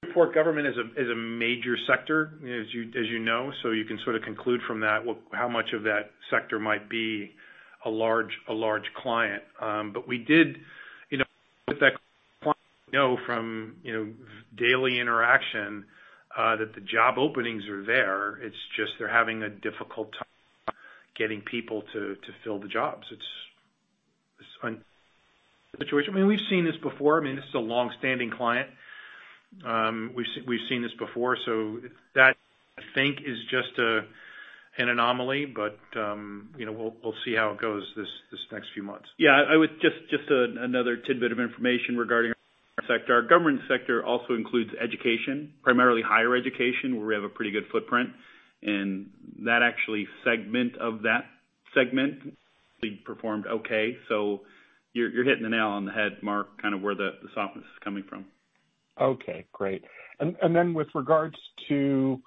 Airport 0.05 0.35
government 0.35 0.67
is 0.67 1.09
a 1.09 1.15
major 1.15 1.77
sector, 1.87 2.33
as 2.43 2.73
you 2.73 3.19
know, 3.19 3.53
so 3.63 3.71
you 3.71 3.85
can 3.85 3.99
sort 4.05 4.17
of 4.17 4.23
conclude 4.23 4.61
from 4.67 4.81
that 4.81 5.03
how 5.33 5.49
much 5.49 5.73
of 5.73 5.83
that 5.85 6.13
sector 6.31 6.59
might 6.59 6.89
be 6.89 7.35
a 7.85 7.91
large 7.91 8.33
client. 8.97 9.43
Um 9.61 9.93
but 9.93 10.07
we 10.09 10.19
did, 10.19 10.59
you 11.11 11.19
know, 11.19 11.25
with 11.67 11.81
that 11.81 11.93
client, 12.43 12.59
know 12.93 13.19
from, 13.27 13.77
you 13.83 13.93
know, 13.93 14.13
daily 14.57 14.99
interaction, 14.99 15.85
that 16.37 16.73
the 16.75 16.81
job 16.81 17.19
openings 17.19 17.67
are 17.69 17.85
there. 17.85 18.37
It's 18.37 18.57
just 18.77 18.93
they're 18.99 19.09
having 19.09 19.43
a 19.43 19.49
difficult 19.49 20.13
time 20.13 20.77
getting 21.17 21.41
people 21.41 21.83
to 21.93 22.17
fill 22.45 22.61
the 22.61 22.69
jobs. 22.69 23.07
It's 23.11 23.23
a 24.63 24.77
situation. 25.79 26.15
I 26.15 26.19
mean, 26.19 26.27
we've 26.29 26.47
seen 26.49 26.65
this 26.65 26.77
before. 26.77 27.21
I 27.21 27.25
mean, 27.25 27.37
this 27.37 27.45
is 27.45 27.55
a 27.55 27.59
long-standing 27.59 28.31
client. 28.31 28.69
We've 29.57 30.61
seen 30.69 30.83
this 30.83 30.93
before, 30.99 31.37
so 31.45 31.81
that 32.15 32.37
I 32.79 32.83
think 32.95 33.19
is 33.21 33.39
just 33.51 33.79
a 33.79 34.03
an 34.79 34.89
anomaly. 34.89 35.47
But 35.47 35.79
um 35.99 36.51
you 36.57 36.67
know, 36.67 36.73
we'll 36.73 36.95
we'll 37.03 37.15
see 37.25 37.35
how 37.35 37.51
it 37.51 37.61
goes 37.61 37.83
this 37.97 38.09
this 38.31 38.41
next 38.53 38.69
few 38.75 38.83
months. 38.83 39.09
Yeah. 39.19 39.43
Just 39.81 40.31
another 40.31 40.97
tidbit 40.97 41.33
of 41.33 41.41
information 41.41 41.97
regarding 41.97 42.33
our 42.33 42.85
sector. 42.87 43.15
Our 43.15 43.23
government 43.23 43.61
sector 43.69 44.05
also 44.05 44.35
includes 44.35 44.71
education, 44.81 45.53
primarily 45.63 46.03
higher 46.03 46.37
education, 46.37 46.97
where 46.97 47.07
we 47.07 47.15
have 47.15 47.25
a 47.25 47.29
pretty 47.29 47.51
good 47.51 47.67
footprint. 47.73 48.11
And 48.63 49.11
that 49.45 49.63
actual 49.63 50.05
segment 50.25 50.77
of 50.79 51.03
that 51.03 51.27
segment 51.75 52.37
performed 53.05 53.47
okay. 53.47 53.97
So 54.09 54.41
you're 54.93 55.25
hitting 55.25 55.43
the 55.43 55.49
nail 55.49 55.69
on 55.69 55.85
the 55.85 55.93
head, 55.93 56.23
Mark, 56.23 56.61
kind 56.61 56.75
of 56.75 56.83
where 56.83 56.95
the 56.95 57.11
softness 57.35 57.65
is 57.65 57.79
coming 57.85 58.05
from. 58.09 58.27
Okay, 59.01 59.47
great. 59.53 59.85
And 60.21 60.37
and 60.43 60.55
then 60.55 60.75
with 60.75 60.89
regards 60.95 61.37
to, 61.69 62.21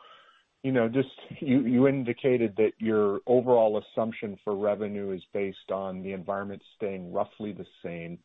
you 0.64 0.72
know, 0.72 0.88
just 0.88 1.10
you 1.42 1.88
indicated 1.88 2.54
that 2.58 2.72
your 2.80 3.20
overall 3.28 3.82
assumption 3.82 4.38
for 4.44 4.56
revenue 4.56 5.12
is 5.12 5.22
based 5.34 5.72
on 5.72 6.02
the 6.02 6.14
environment 6.14 6.62
staying 6.76 7.12
roughly 7.12 7.52
the 7.52 7.66
same. 7.84 8.20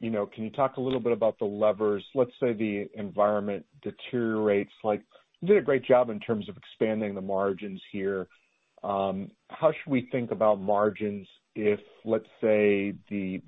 You 0.00 0.10
know, 0.10 0.26
can 0.26 0.42
you 0.44 0.50
talk 0.50 0.78
a 0.78 0.80
little 0.80 1.00
bit 1.00 1.12
about 1.12 1.38
the 1.38 1.44
levers? 1.44 2.04
Let's 2.14 2.32
say 2.40 2.52
the 2.52 2.88
environment 2.94 3.64
deteriorates. 3.82 4.72
Like, 4.82 5.02
you 5.40 5.48
did 5.48 5.58
a 5.58 5.62
great 5.62 5.84
job 5.84 6.10
in 6.10 6.18
terms 6.18 6.48
of 6.48 6.56
expanding 6.56 7.14
the 7.14 7.20
margins 7.20 7.80
here. 7.92 8.26
Um, 8.82 9.30
how 9.48 9.70
should 9.70 9.90
we 9.90 10.08
think 10.10 10.32
about 10.32 10.60
margins 10.60 11.28
if, 11.54 11.80
let's 12.04 12.26
say, 12.40 12.94
the 13.10 13.40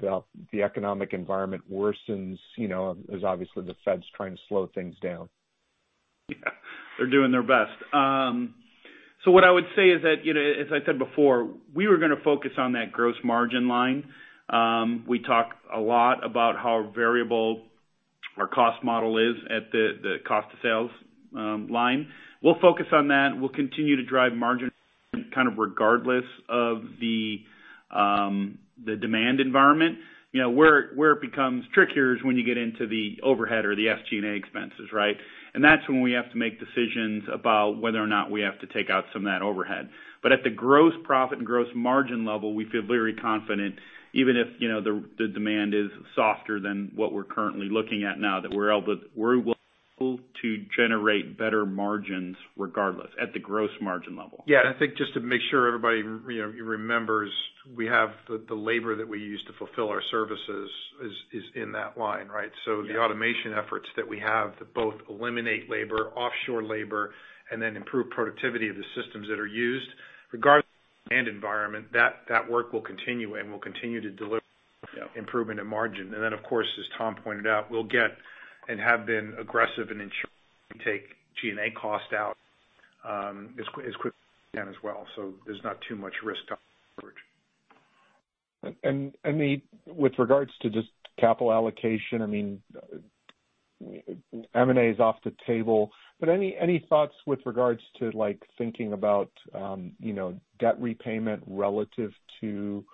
economic 0.62 1.12
environment 1.12 1.62
worsens, 1.72 2.38
you 2.56 2.68
know, 2.68 2.96
as 3.14 3.24
obviously 3.24 3.64
the 3.64 3.74
Fed's 3.84 4.04
trying 4.16 4.34
to 4.36 4.40
slow 4.48 4.68
things 4.74 4.94
down? 5.02 5.28
Yeah. 6.28 6.36
They're 6.98 7.10
doing 7.10 7.32
their 7.32 7.42
best. 7.42 7.72
Um 7.92 8.54
so 9.24 9.30
what 9.30 9.42
I 9.42 9.50
would 9.50 9.64
say 9.74 9.88
is 9.88 10.02
that, 10.02 10.16
you 10.24 10.34
know, 10.34 10.40
as 10.40 10.66
I 10.70 10.84
said 10.84 10.98
before, 10.98 11.48
we 11.74 11.88
were 11.88 11.96
gonna 11.96 12.20
focus 12.22 12.52
on 12.58 12.72
that 12.72 12.92
gross 12.92 13.16
margin 13.24 13.68
line. 13.68 14.04
We 15.08 15.20
talk 15.20 15.56
a 15.74 15.80
lot 15.80 16.24
about 16.24 16.56
how 16.56 16.92
variable 16.94 17.62
our 18.36 18.46
cost 18.46 18.84
model 18.84 19.16
is 19.18 19.36
at 19.44 19.72
the 19.72 20.16
cost 20.26 20.52
of 20.52 20.58
sales 20.62 20.90
line. 21.32 22.08
We'll 22.42 22.60
focus 22.60 22.86
on 22.92 23.08
that. 23.08 23.30
We'll 23.38 23.48
continue 23.48 23.96
to 23.96 24.04
drive 24.04 24.34
margin 24.34 24.70
kind 25.34 25.48
of 25.48 25.56
regardless 25.56 26.24
of 26.48 26.82
the 27.00 27.38
Um, 27.94 28.58
demand 28.84 29.40
environment. 29.40 29.98
You 30.32 30.42
know, 30.42 30.50
where 30.50 30.90
where 30.96 31.12
it 31.12 31.20
becomes 31.20 31.64
trickier 31.72 32.16
is 32.16 32.22
when 32.24 32.36
you 32.36 32.44
get 32.44 32.58
into 32.58 32.88
the 32.88 33.20
overhead 33.22 33.64
or 33.64 33.76
the 33.76 33.86
SG&A 33.86 34.34
expenses, 34.34 34.92
right? 34.92 35.16
And 35.54 35.62
that's 35.62 35.88
when 35.88 36.02
we 36.02 36.12
have 36.12 36.28
to 36.32 36.36
make 36.36 36.58
decisions 36.58 37.22
about 37.32 37.80
whether 37.80 38.02
or 38.02 38.08
not 38.08 38.32
we 38.32 38.40
have 38.40 38.58
to 38.58 38.66
take 38.66 38.90
out 38.90 39.04
some 39.12 39.26
of 39.26 39.32
that 39.32 39.42
overhead. 39.42 39.88
But 40.22 40.32
at 40.32 40.42
the 40.42 40.50
gross 40.50 40.92
profit 41.04 41.38
and 41.38 41.46
gross 41.46 41.68
margin 41.74 42.24
level, 42.24 42.54
we 42.54 42.64
feel 42.64 42.82
very 42.82 43.14
confident, 43.14 43.76
even 44.12 44.36
if, 44.36 44.48
you 44.58 44.68
know, 44.68 44.80
the 44.80 45.04
the 45.18 45.28
demand 45.28 45.72
is 45.74 45.90
softer 46.16 46.58
than 46.58 46.90
what 46.96 47.12
we're 47.12 47.22
currently 47.22 47.68
looking 47.70 48.02
at 48.02 48.18
now, 48.18 48.40
that 48.40 48.52
we're 48.52 49.53
able 50.04 50.18
to 50.42 50.64
generate 50.76 51.38
better 51.38 51.64
margins 51.64 52.36
regardless 52.56 53.08
at 53.20 53.32
the 53.32 53.38
gross 53.38 53.70
margin 53.80 54.16
level. 54.16 54.44
Yeah. 54.46 54.62
I 54.74 54.78
think 54.78 54.96
just 54.96 55.14
to 55.14 55.20
make 55.20 55.40
sure 55.50 55.66
everybody, 55.66 55.98
you 55.98 56.42
know, 56.42 56.52
remembers, 56.64 57.30
we 57.76 57.86
have 57.86 58.10
the 58.28 58.54
labor 58.54 58.96
that 58.96 59.08
we 59.08 59.18
use 59.18 59.42
to 59.46 59.52
fulfill 59.58 59.88
our 59.88 60.02
services 60.10 60.70
is 61.32 61.42
in 61.54 61.72
that 61.72 61.98
line, 61.98 62.28
right? 62.28 62.50
So 62.64 62.82
the 62.82 62.98
automation 62.98 63.54
efforts 63.54 63.86
that 63.96 64.08
we 64.08 64.18
have 64.20 64.58
to 64.58 64.64
both 64.64 64.94
eliminate 65.08 65.70
labor, 65.70 66.10
offshore 66.14 66.62
labor, 66.62 67.14
and 67.50 67.60
then 67.60 67.76
improve 67.76 68.10
productivity 68.10 68.68
of 68.68 68.76
the 68.76 68.84
systems 69.00 69.28
that 69.28 69.38
are 69.38 69.46
used, 69.46 69.88
regardless 70.32 70.66
of 70.66 71.04
the 71.04 71.08
demand 71.10 71.28
environment, 71.28 71.86
that 71.92 72.50
work 72.50 72.72
will 72.72 72.82
continue 72.82 73.34
and 73.36 73.50
will 73.50 73.58
continue 73.58 74.00
to 74.00 74.10
deliver 74.10 74.40
improvement 75.16 75.58
in 75.58 75.66
margin. 75.66 76.12
And 76.14 76.22
then 76.22 76.32
of 76.32 76.42
course, 76.42 76.66
as 76.78 76.84
Tom 76.98 77.16
pointed 77.22 77.46
out, 77.46 77.70
we'll 77.70 77.84
get 77.84 78.16
and 78.68 78.80
have 78.80 79.06
been 79.06 79.34
aggressive 79.38 79.90
in 79.90 80.00
ensuring 80.00 80.34
we 80.72 80.80
take 80.84 81.16
G&A 81.40 81.70
cost 81.72 82.12
out 82.16 82.36
um, 83.04 83.54
as 83.58 83.66
quickly 83.68 83.90
as 83.90 83.94
we 84.04 84.10
can 84.58 84.68
as 84.68 84.76
well. 84.82 85.06
So 85.16 85.34
there's 85.46 85.62
not 85.62 85.78
too 85.88 85.96
much 85.96 86.14
risk 86.24 86.40
to 86.48 86.56
the 86.94 87.20
with 89.86 90.12
regards 90.18 90.50
to 90.62 90.70
just 90.70 90.88
capital 91.18 91.52
allocation, 91.52 92.22
I 92.22 92.26
mean, 92.26 92.62
M&A 94.54 94.90
is 94.90 95.00
off 95.00 95.16
the 95.24 95.34
table, 95.46 95.90
but 96.18 96.28
any 96.58 96.84
thoughts 96.88 97.14
with 97.26 97.40
regards 97.44 97.80
to, 97.98 98.10
like, 98.12 98.42
thinking 98.56 98.92
about, 98.92 99.30
um, 99.54 99.92
you 100.00 100.12
know, 100.12 100.38
debt 100.58 100.80
repayment 100.80 101.42
relative 101.46 102.12
to, 102.40 102.84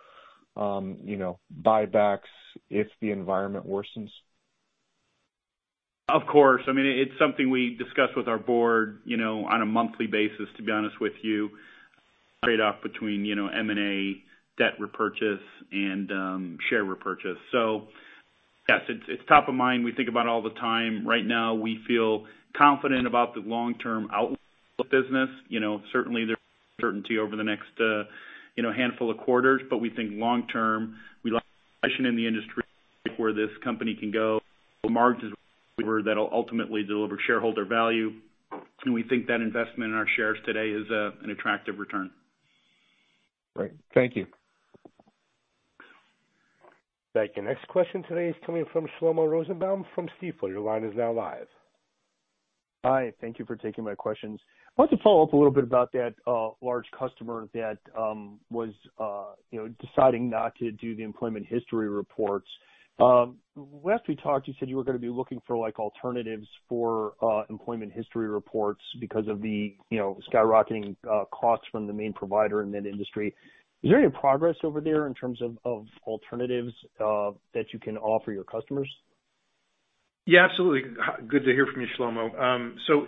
um, 0.57 0.97
you 1.05 1.17
know, 1.17 1.39
buybacks 1.63 2.21
if 2.69 2.89
the 3.01 3.11
environment 3.11 3.69
worsens? 3.69 4.11
Of 6.13 6.27
course. 6.27 6.63
I 6.67 6.73
mean, 6.73 6.87
it's 6.87 7.19
something 7.19 7.51
we 7.51 7.77
discuss 7.77 8.09
with 8.17 8.29
our 8.29 8.39
board, 8.39 9.01
you 9.05 9.17
know, 9.17 9.45
on 9.45 9.63
a 9.63 9.67
monthly 9.67 10.07
basis, 10.07 10.49
to 10.57 10.63
be 10.63 10.73
honest 10.73 11.01
with 11.01 11.13
you. 11.23 11.51
Trade-off 12.45 12.77
between, 12.83 13.25
you 13.25 13.35
know, 13.35 13.49
M&A, 13.49 14.23
debt 14.59 14.81
repurchase, 14.81 15.45
and 15.71 16.11
um, 16.11 16.59
share 16.69 16.85
repurchase. 16.85 17.37
So 17.53 17.89
yes, 18.69 18.81
it's 18.89 19.05
it's 19.09 19.23
top 19.29 19.49
of 19.49 19.55
mind. 19.55 19.85
We 19.85 19.93
think 19.93 20.09
about 20.09 20.27
it 20.27 20.29
all 20.29 20.43
the 20.43 20.51
time. 20.51 21.07
Right 21.07 21.25
now, 21.25 21.55
we 21.55 21.81
feel 21.87 22.27
confident 22.57 23.07
about 23.07 23.35
the 23.35 23.41
long-term 23.41 24.09
outlook 24.13 24.39
of 24.79 24.91
business. 24.91 25.29
You 25.49 25.61
know, 25.61 25.83
certainly 25.93 26.25
there's 26.25 26.39
uncertainty 26.79 27.19
over 27.19 27.37
the 27.37 27.45
next, 27.45 27.69
uh, 27.79 28.05
you 28.57 28.63
know, 28.63 28.73
handful 28.73 29.11
of 29.11 29.19
quarters, 29.19 29.61
but 29.69 29.79
we 29.79 29.91
think 29.91 30.13
long 30.15 30.47
term, 30.49 30.97
we 31.23 31.31
like 31.31 31.43
position 31.83 32.07
in 32.07 32.17
the 32.17 32.27
industry 32.27 32.65
where 33.17 33.33
this 33.33 33.51
company 33.63 33.97
can 33.99 34.11
go. 34.11 34.41
Margins 34.89 35.35
that'll 36.05 36.31
ultimately 36.33 36.83
deliver 36.83 37.19
shareholder 37.27 37.65
value. 37.65 38.13
And 38.85 38.95
we 38.95 39.03
think 39.03 39.27
that 39.27 39.41
investment 39.41 39.93
in 39.93 39.95
our 39.95 40.07
shares 40.17 40.39
today 40.45 40.71
is 40.71 40.91
uh, 40.91 41.11
an 41.23 41.31
attractive 41.31 41.79
return. 41.79 42.11
Great. 43.55 43.73
Thank 43.95 44.17
you. 44.17 44.27
Thank 47.13 47.33
you. 47.37 47.43
Next 47.43 47.67
question 47.69 48.05
today 48.09 48.29
is 48.29 48.37
coming 48.47 48.65
from 48.73 48.87
Shlomo 49.01 49.29
Rosenbaum 49.29 49.85
from 49.95 50.09
Stifel. 50.21 50.49
Your 50.49 50.61
line 50.61 50.85
is 50.85 50.93
now 50.97 51.13
live. 51.13 51.49
Hi. 52.85 53.13
Thank 53.21 53.39
you 53.39 53.45
for 53.45 53.57
taking 53.57 53.85
my 53.85 53.95
questions. 53.95 54.41
I 54.79 54.83
want 54.83 54.93
to 54.93 54.99
follow 55.03 55.25
up 55.25 55.33
a 55.33 55.37
little 55.37 55.53
bit 55.53 55.65
about 55.65 55.93
that 55.93 56.15
uh, 56.27 56.51
large 56.63 56.87
customer 56.97 57.49
that 57.53 57.79
um, 57.99 58.39
was 58.51 58.71
uh, 58.99 59.33
you 59.51 59.59
know 59.59 59.75
deciding 59.85 60.31
not 60.31 60.55
to 60.57 60.71
do 60.71 60.95
the 60.95 61.03
employment 61.03 61.47
history 61.47 61.89
reports. 61.89 62.47
Um, 63.01 63.39
last 63.57 64.03
we 64.09 64.17
talked, 64.17 64.49
you 64.49 64.55
said 64.59 64.69
you 64.69 64.77
were 64.77 64.85
gonna 64.85 64.99
be 64.99 65.09
looking 65.09 65.41
for, 65.47 65.57
like, 65.57 65.79
alternatives 65.79 66.47
for 66.69 67.15
uh, 67.23 67.45
employment 67.51 67.93
history 67.93 68.29
reports 68.29 68.83
because 69.01 69.27
of 69.29 69.41
the 69.43 69.77
you 69.91 69.99
know 69.99 70.19
skyrocketing 70.33 70.97
uh, 71.11 71.25
costs 71.31 71.67
from 71.71 71.87
the 71.87 71.93
main 71.93 72.13
provider 72.13 72.63
in 72.63 72.71
that 72.73 72.87
industry. 72.87 73.35
Is 73.83 73.91
there 73.91 73.99
any 73.99 74.11
progress 74.11 74.57
over 74.63 74.81
there 74.81 75.07
in 75.07 75.15
terms 75.15 75.41
of 75.65 75.87
alternatives 76.07 76.73
uh, 77.01 77.31
that 77.55 77.73
you 77.73 77.79
can 77.79 77.97
offer 77.97 78.31
your 78.31 78.45
customers? 78.45 78.91
Yeah, 80.27 80.47
absolutely. 80.49 80.91
Good 81.27 81.45
to 81.45 81.53
hear 81.53 81.67
from 81.67 81.81
you, 81.81 81.89
Shlomo. 81.99 82.39
Um, 82.39 82.77
so 82.87 83.07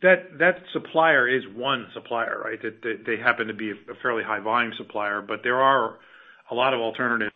that 0.00 0.54
supplier 0.72 1.28
is 1.28 1.42
one 1.54 1.86
supplier, 1.92 2.40
right? 2.42 2.58
They 2.62 3.16
happen 3.22 3.48
to 3.48 3.54
be 3.54 3.70
a 3.70 3.94
fairly 4.02 4.24
high 4.24 4.40
volume 4.40 4.72
supplier, 4.78 5.20
but 5.20 5.40
there 5.42 5.60
are 5.60 5.98
a 6.50 6.54
lot 6.54 6.72
of 6.72 6.80
alternatives 6.80 7.32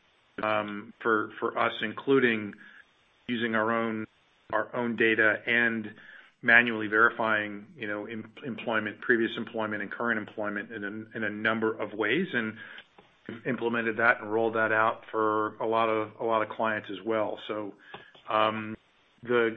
for 1.03 1.31
for 1.39 1.59
us, 1.59 1.73
including 1.83 2.55
using 3.27 3.55
our 3.55 3.73
own 3.73 4.07
our 4.53 4.75
own 4.75 4.97
data 4.97 5.37
and 5.47 5.91
manually 6.43 6.87
verifying, 6.87 7.67
you 7.77 7.89
know, 7.89 8.07
employment, 8.47 9.01
previous 9.01 9.31
employment 9.37 9.83
and 9.83 9.91
current 9.91 10.19
employment 10.19 10.71
in 10.73 11.25
a 11.25 11.31
number 11.31 11.79
of 11.81 11.93
ways. 11.93 12.27
And 12.33 12.55
implemented 13.47 13.97
that 13.99 14.21
and 14.21 14.33
rolled 14.33 14.55
that 14.55 14.73
out 14.73 15.03
for 15.11 15.55
a 15.61 15.67
lot 15.67 15.89
of 15.89 16.09
a 16.21 16.25
lot 16.25 16.43
of 16.43 16.49
clients 16.49 16.89
as 16.91 17.05
well. 17.05 17.39
So 17.47 17.73
um 18.31 18.77
the 19.23 19.57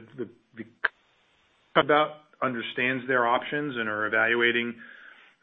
about 1.76 2.16
understands 2.42 3.06
their 3.06 3.26
options 3.26 3.76
and 3.76 3.88
are 3.88 4.06
evaluating 4.06 4.74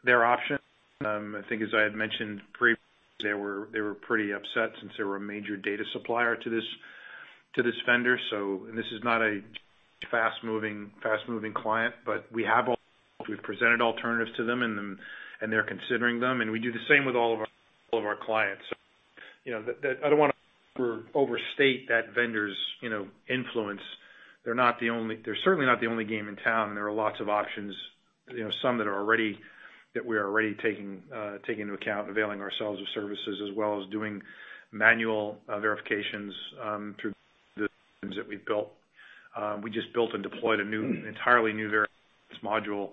their 0.04 0.24
options. 0.24 0.60
I 1.02 1.40
think 1.48 1.62
as 1.62 1.70
I 1.74 1.80
had 1.80 1.94
mentioned 1.94 2.40
previously, 2.52 2.84
they 3.22 3.34
were 3.34 3.68
they 3.72 3.80
were 3.80 3.94
pretty 3.94 4.32
upset 4.32 4.72
since 4.80 4.92
they 4.96 5.04
were 5.04 5.16
a 5.16 5.20
major 5.20 5.56
data 5.56 5.84
supplier 5.92 6.36
to 6.36 6.50
this 6.50 6.64
to 7.54 7.62
this 7.62 7.74
vendor. 7.86 8.18
So 8.30 8.66
and 8.68 8.76
this 8.76 8.86
is 8.92 9.02
not 9.02 9.22
a 9.22 9.40
fast-moving 10.10 10.90
fast 11.02 11.28
moving 11.28 11.52
client, 11.52 11.94
but 12.04 12.26
all 12.68 12.76
we've 13.28 13.42
presented 13.42 13.80
alternatives 13.80 14.30
to 14.36 14.44
them 14.44 14.62
and 14.62 14.98
and 15.40 15.52
they're 15.52 15.64
considering 15.64 16.20
them, 16.20 16.40
and 16.40 16.50
we 16.50 16.58
do 16.58 16.72
the 16.72 16.84
same 16.88 17.04
with 17.04 17.16
all 17.16 17.34
of 17.34 17.40
our 17.40 17.46
all 17.92 17.98
of 17.98 18.04
our 18.04 18.16
clients. 18.16 18.62
You 19.44 19.52
know, 19.52 19.62
that 19.82 19.98
I 20.04 20.10
don't 20.10 20.18
wanna 20.18 20.34
overstate 21.14 21.88
that 21.88 22.14
vendor's, 22.14 22.56
you 22.80 22.90
know, 22.90 23.08
influence. 23.28 23.80
They're 24.44 24.54
not 24.54 24.78
the 24.80 24.90
only 24.90 25.16
they're 25.24 25.36
certainly 25.44 25.66
not 25.66 25.80
the 25.80 25.86
only 25.86 26.04
game 26.04 26.28
in 26.28 26.36
town, 26.36 26.68
and 26.68 26.76
there 26.76 26.86
are 26.86 26.92
lots 26.92 27.20
of 27.20 27.28
options, 27.28 27.74
you 28.28 28.44
know, 28.44 28.50
some 28.62 28.78
that 29.94 30.04
we 30.04 30.16
are 30.16 30.26
already 30.26 30.56
uh, 31.14 31.38
taking 31.46 31.62
into 31.62 31.74
account, 31.74 32.08
availing 32.08 32.40
ourselves 32.40 32.80
of 32.80 32.86
services 32.94 33.40
as 33.48 33.56
well 33.56 33.82
as 33.82 33.88
doing 33.90 34.22
manual 34.72 35.38
uh, 35.48 35.58
verifications 35.58 36.32
um, 36.62 36.94
through 37.00 37.12
the 37.56 37.68
systems 38.02 38.16
that 38.16 38.28
we've 38.28 38.44
built. 38.46 38.70
Um, 39.36 39.62
we 39.62 39.70
just 39.70 39.92
built 39.92 40.14
and 40.14 40.22
deployed 40.22 40.60
an 40.60 40.72
entirely 41.08 41.52
new 41.52 41.68
verification 41.68 41.90
module 42.44 42.90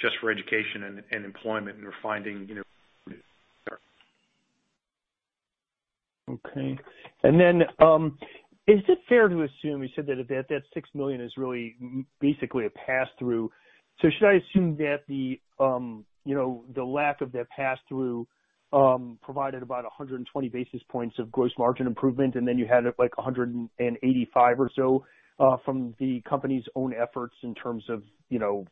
just 0.00 0.14
for 0.20 0.30
education 0.30 1.02
and 1.10 1.24
employment, 1.24 1.76
and 1.76 1.84
we're 1.84 1.92
finding, 2.02 2.48
you 2.48 2.54
know. 2.56 2.62
Okay. 6.30 6.78
And 7.22 7.40
then 7.40 7.62
um 7.80 8.18
is 8.68 8.80
it 8.86 8.98
fair 9.08 9.28
to 9.28 9.44
assume, 9.44 9.82
you 9.82 9.88
said 9.96 10.06
that 10.06 10.62
6 10.74 10.88
million 10.94 11.22
is 11.22 11.32
really 11.38 11.74
basically 12.20 12.66
a 12.66 12.70
pass-through. 12.70 13.50
So 14.00 14.08
should 14.10 14.28
I 14.28 14.34
assume 14.34 14.76
that 14.76 14.98
the, 15.08 15.40
um, 15.58 16.04
the 16.34 16.84
lack 16.84 17.20
of 17.20 17.32
that 17.32 17.48
pass-through 17.50 18.26
um, 18.72 19.18
provided 19.22 19.62
about 19.62 19.84
120 19.84 20.48
basis 20.48 20.80
points 20.90 21.18
of 21.18 21.32
gross 21.32 21.52
margin 21.58 21.86
improvement, 21.86 22.34
and 22.34 22.46
then 22.46 22.58
you 22.58 22.66
had, 22.66 22.84
like, 22.98 23.16
185 23.16 24.60
or 24.60 24.70
so 24.76 25.04
uh, 25.40 25.56
from 25.64 25.94
the 25.98 26.20
company's 26.28 26.64
own 26.74 26.92
efforts 26.94 27.34
in 27.42 27.54
terms 27.54 27.84
of, 27.88 28.02
you 28.28 28.38
know, 28.38 28.66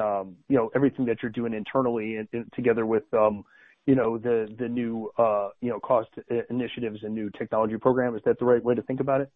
um, 0.00 0.36
everything 0.74 1.04
that 1.04 1.18
you're 1.22 1.32
doing 1.32 1.52
internally 1.52 2.16
and 2.16 2.28
together 2.54 2.86
with, 2.86 3.04
um, 3.12 3.44
you 3.86 3.94
know, 3.94 4.16
the 4.16 4.48
the 4.58 4.66
new 4.66 5.10
uh 5.18 5.50
you 5.60 5.68
know 5.68 5.78
cost 5.78 6.08
initiatives 6.48 7.00
and 7.02 7.14
new 7.14 7.30
technology 7.36 7.76
program? 7.76 8.16
Is 8.16 8.22
that 8.24 8.38
the 8.38 8.44
right 8.46 8.64
way 8.64 8.74
to 8.74 8.80
think 8.80 9.00
about 9.00 9.20
it? 9.20 9.30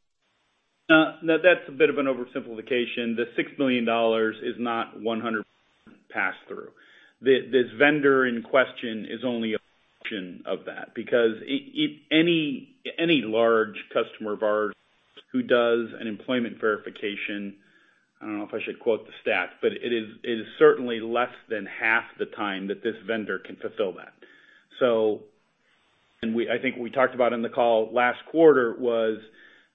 Uh, 0.90 1.16
no, 1.22 1.36
that's 1.36 1.68
a 1.68 1.72
bit 1.72 1.90
of 1.90 1.98
an 1.98 2.06
oversimplification. 2.06 3.14
The 3.14 3.26
$6 3.38 3.58
million 3.58 3.84
is 4.42 4.56
not 4.58 4.96
100% 4.96 5.42
pass-through. 6.10 6.70
This 7.20 7.66
vendor 7.76 8.26
in 8.26 8.42
question 8.42 9.06
is 9.10 9.20
only 9.24 9.54
a 9.54 9.58
portion 10.02 10.42
of 10.46 10.64
that 10.66 10.94
because 10.94 11.32
any 12.10 12.76
any 12.98 13.22
large 13.24 13.74
customer 13.92 14.32
of 14.34 14.42
ours 14.42 14.74
who 15.32 15.42
does 15.42 15.88
an 16.00 16.06
employment 16.06 16.60
verification, 16.60 17.54
I 18.20 18.24
don't 18.24 18.38
know 18.38 18.44
if 18.44 18.54
I 18.54 18.64
should 18.64 18.80
quote 18.80 19.06
the 19.06 19.12
stat, 19.20 19.50
but 19.60 19.72
it 19.72 19.92
is 19.92 20.46
certainly 20.58 21.00
less 21.00 21.34
than 21.48 21.66
half 21.66 22.04
the 22.18 22.26
time 22.26 22.68
that 22.68 22.82
this 22.82 22.94
vendor 23.06 23.38
can 23.38 23.56
fulfill 23.56 23.92
that. 23.94 24.12
So 24.78 25.20
and 26.22 26.34
we 26.34 26.48
I 26.48 26.58
think 26.60 26.76
we 26.76 26.90
talked 26.90 27.14
about 27.14 27.32
in 27.32 27.42
the 27.42 27.48
call 27.48 27.90
last 27.92 28.18
quarter 28.30 28.76
was 28.78 29.18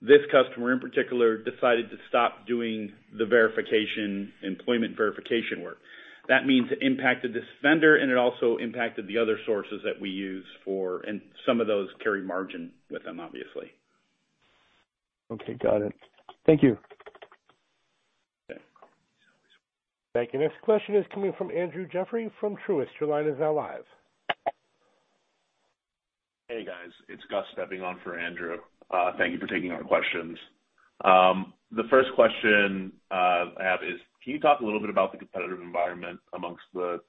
this 0.02 0.22
customer 0.32 0.74
in 0.74 0.80
particular 0.80 1.38
decided 1.38 1.90
to 1.90 1.98
stop 2.10 2.46
doing 2.46 2.92
the 3.18 3.26
verification, 3.26 4.34
employment 4.44 4.98
verification 4.98 5.62
work. 5.62 5.78
That 6.30 6.46
means 6.46 6.72
it 6.72 6.80
impacted 6.82 7.34
this 7.34 7.44
vendor, 7.62 7.98
and 7.98 8.10
it 8.10 8.18
also 8.18 8.58
impacted 8.58 9.08
the 9.08 9.18
other 9.18 9.38
sources 9.46 9.82
that 9.84 10.00
we 10.00 10.10
use 10.10 10.46
for, 10.64 11.02
and 11.02 11.22
some 11.46 11.60
of 11.60 11.68
those 11.68 11.90
carry 12.02 12.22
margin 12.22 12.72
with 12.90 13.04
them, 13.04 13.20
obviously. 13.20 13.72
Okay, 15.32 15.56
got 15.62 15.82
it. 15.82 15.94
Thank 16.46 16.64
you. 16.64 16.78
Okay. 18.50 18.62
Thank 20.14 20.34
you. 20.34 20.40
Next 20.40 20.62
question 20.62 20.96
is 20.96 21.06
coming 21.14 21.34
from 21.38 21.52
Andrew 21.52 21.88
Jeffrey 21.92 22.32
from 22.40 22.56
Truist. 22.68 22.88
Your 23.02 23.10
line 23.10 23.28
is 23.28 23.38
now 23.40 23.54
live. 23.54 23.84
Hey, 26.48 26.64
guys. 26.66 26.92
It's 27.10 27.24
Gus 27.30 27.46
stepping 27.54 27.82
on 27.82 28.00
for 28.04 28.18
Andrew. 28.18 28.58
Thank 29.18 29.34
you 29.34 29.40
for 29.40 29.48
taking 29.48 29.72
our 29.72 29.84
questions. 29.84 30.38
The 31.02 31.84
first 31.90 32.10
question 32.16 32.94
uh, 33.12 33.46
I 33.60 33.64
have 33.64 33.80
is, 33.82 34.00
can 34.24 34.34
you 34.34 34.40
talk 34.40 34.62
a 34.62 34.66
little 34.66 34.80
bit 34.80 34.90
about 34.90 35.12
the 35.12 35.18
competitive 35.18 35.60
environment 35.60 36.20
amongst 36.34 36.64
the 36.74 37.02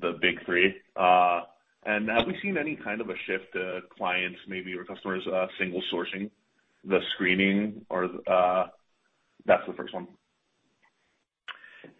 the 0.00 0.18
big 0.20 0.44
three? 0.46 0.74
Uh, 0.96 1.42
have 1.84 2.26
we 2.26 2.36
seen 2.42 2.56
any 2.56 2.76
kind 2.76 3.00
of 3.00 3.10
a 3.10 3.14
shift 3.26 3.52
to 3.52 3.80
clients 3.96 4.38
maybe 4.48 4.74
or 4.74 4.84
customers 4.84 5.22
uh, 5.32 5.46
single 5.58 5.82
sourcing 5.92 6.30
the 6.86 7.00
screening 7.14 7.84
or 7.88 8.08
uh, 8.26 8.66
that's 9.46 9.62
the 9.66 9.74
first 9.74 9.94
one. 9.94 10.08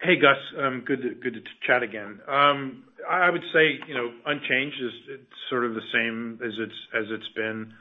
Hey, 0.00 0.16
Gus. 0.16 0.36
Um, 0.58 0.82
good 0.86 1.20
good 1.22 1.34
to 1.34 1.40
chat 1.66 1.82
again. 1.82 2.20
Um, 2.26 2.84
I 3.08 3.28
would 3.30 3.44
say, 3.52 3.78
you 3.86 3.94
know, 3.94 4.12
unchanged. 4.26 4.76
It's 5.08 5.22
sort 5.50 5.64
of 5.64 5.74
the 5.74 5.82
same 5.92 6.40
as 6.44 6.52
it's 6.58 6.80
as 6.94 7.04
it's 7.10 7.28
been. 7.34 7.74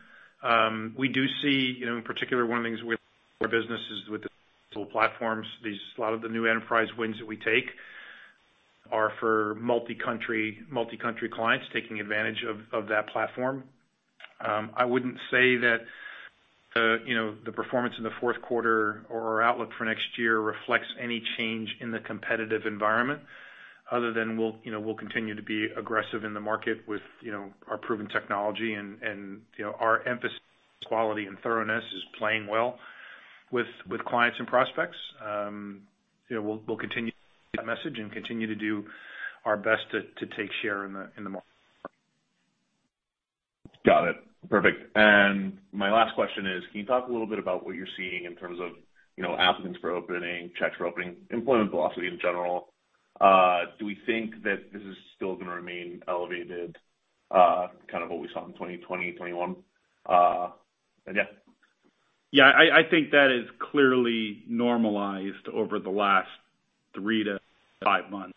Um, 0.44 0.96
we 0.98 1.08
do 1.08 1.26
see, 1.42 1.76
you 1.80 1.86
know, 1.86 1.96
in 1.96 2.04
particular, 2.04 2.46
one 2.46 2.58
of 2.58 2.64
the 2.64 2.70
things 2.70 2.84
with 2.84 3.00
our 3.42 3.48
business 3.48 3.80
is 3.92 4.10
with 4.10 4.24
the 4.24 4.30
platforms. 4.92 5.48
These 5.64 5.80
a 5.98 6.02
lot 6.02 6.14
of 6.14 6.22
the 6.22 6.30
new 6.30 6.46
enterprise 6.46 6.88
wins 6.98 7.18
that 7.20 7.28
we 7.28 7.38
take 7.38 7.66
are 8.92 9.12
for 9.20 9.56
multi-country 9.56 10.60
multi-country 10.70 11.30
clients 11.30 11.66
taking 11.74 12.00
advantage 12.00 12.44
of 12.72 12.88
that 12.88 13.08
platform. 13.08 13.64
Um, 14.46 14.72
I 14.76 14.86
wouldn't 14.86 15.18
say 15.32 15.56
that, 15.58 15.80
you 17.06 17.16
know, 17.16 17.36
the 17.46 17.52
performance 17.52 17.96
in 17.98 18.04
the 18.04 18.12
fourth 18.20 18.42
quarter 18.42 19.06
or 19.10 19.42
outlook 19.42 19.70
for 19.78 19.86
next 19.86 20.18
year 20.18 20.40
reflects 20.40 20.88
any 21.00 21.24
change 21.38 21.76
in 21.80 21.92
the 21.92 22.00
competitive 22.00 22.66
environment 22.66 23.22
other 23.92 24.12
than 24.12 24.38
we'll, 24.38 24.56
you 24.64 24.72
know, 24.72 24.80
we'll 24.80 24.96
continue 24.96 25.36
to 25.36 25.44
be 25.44 25.68
aggressive 25.78 26.24
in 26.24 26.34
the 26.34 26.40
market 26.40 26.78
with, 26.88 27.02
you 27.22 27.32
know, 27.32 27.52
our 27.68 27.78
proven 27.78 28.08
technology 28.08 28.74
and, 28.74 28.98
you 29.58 29.64
know, 29.64 29.76
our 29.80 30.02
emphasis 30.08 30.40
quality 30.86 31.26
and 31.26 31.40
thoroughness 31.40 31.84
is 31.96 32.04
playing 32.18 32.48
well 32.48 32.78
with 33.52 33.68
with 33.90 34.04
clients 34.06 34.38
and 34.40 34.48
prospects. 34.48 34.98
Um, 35.26 35.82
know, 36.34 36.62
we'll 36.68 36.78
continue 36.78 37.12
that 37.56 37.66
message 37.66 37.98
and 38.00 38.12
continue 38.12 38.48
to 38.48 38.56
do 38.56 38.84
our 39.46 39.58
best 39.58 39.84
to 39.92 40.26
take 40.38 40.50
share 40.62 40.86
in 40.86 40.94
the 40.94 41.10
in 41.18 41.24
the 41.24 41.30
market. 41.30 41.48
Got 43.86 44.08
it. 44.08 44.16
Perfect. 44.50 44.96
And 44.96 45.58
my 45.72 45.92
last 45.92 46.16
question 46.16 46.46
is, 46.46 46.64
can 46.72 46.82
you 46.82 46.86
talk 46.86 47.08
a 47.08 47.12
little 47.12 47.28
bit 47.28 47.40
about 47.40 47.66
what 47.66 47.76
you're 47.76 47.88
seeing 47.98 48.26
in 48.26 48.36
terms 48.36 48.60
of, 48.60 48.72
you 49.16 49.24
know, 49.24 49.38
applicants 49.38 49.80
for 49.80 49.92
opening, 49.92 50.52
checks 50.60 50.76
for 50.78 50.86
opening, 50.86 51.16
employment 51.32 51.72
velocity 51.72 52.08
in 52.08 52.20
general? 52.22 52.70
Uh, 53.22 53.66
do 53.80 53.86
we 53.86 53.98
think 54.06 54.44
that 54.44 54.72
this 54.74 54.82
is 54.82 54.96
still 55.16 55.36
gonna 55.36 55.54
remain 55.54 56.02
elevated, 56.08 56.78
uh, 57.32 57.68
kind 57.90 58.04
of 58.04 58.10
what 58.10 58.20
we 58.20 58.30
saw 58.34 58.46
in 58.46 58.54
2020, 58.54 59.12
2021? 59.12 59.56
Uh, 60.06 60.50
yeah. 61.14 61.24
Yeah, 62.34 62.50
I 62.50 62.82
think 62.90 63.12
that 63.12 63.30
is 63.30 63.48
clearly 63.60 64.42
normalized 64.48 65.48
over 65.54 65.78
the 65.78 65.92
last 65.92 66.30
three 66.96 67.24
to 67.26 67.40
five 67.84 68.10
months. 68.10 68.34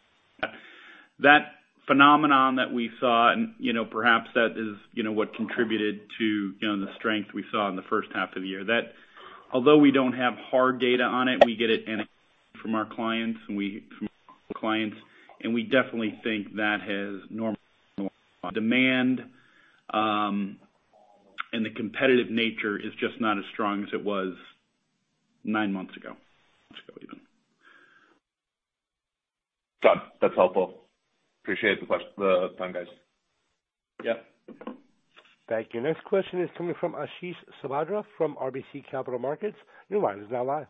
That 1.21 1.53
phenomenon 1.87 2.57
that 2.57 2.75
we 2.75 2.91
saw 3.01 3.33
and, 3.33 3.55
you 3.59 3.73
know, 3.73 3.87
perhaps 3.87 4.29
that 4.35 4.51
is, 4.55 4.77
you 4.93 5.03
know, 5.03 5.13
what 5.13 5.35
contributed 5.35 6.01
to, 6.19 6.55
you 6.61 6.69
know, 6.69 6.79
the 6.79 6.93
strength 6.99 7.31
we 7.33 7.43
saw 7.51 7.71
in 7.71 7.77
the 7.77 7.85
first 7.89 8.11
half 8.15 8.37
of 8.37 8.43
the 8.43 8.49
year. 8.49 8.65
That 8.65 8.93
although 9.51 9.79
we 9.79 9.93
don't 9.93 10.13
have 10.13 10.35
hard 10.51 10.79
data 10.79 11.05
on 11.05 11.29
it, 11.29 11.43
we 11.47 11.57
get 11.57 11.71
it 11.71 11.87
from 12.61 12.75
our 12.75 12.85
clients, 12.85 13.41
and 13.49 13.57
we 13.57 13.83
definitely 15.63 16.21
think 16.23 16.57
that 16.57 16.83
has 16.83 17.23
normalized. 17.31 17.57
Demand 18.53 19.23
um, 19.89 20.59
and 21.57 21.65
the 21.65 21.71
competitive 21.71 22.31
nature 22.31 22.77
is 22.77 22.93
just 23.01 23.21
not 23.21 23.39
as 23.39 23.45
strong 23.53 23.83
as 23.83 23.89
it 23.93 24.05
was 24.05 24.35
nine 25.45 25.73
months 25.73 25.97
ago 25.97 26.17
even. 27.03 27.21
Got 29.83 29.97
it. 29.97 30.03
That's 30.21 30.35
helpful. 30.35 30.75
Appreciate 31.43 31.79
the 31.89 32.49
time, 32.59 32.73
guys. 32.73 32.87
Yeah. 34.05 34.15
Thank 35.49 35.69
you. 35.75 35.81
Next 35.81 36.05
question 36.05 36.43
is 36.43 36.51
coming 36.59 36.75
from 36.81 36.95
Ashish 36.95 37.37
Sabadra 37.63 38.05
from 38.17 38.37
RBC 38.37 38.91
Capital 38.91 39.19
Markets. 39.19 39.57
Your 39.89 40.01
line 40.03 40.19
is 40.19 40.27
now 40.31 40.45
live. 40.45 40.67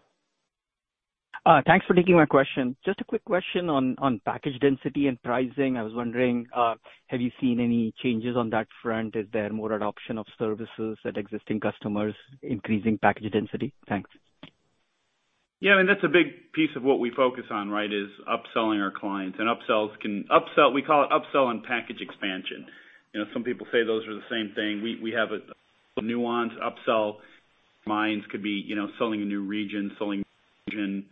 Uh, 1.46 1.62
thanks 1.64 1.86
for 1.86 1.94
taking 1.94 2.16
my 2.16 2.26
question. 2.26 2.74
Just 2.84 3.00
a 3.00 3.04
quick 3.04 3.24
question 3.24 3.70
on 3.70 4.20
package 4.24 4.58
density 4.60 5.06
and 5.06 5.22
pricing. 5.22 5.76
I 5.76 5.84
was 5.84 5.92
wondering, 5.94 6.48
uh, 6.52 6.74
have 7.06 7.20
you 7.20 7.30
seen 7.40 7.60
any 7.60 7.94
changes 8.02 8.36
on 8.36 8.50
that 8.50 8.66
front? 8.82 9.14
Is 9.14 9.26
there 9.32 9.52
more 9.52 9.72
adoption 9.72 10.18
of 10.18 10.26
services 10.40 10.98
at 11.04 11.16
existing 11.16 11.60
customers 11.60 12.16
increasing 12.42 12.98
package 12.98 13.32
density? 13.32 13.72
Thanks. 13.88 14.10
Yeah, 15.60 15.74
I 15.74 15.76
mean, 15.76 15.86
that's 15.86 16.02
a 16.02 16.08
big 16.08 16.52
piece 16.52 16.74
of 16.74 16.82
what 16.82 16.98
we 16.98 17.12
focus 17.14 17.44
on, 17.48 17.70
right? 17.70 17.92
Is 17.92 18.08
upselling 18.26 18.82
our 18.82 18.90
clients. 18.90 19.38
And 19.38 19.48
upsells 19.48 19.96
can 20.00 20.24
upsell, 20.24 20.74
we 20.74 20.82
call 20.82 21.04
it 21.04 21.10
upsell 21.10 21.48
and 21.52 21.62
package 21.62 22.00
expansion. 22.00 22.66
You 23.14 23.20
know, 23.20 23.26
some 23.32 23.44
people 23.44 23.68
say 23.70 23.84
those 23.86 24.04
are 24.08 24.14
the 24.14 24.28
same 24.28 24.52
thing. 24.56 24.82
We 24.82 25.12
have 25.12 25.28
a 25.30 26.02
nuance. 26.02 26.54
Upsell 26.60 27.18
means 27.86 28.24
could 28.32 28.42
be, 28.42 28.64
you 28.66 28.74
know, 28.74 28.88
selling 28.98 29.22
a 29.22 29.24
new 29.24 29.46
region, 29.46 29.92
selling 29.96 30.24
region, 30.68 31.06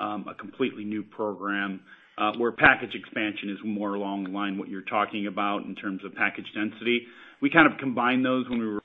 Um, 0.00 0.24
a 0.28 0.34
completely 0.34 0.84
new 0.84 1.02
program, 1.02 1.80
uh, 2.16 2.32
where 2.38 2.52
package 2.52 2.94
expansion 2.94 3.50
is 3.50 3.58
more 3.64 3.94
along 3.94 4.24
the 4.24 4.30
line 4.30 4.56
what 4.56 4.68
you're 4.68 4.80
talking 4.80 5.26
about 5.26 5.64
in 5.64 5.74
terms 5.74 6.02
of 6.06 6.14
package 6.14 6.46
density. 6.54 7.02
We 7.42 7.50
kind 7.50 7.70
of 7.70 7.78
combine 7.78 8.22
those 8.22 8.48
when 8.48 8.58
we 8.60 8.78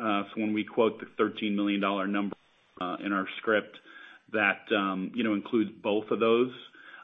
uh 0.00 0.22
so 0.24 0.40
when 0.40 0.54
we 0.54 0.64
quote 0.64 1.00
the 1.00 1.06
$13 1.22 1.54
million 1.54 1.80
number 1.80 2.34
uh, 2.80 2.96
in 3.04 3.12
our 3.12 3.26
script 3.38 3.76
that, 4.32 4.62
um, 4.74 5.12
you 5.14 5.22
know, 5.22 5.34
includes 5.34 5.70
both 5.82 6.10
of 6.10 6.18
those. 6.18 6.50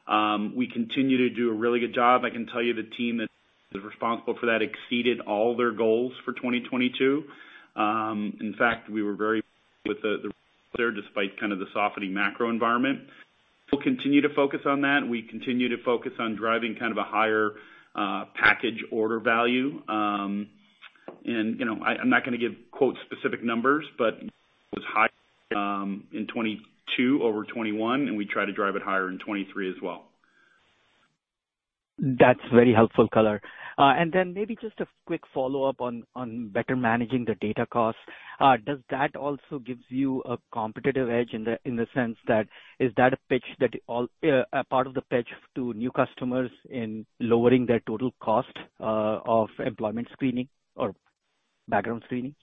Um, 0.09 0.55
we 0.57 0.67
continue 0.67 1.19
to 1.29 1.31
do 1.31 1.51
a 1.51 1.55
really 1.55 1.81
good 1.81 1.95
job. 1.95 2.23
I 2.25 2.31
can 2.31 2.47
tell 2.47 2.63
you 2.63 2.73
the 2.75 2.89
team 2.97 3.19
that 3.19 3.29
is 3.73 3.85
responsible 3.85 4.37
for 4.41 4.47
that 4.47 4.61
exceeded 4.63 5.21
all 5.21 5.57
their 5.57 5.71
goals 5.71 6.13
for 6.25 6.33
2022. 6.33 7.25
In 7.77 8.55
fact, 8.59 8.91
we 8.91 9.03
were 9.03 9.15
very 9.15 9.43
with 9.87 10.01
the 10.03 10.31
there 10.77 10.91
despite 10.91 11.39
kind 11.39 11.53
of 11.53 11.59
the 11.59 11.67
softening 11.75 12.15
macro 12.15 12.49
environment. 12.49 13.01
We'll 13.73 13.83
continue 13.83 14.21
to 14.23 14.29
focus 14.35 14.61
on 14.67 14.83
that. 14.83 15.01
We 15.09 15.23
continue 15.23 15.69
to 15.69 15.83
focus 15.85 16.13
on 16.19 16.37
driving 16.37 16.77
kind 16.79 16.93
of 16.93 16.99
a 16.99 17.05
higher 17.05 17.53
uh 17.95 18.25
package 18.41 18.85
order 18.91 19.21
value. 19.21 19.83
Um 19.89 20.49
and 21.25 21.59
you 21.59 21.65
know, 21.65 21.83
I'm 21.85 22.09
not 22.09 22.25
gonna 22.25 22.39
give 22.39 22.53
quote 22.71 22.97
specific 23.07 23.43
numbers, 23.43 23.85
but 23.99 24.15
it 24.15 24.31
was 24.75 24.85
high 24.87 25.09
in 25.51 26.27
2022 26.29 27.23
over 27.23 27.43
2021, 27.43 28.09
and 28.09 28.17
we 28.17 28.25
try 28.25 28.45
to 28.45 28.53
drive 28.53 28.77
it 28.77 28.83
higher 28.83 29.09
in 29.09 29.19
2023 29.19 29.71
as 29.71 29.77
well. 29.83 30.10
That's 32.03 32.41
very 32.53 32.73
helpful 32.73 33.09
color. 33.09 33.43
Uh, 33.79 33.95
and 33.97 34.13
then 34.13 34.35
maybe 34.35 34.57
just 34.61 34.79
a 34.81 34.87
quick 35.07 35.21
follow-up 35.33 35.81
on 35.81 36.05
better 36.49 36.77
managing 36.77 37.25
the 37.25 37.35
data 37.41 37.67
costs. 37.71 38.01
Uh, 38.39 38.57
does 38.67 38.79
that 38.91 39.17
also 39.17 39.59
gives 39.65 39.83
you 39.89 40.23
a 40.27 40.37
competitive 40.53 41.09
edge 41.09 41.33
in 41.33 41.45
the 41.45 41.87
sense 41.95 42.17
that 42.27 42.47
is 42.79 42.93
that 42.97 43.13
a 43.13 43.19
pitch 43.29 43.45
that 43.59 43.71
all, 43.87 44.07
uh, 44.25 44.43
a 44.53 44.65
part 44.65 44.87
of 44.87 44.95
the 44.95 45.03
pitch 45.03 45.29
to 45.55 45.73
new 45.75 45.91
customers 45.91 46.51
in 46.69 47.07
lowering 47.21 47.65
their 47.67 47.81
total 47.87 48.11
cost 48.21 48.53
of 48.81 49.49
employment 49.59 50.09
screening 50.13 50.49
or 50.77 50.95
background 51.69 52.03
screening? 52.07 52.35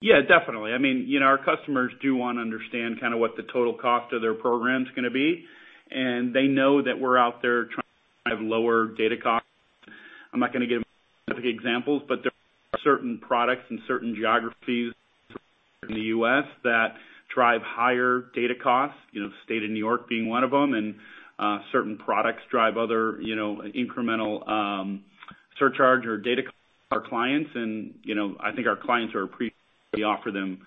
Yeah, 0.00 0.20
definitely. 0.26 0.72
I 0.72 0.78
mean, 0.78 1.04
you 1.06 1.20
know, 1.20 1.26
our 1.26 1.38
customers 1.38 1.92
do 2.00 2.14
wanna 2.16 2.40
understand 2.40 3.00
kinda 3.00 3.16
what 3.16 3.36
the 3.36 3.44
total 3.44 3.74
cost 3.74 4.12
of 4.12 4.20
their 4.20 4.34
program's 4.34 4.90
gonna 4.96 5.10
be, 5.10 5.46
and 5.90 6.34
they 6.34 6.46
know 6.46 6.82
that 6.82 6.98
we're 6.98 7.18
out 7.18 7.42
there 7.42 7.68
trying 8.32 8.38
have 8.38 8.46
lower 8.46 8.86
data 8.86 9.16
costs. 9.22 9.46
I'm 10.32 10.40
not 10.40 10.52
gonna 10.52 10.66
give 10.66 10.82
specific 11.28 11.54
examples, 11.54 12.02
but 12.08 12.18
there 12.22 12.32
are 12.74 12.80
certain 12.82 13.18
products 13.18 13.64
in 13.70 13.80
certain 13.86 14.14
geographies 14.14 14.92
in 15.88 15.94
the 15.94 16.00
U.S. 16.00 16.44
that 16.64 16.94
drive 17.34 17.60
higher 17.64 18.24
data 18.34 18.54
costs, 18.62 18.98
you 19.12 19.22
know, 19.22 19.30
State 19.44 19.62
of 19.62 19.70
New 19.70 19.78
York 19.78 20.08
being 20.08 20.28
one 20.28 20.44
of 20.44 20.50
them, 20.50 20.74
and 20.74 20.94
uh, 21.38 21.58
certain 21.72 21.98
products 21.98 22.42
drive 22.50 22.76
other, 22.76 23.20
you 23.20 23.36
know, 23.36 23.62
incremental 23.74 24.48
um, 24.48 25.02
surcharge 25.58 26.06
or 26.06 26.18
data 26.18 26.42
costs 26.42 26.58
for 26.88 27.02
our 27.02 27.08
clients. 27.08 27.50
And, 27.54 27.94
you 28.04 28.14
know, 28.14 28.36
I 28.40 28.52
think 28.52 28.66
our 28.66 28.76
clients 28.76 29.14
are 29.14 29.24
appreciative 29.24 29.56
we 29.94 30.04
offer 30.04 30.30
them 30.30 30.58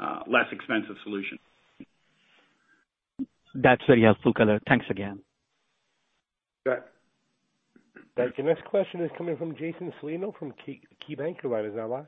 uh, 0.00 0.20
less 0.26 0.46
expensive 0.52 0.96
solutions. 1.04 1.40
That's 3.54 3.82
very 3.86 4.02
helpful 4.02 4.32
color. 4.32 4.58
Thanks 4.66 4.86
again. 4.88 5.20
You 6.64 6.72
bet. 6.72 6.86
Thank 8.24 8.38
you. 8.38 8.44
Next 8.44 8.64
question 8.64 9.00
is 9.02 9.10
coming 9.16 9.36
from 9.36 9.54
Jason 9.56 9.92
Celino 10.00 10.36
from 10.38 10.52
KeyBanc. 10.52 11.42
Your 11.42 11.52
line 11.52 11.64
is 11.64 11.74
now 11.74 11.88
live. 11.88 12.06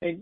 Hey, 0.00 0.20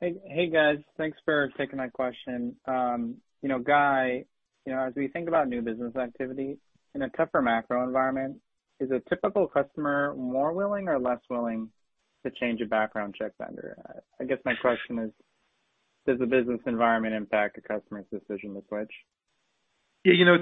Hey, 0.00 0.48
guys. 0.50 0.78
Thanks 0.96 1.18
for 1.26 1.50
taking 1.58 1.76
my 1.76 1.88
question. 1.88 2.56
Um, 2.66 3.16
you 3.42 3.50
know, 3.50 3.58
Guy, 3.58 4.24
you 4.64 4.72
know, 4.72 4.80
as 4.86 4.94
we 4.96 5.08
think 5.08 5.28
about 5.28 5.48
new 5.48 5.60
business 5.60 5.94
activity 5.94 6.56
in 6.94 7.02
a 7.02 7.10
tougher 7.10 7.42
macro 7.42 7.84
environment, 7.84 8.38
is 8.80 8.90
a 8.90 9.02
typical 9.10 9.46
customer 9.46 10.14
more 10.16 10.54
willing 10.54 10.88
or 10.88 10.98
less 10.98 11.20
willing 11.28 11.68
to 12.24 12.32
change 12.40 12.62
a 12.62 12.66
background 12.66 13.14
check 13.18 13.32
vendor? 13.38 13.76
I 14.18 14.24
guess 14.24 14.38
my 14.46 14.54
question 14.54 14.98
is, 15.00 15.10
does 16.06 16.18
the 16.18 16.26
business 16.26 16.60
environment 16.66 17.14
impact 17.14 17.58
a 17.58 17.60
customer's 17.60 18.06
decision 18.10 18.54
to 18.54 18.62
switch? 18.68 18.92
Yeah, 20.04 20.14
you 20.14 20.24
know, 20.24 20.38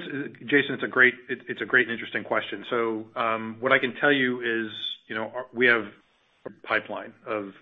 Jason, 0.46 0.74
it's 0.74 0.84
a 0.84 0.88
great 0.88 1.14
it's 1.28 1.60
a 1.60 1.64
great 1.66 1.88
and 1.88 1.92
interesting 1.92 2.22
question. 2.24 2.64
So, 2.70 3.06
um 3.16 3.56
what 3.60 3.72
I 3.72 3.78
can 3.78 3.94
tell 4.00 4.12
you 4.12 4.40
is, 4.40 4.70
you 5.08 5.16
know, 5.16 5.32
we 5.52 5.66
have 5.66 5.84
a 6.46 6.50
pipeline 6.66 7.12
of 7.26 7.52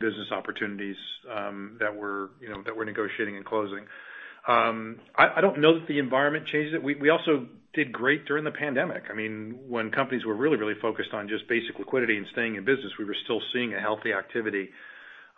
business 0.00 0.28
opportunities 0.32 0.96
um, 1.34 1.76
that 1.80 1.94
we're 1.94 2.28
you 2.40 2.48
know, 2.48 2.62
that 2.64 2.76
we're 2.76 2.84
negotiating 2.84 3.36
and 3.36 3.44
closing. 3.44 3.84
Um, 4.48 4.98
I 5.16 5.40
don't 5.40 5.60
know 5.60 5.78
that 5.78 5.86
the 5.86 5.98
environment 5.98 6.46
changes 6.46 6.74
it. 6.74 6.82
We 6.82 7.10
also 7.10 7.46
did 7.74 7.92
great 7.92 8.24
during 8.26 8.42
the 8.44 8.50
pandemic. 8.50 9.04
I 9.10 9.14
mean, 9.14 9.58
when 9.68 9.90
companies 9.90 10.24
were 10.24 10.34
really 10.34 10.56
really 10.58 10.78
focused 10.80 11.12
on 11.14 11.28
just 11.28 11.48
basic 11.48 11.78
liquidity 11.78 12.16
and 12.18 12.26
staying 12.32 12.56
in 12.56 12.64
business, 12.64 12.92
we 12.98 13.04
were 13.04 13.16
still 13.24 13.40
seeing 13.52 13.74
a 13.74 13.80
healthy 13.80 14.12
activity. 14.12 14.70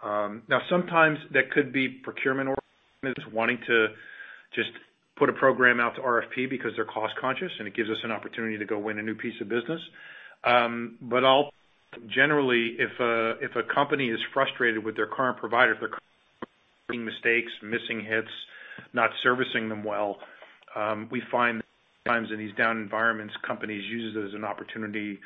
Um, 0.03 0.42
now 0.48 0.61
sometimes 0.68 1.18
that 1.32 1.50
could 1.53 1.72
be 1.72 1.88
procurement 1.88 2.48
organizations 3.05 3.32
wanting 3.32 3.59
to 3.68 3.88
just 4.55 4.70
put 5.16 5.28
a 5.28 5.32
program 5.32 5.80
out 5.80 5.94
to 5.96 6.00
RFP 6.00 6.48
because 6.48 6.72
they're 6.76 6.84
cost 6.84 7.14
conscious, 7.20 7.52
and 7.58 7.68
it 7.68 7.74
gives 7.74 7.90
us 7.90 7.98
an 8.04 8.10
opportunity 8.10 8.58
to 8.58 8.64
go 8.64 8.78
win 8.78 8.98
a 8.98 9.02
new 9.02 9.14
piece 9.14 9.38
of 9.40 9.48
business. 9.48 9.80
Um, 10.44 10.98
but 11.00 11.22
generally, 12.14 12.76
if 12.78 13.00
a 13.00 13.74
company 13.74 14.08
is 14.08 14.18
frustrated 14.32 14.84
with 14.84 14.96
their 14.96 15.06
current 15.06 15.38
provider, 15.38 15.72
if 15.72 15.80
they're 15.80 15.98
making 16.88 17.04
mistakes, 17.04 17.52
missing 17.62 18.04
hits, 18.04 18.30
not 18.92 19.10
servicing 19.22 19.68
them 19.68 19.84
well, 19.84 20.18
um, 20.74 21.08
we 21.10 21.22
find 21.30 21.62
times 22.06 22.28
in 22.32 22.38
these 22.38 22.54
down 22.56 22.78
environments, 22.78 23.34
companies 23.46 23.84
use 23.90 24.16
it 24.16 24.28
as 24.28 24.34
an 24.34 24.44
opportunity 24.44 25.18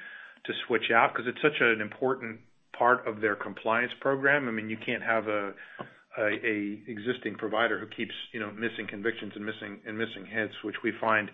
to 0.45 0.53
switch 0.67 0.91
out 0.95 1.13
because 1.13 1.27
it's 1.27 1.41
such 1.43 1.61
an 1.61 1.81
important 1.81 2.39
part 2.77 3.07
of 3.07 3.21
their 3.21 3.35
compliance 3.35 3.93
program. 4.01 4.49
I 4.49 4.53
mean, 4.53 4.69
you 4.69 4.77
can't 4.85 5.03
have 5.03 5.29
a 5.29 5.53
existing 6.17 7.35
provider 7.37 7.79
who 7.79 7.87
keeps, 7.87 8.15
you 8.33 8.41
know, 8.41 8.51
missing 8.53 8.87
convictions 8.89 9.33
and 9.37 9.45
missing 9.45 10.27
hits, 10.27 10.55
which 10.65 10.77
we 10.83 10.93
find 11.01 11.31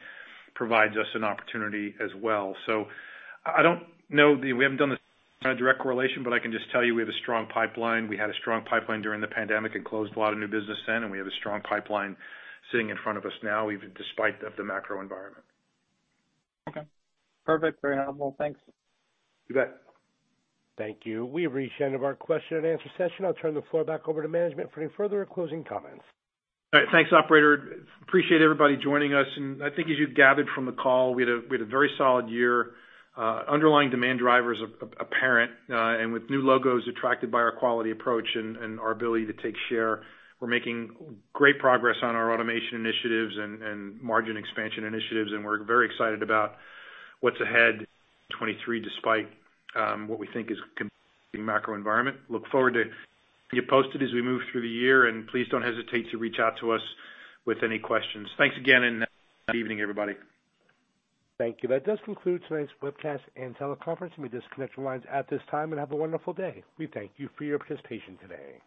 provides 0.55 0.97
us 0.97 1.07
an 1.15 1.25
opportunity 1.25 1.95
as 2.03 2.11
well. 2.21 2.55
So 2.67 2.87
I 3.47 3.63
don't 3.63 3.83
know. 4.11 4.35
We 4.35 4.63
haven't 4.63 4.79
done 4.79 4.91
this 4.91 4.99
direct 5.43 5.81
correlation, 5.81 6.23
but 6.23 6.33
I 6.33 6.39
can 6.39 6.53
just 6.53 6.71
tell 6.71 6.85
you 6.85 6.95
we 6.95 7.03
have 7.03 7.09
a 7.09 7.21
strong 7.23 7.47
pipeline. 7.53 8.09
We 8.09 8.17
had 8.17 8.31
a 8.31 8.35
strong 8.41 8.65
pipeline 8.65 9.03
during 9.03 9.21
the 9.21 9.29
pandemic 9.29 9.75
and 9.75 9.85
closed 9.85 10.15
a 10.17 10.19
lot 10.19 10.33
of 10.33 10.39
new 10.39 10.47
business 10.47 10.79
then, 10.87 11.03
and 11.03 11.11
we 11.11 11.19
have 11.19 11.27
a 11.27 11.37
strong 11.41 11.61
pipeline 11.63 12.17
sitting 12.71 12.91
in 12.91 12.97
front 13.03 13.19
of 13.19 13.25
us 13.25 13.33
now, 13.43 13.71
even 13.71 13.93
despite 13.97 14.43
of 14.45 14.53
the 14.57 14.65
macro 14.65 15.01
environment. 15.01 15.45
Okay. 16.69 16.83
Perfect. 17.45 17.83
Very 17.83 17.97
helpful. 17.97 18.37
Thanks. 18.39 18.61
You 19.49 19.57
bet. 19.57 19.81
Thank 20.83 21.07
you. 21.07 21.25
We've 21.25 21.53
reached 21.53 21.75
the 21.79 21.85
end 21.85 21.95
of 21.95 22.03
our 22.03 22.17
question 22.17 22.57
and 22.57 22.67
answer 22.67 22.91
session. 22.99 23.25
I'll 23.25 23.35
turn 23.35 23.55
the 23.55 23.63
floor 23.71 23.85
back 23.85 24.09
over 24.09 24.21
to 24.21 24.27
management 24.27 24.73
for 24.73 24.81
any 24.81 24.91
further 24.97 25.25
closing 25.25 25.63
comments. 25.63 26.03
All 26.75 26.81
right. 26.81 26.89
Thanks, 26.91 27.13
operator. 27.13 27.85
Appreciate 28.03 28.43
everybody 28.43 28.77
joining 28.83 29.15
us. 29.15 29.27
And 29.37 29.63
I 29.63 29.71
think 29.71 29.91
as 29.91 29.97
you 29.97 30.09
gathered 30.09 30.49
from 30.57 30.67
the 30.67 30.73
call, 30.73 31.15
we 31.15 31.23
had 31.23 31.61
a 31.61 31.65
very 31.67 31.89
solid 31.97 32.29
year. 32.29 32.73
Uh, 33.17 33.45
underlying 33.49 33.91
demand 33.91 34.19
drivers 34.19 34.59
apparent, 34.99 35.53
uh, 35.71 36.03
and 36.03 36.13
with 36.13 36.29
new 36.31 36.41
logos 36.41 36.83
attracted 36.89 37.31
by 37.31 37.39
our 37.39 37.53
quality 37.53 37.93
approach 37.93 38.27
and 38.35 38.81
our 38.81 38.91
ability 38.91 39.27
to 39.27 39.35
take 39.35 39.55
share. 39.69 40.03
We're 40.41 40.49
making 40.49 40.97
great 41.33 41.61
progress 41.61 41.97
on 42.03 42.17
our 42.17 42.33
automation 42.33 42.75
initiatives 42.85 43.35
and 43.39 44.03
margin 44.03 44.37
expansion 44.37 44.83
initiatives, 44.83 45.31
and 45.31 45.45
we're 45.45 45.63
very 45.63 45.87
excited 45.87 46.23
about 46.25 46.57
what's 47.21 47.41
ahead 47.41 47.75
in 47.75 47.87
2023, 48.31 48.81
despite 48.81 49.29
Um, 49.75 50.09
what 50.09 50.19
we 50.19 50.29
think 50.33 50.51
is 50.51 50.59
the 51.33 51.39
macro 51.39 51.75
environment. 51.75 52.19
Look 52.29 52.47
forward 52.49 52.75
to 52.75 52.85
you 53.53 53.63
posted 53.69 54.03
as 54.03 54.13
we 54.13 54.23
move 54.23 54.41
through 54.51 54.63
the 54.63 54.69
year, 54.69 55.09
and 55.09 55.27
please 55.29 55.47
don't 55.51 55.63
hesitate 55.63 56.11
to 56.11 56.19
reach 56.19 56.37
out 56.41 56.55
to 56.61 56.73
us 56.73 56.81
with 57.45 57.59
any 57.63 57.79
questions. 57.79 58.29
Thanks 58.39 58.57
again, 58.59 58.83
and 58.83 59.03
uh, 59.03 59.07
good 59.49 59.57
evening, 59.57 59.81
everybody. 59.81 60.15
Thank 61.39 61.59
you. 61.63 61.69
That 61.69 61.85
does 61.85 61.99
conclude 62.05 62.43
tonight's 62.49 62.71
webcast 62.83 63.21
and 63.37 63.57
teleconference. 63.57 64.11
You 64.17 64.23
may 64.23 64.29
disconnect 64.29 64.77
your 64.77 64.87
lines 64.87 65.03
at 65.11 65.29
this 65.29 65.41
time 65.51 65.73
and 65.73 65.81
have 65.81 65.93
a 65.93 65.97
wonderful 65.97 66.33
day. 66.33 66.63
We 66.79 66.87
thank 66.87 67.11
you 67.17 67.29
for 67.37 67.45
your 67.45 67.59
participation 67.59 68.19
today. 68.23 68.61